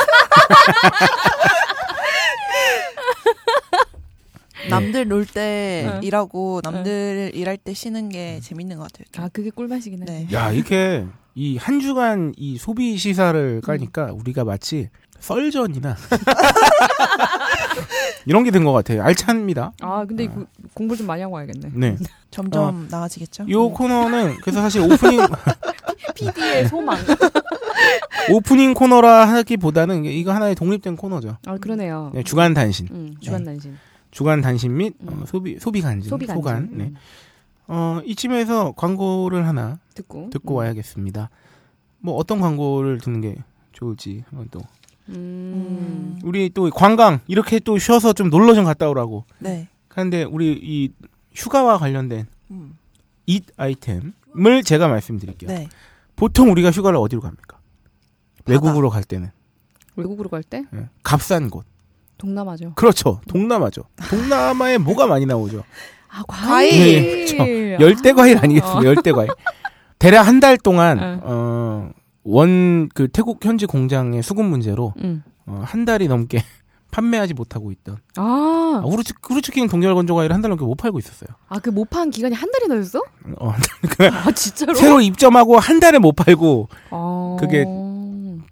남들 4.68 5.06
놀때 5.06 5.30
네. 6.00 6.00
일하고 6.02 6.60
남들 6.64 7.30
일할 7.34 7.56
때 7.56 7.72
쉬는 7.72 8.08
게 8.08 8.40
재밌는 8.42 8.78
것 8.78 8.90
같아요. 8.92 9.04
아 9.24 9.28
그게 9.32 9.50
꿀맛이긴 9.50 10.02
해. 10.02 10.04
네. 10.06 10.26
야 10.32 10.50
이렇게 10.50 11.06
이 11.34 11.56
한 11.58 11.80
주간 11.80 12.32
이 12.36 12.56
소비 12.58 12.96
시사를 12.96 13.60
까니까 13.60 14.10
우리가 14.12 14.44
마치 14.44 14.88
썰전이나 15.20 15.96
이런 18.26 18.44
게 18.44 18.50
된 18.50 18.64
것 18.64 18.72
같아요. 18.72 19.02
알찬입니다. 19.02 19.72
아 19.80 20.04
근데 20.06 20.24
이거 20.24 20.44
공부 20.74 20.96
좀 20.96 21.06
많이 21.06 21.22
하고 21.22 21.34
와야겠네. 21.36 21.70
네. 21.74 21.96
점점 22.30 22.88
나아지겠죠? 22.90 23.46
요 23.48 23.70
코너는 23.70 24.36
그래서 24.42 24.60
사실 24.60 24.80
오프닝 24.82 25.20
PD의 26.14 26.68
소망. 26.68 26.98
오프닝 28.32 28.74
코너라 28.74 29.26
하기보다는 29.28 30.04
이거 30.04 30.32
하나의 30.32 30.54
독립된 30.54 30.96
코너죠. 30.96 31.36
아 31.46 31.56
그러네요. 31.58 32.10
네, 32.14 32.22
주간 32.22 32.54
단신, 32.54 32.88
음, 32.90 33.14
주간 33.20 33.44
난신. 33.44 33.76
주간 34.10 34.40
단신 34.40 34.76
및 34.76 34.94
어, 35.06 35.12
음. 35.12 35.24
소비 35.26 35.58
소비 35.58 35.80
간증, 35.82 36.08
소비 36.08 36.26
간증. 36.26 36.42
소간. 36.42 36.68
네. 36.72 36.84
음. 36.84 36.96
어 37.68 38.00
이쯤에서 38.04 38.72
광고를 38.76 39.46
하나 39.46 39.78
듣고 39.94 40.30
듣고 40.30 40.54
음. 40.54 40.56
와야겠습니다. 40.58 41.30
뭐 42.00 42.14
어떤 42.16 42.40
광고를 42.40 42.98
듣는 43.00 43.20
게 43.20 43.36
좋을지 43.72 44.24
한번 44.30 44.48
또 44.50 44.60
음. 45.08 46.18
우리 46.24 46.50
또 46.50 46.68
관광 46.70 47.20
이렇게 47.26 47.58
또 47.60 47.78
쉬어서 47.78 48.12
좀 48.12 48.30
놀러 48.30 48.54
좀 48.54 48.64
갔다 48.64 48.88
오라고 48.88 49.24
네. 49.38 49.68
하는데 49.88 50.24
우리 50.24 50.52
이 50.62 50.90
휴가와 51.34 51.78
관련된 51.78 52.26
음. 52.50 52.76
잇 53.26 53.44
아이템을 53.56 54.62
제가 54.64 54.88
말씀드릴게요. 54.88 55.50
네. 55.50 55.68
보통 56.16 56.50
우리가 56.50 56.70
휴가를 56.70 56.98
어디로 56.98 57.20
갑니까? 57.20 57.58
외국으로 58.46 58.90
갈 58.90 59.02
때는 59.04 59.30
외국으로 59.96 60.28
갈때 60.28 60.64
예, 60.74 60.88
값싼 61.02 61.50
곳. 61.50 61.64
동남아죠. 62.18 62.72
그렇죠. 62.74 63.20
동남아죠. 63.28 63.82
동남아에 64.08 64.78
뭐가 64.78 65.06
많이 65.06 65.26
나오죠. 65.26 65.64
아 66.08 66.22
과일. 66.28 67.26
과일. 67.36 67.76
열대 67.80 68.12
과일 68.12 68.38
아니겠습니까? 68.38 68.84
열대 68.84 69.12
과일. 69.12 69.28
대략 69.98 70.26
한 70.26 70.40
달 70.40 70.56
동안 70.58 70.98
응. 70.98 71.20
어, 71.22 71.90
원 72.26 72.88
그 72.94 73.08
태국 73.08 73.44
현지 73.44 73.66
공장의 73.66 74.22
수급 74.22 74.44
문제로 74.46 74.92
음. 74.98 75.22
어, 75.46 75.62
한 75.64 75.84
달이 75.84 76.08
넘게 76.08 76.42
판매하지 76.90 77.34
못하고 77.34 77.72
있던 77.72 77.98
아, 78.16 78.80
아, 78.82 78.86
후르츠 78.86 79.12
후르츠킹 79.22 79.68
동결 79.68 79.94
건조 79.94 80.14
과일 80.14 80.32
한달 80.32 80.48
넘게 80.50 80.64
못 80.64 80.74
팔고 80.76 80.98
있었어요. 80.98 81.28
아 81.48 81.58
그 81.60 81.70
못 81.70 81.88
판 81.90 82.10
기간이 82.10 82.34
한 82.34 82.50
달이나 82.50 82.74
됐어? 82.76 83.00
어, 83.38 83.50
아 84.24 84.32
진짜로? 84.32 84.74
새로 84.74 85.00
입점하고 85.00 85.58
한 85.58 85.78
달에 85.80 85.98
못 85.98 86.12
팔고 86.16 86.68
아. 86.90 87.36
그게 87.38 87.64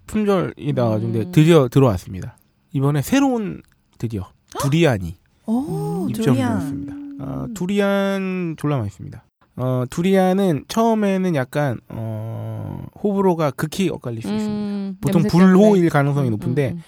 품절이 0.07 0.73
나가지고 0.73 1.11
음. 1.11 1.31
드디어 1.31 1.67
들어왔습니다. 1.67 2.37
이번에 2.73 3.01
새로운 3.01 3.61
드디어 3.97 4.29
두리안이 4.59 5.15
오, 5.47 6.07
두리안. 6.13 6.35
입점되었습니다. 6.35 6.93
어, 7.19 7.45
두리안 7.55 8.55
졸라 8.57 8.77
맛있습니다. 8.77 9.23
어, 9.57 9.83
두리안은 9.89 10.65
처음에는 10.67 11.35
약간 11.35 11.79
어, 11.89 12.85
호불호가 13.01 13.51
극히 13.51 13.89
엇갈릴 13.89 14.21
수 14.21 14.27
있습니다. 14.33 14.53
음, 14.53 14.97
보통 14.99 15.21
냄새 15.21 15.37
불호일 15.37 15.73
때문에. 15.75 15.89
가능성이 15.89 16.29
음, 16.29 16.31
높은데 16.31 16.71
음, 16.71 16.81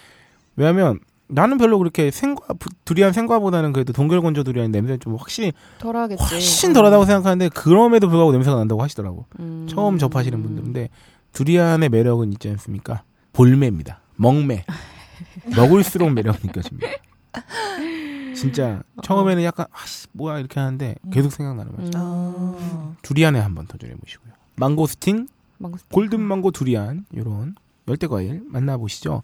왜냐하면 0.58 1.00
나는 1.30 1.58
별로 1.58 1.78
그렇게 1.78 2.10
생과 2.12 2.54
부- 2.56 2.70
두리안 2.86 3.12
생과보다는 3.14 3.74
그래도 3.74 3.92
동결건조 3.94 4.44
두리안 4.44 4.72
냄새 4.72 4.98
좀 4.98 5.16
확실히 5.16 5.50
음. 5.50 5.80
덜하겠지. 5.80 6.24
훨씬 6.24 6.74
덜하다고 6.74 7.06
생각하는데 7.06 7.50
그럼에도 7.50 8.08
불구하고 8.08 8.32
냄새가 8.34 8.56
난다고 8.58 8.82
하시더라고. 8.84 9.26
음. 9.40 9.68
처음 9.70 9.98
접하시는 9.98 10.42
분들. 10.42 10.64
근데 10.64 10.90
두리안의 11.34 11.90
매력은 11.90 12.32
있지 12.34 12.50
않습니까? 12.50 13.04
볼매입니다. 13.34 14.02
먹매. 14.16 14.66
먹을수록 15.56 16.12
매력이 16.12 16.48
느껴집니다. 16.48 16.88
진짜 18.38 18.84
처음에는 19.04 19.44
약간 19.44 19.66
아씨 19.72 20.08
뭐야 20.14 20.40
이렇게 20.40 20.60
하는데 20.60 20.96
계속 21.12 21.32
생각나는 21.32 21.72
맛이. 21.76 21.88
음. 21.88 21.92
아. 21.96 22.96
두리안에 23.02 23.40
한번 23.40 23.68
도전해 23.68 23.96
보시고요. 23.96 24.34
망고스틴, 24.56 25.28
망고스틴. 25.58 25.90
골든 25.94 26.22
망고 26.22 26.52
두리안 26.52 27.06
요런 27.16 27.56
열대 27.88 28.08
과일 28.08 28.42
만나 28.46 28.78
보시죠. 28.78 29.24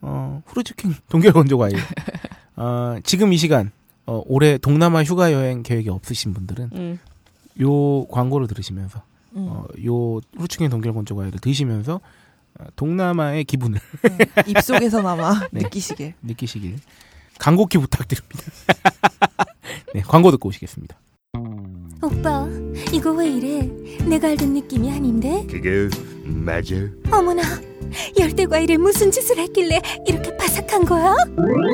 어, 0.00 0.42
후르츠킹 0.46 0.94
동결 1.08 1.32
건조 1.32 1.58
과일. 1.58 1.76
어, 2.56 2.96
지금 3.04 3.32
이 3.32 3.36
시간 3.36 3.70
어, 4.06 4.22
올해 4.26 4.58
동남아 4.58 5.02
휴가 5.04 5.32
여행 5.32 5.62
계획이 5.62 5.88
없으신 5.90 6.32
분들은 6.34 6.70
음. 6.72 6.98
요 7.60 8.04
광고를 8.06 8.46
들으시면서 8.46 9.02
음. 9.36 9.46
어, 9.48 9.64
요 9.86 10.20
후르츠킹 10.36 10.68
동결 10.70 10.92
건조 10.94 11.14
과일을 11.16 11.38
드시면서 11.40 12.00
어, 12.58 12.64
동남아의 12.76 13.44
기분을 13.44 13.78
음. 14.04 14.18
입속에서나마 14.46 15.40
네. 15.52 15.60
느끼시길. 15.62 16.14
느끼시길 16.22 16.76
간곡히 17.40 17.78
부탁드립니다. 17.78 18.42
네, 19.94 20.02
광고 20.02 20.30
듣고 20.30 20.50
오시겠습니다. 20.50 20.96
오빠, 22.02 22.46
이거 22.92 23.12
왜 23.12 23.28
이래? 23.28 23.62
내가 24.04 24.28
알던 24.28 24.52
느낌이 24.54 24.90
아닌데? 24.90 25.44
그게 25.50 25.88
맞아. 26.24 26.74
어머나, 27.10 27.42
열대 28.18 28.46
과일에 28.46 28.76
무슨 28.76 29.10
짓을 29.10 29.38
했길래 29.38 29.80
이렇게 30.06 30.34
바삭한 30.36 30.84
거야? 30.84 31.14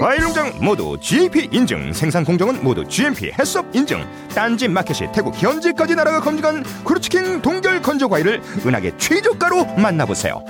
과일 0.01 0.21
농장 0.23 0.53
모두 0.64 0.97
GAP 1.01 1.49
인증, 1.53 1.93
생산 1.93 2.25
공정은 2.25 2.62
모두 2.64 2.85
GMP 2.89 3.33
HACCP 3.39 3.67
인증. 3.75 4.05
딴지 4.35 4.69
마켓이 4.69 5.12
태국 5.12 5.35
현지까지 5.37 5.95
나라가 5.97 6.21
검증한 6.21 6.64
크루치킹 6.85 7.43
동결 7.43 7.83
건조 7.83 8.09
과일을 8.09 8.41
은하계 8.64 8.97
최저가로 8.99 9.64
만나보세요. 9.77 10.45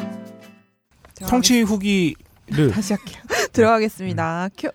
청취 1.20 1.62
후기를 1.62 2.70
다시 2.72 2.92
할게요. 2.94 3.22
들어가겠습니다. 3.52 4.50
큐. 4.56 4.68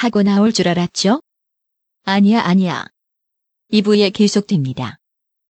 하고 0.00 0.22
나올 0.22 0.50
줄 0.50 0.66
알았죠? 0.66 1.20
아니야, 2.04 2.40
아니야. 2.40 2.86
2부에 3.70 4.10
계속됩니다. 4.14 4.99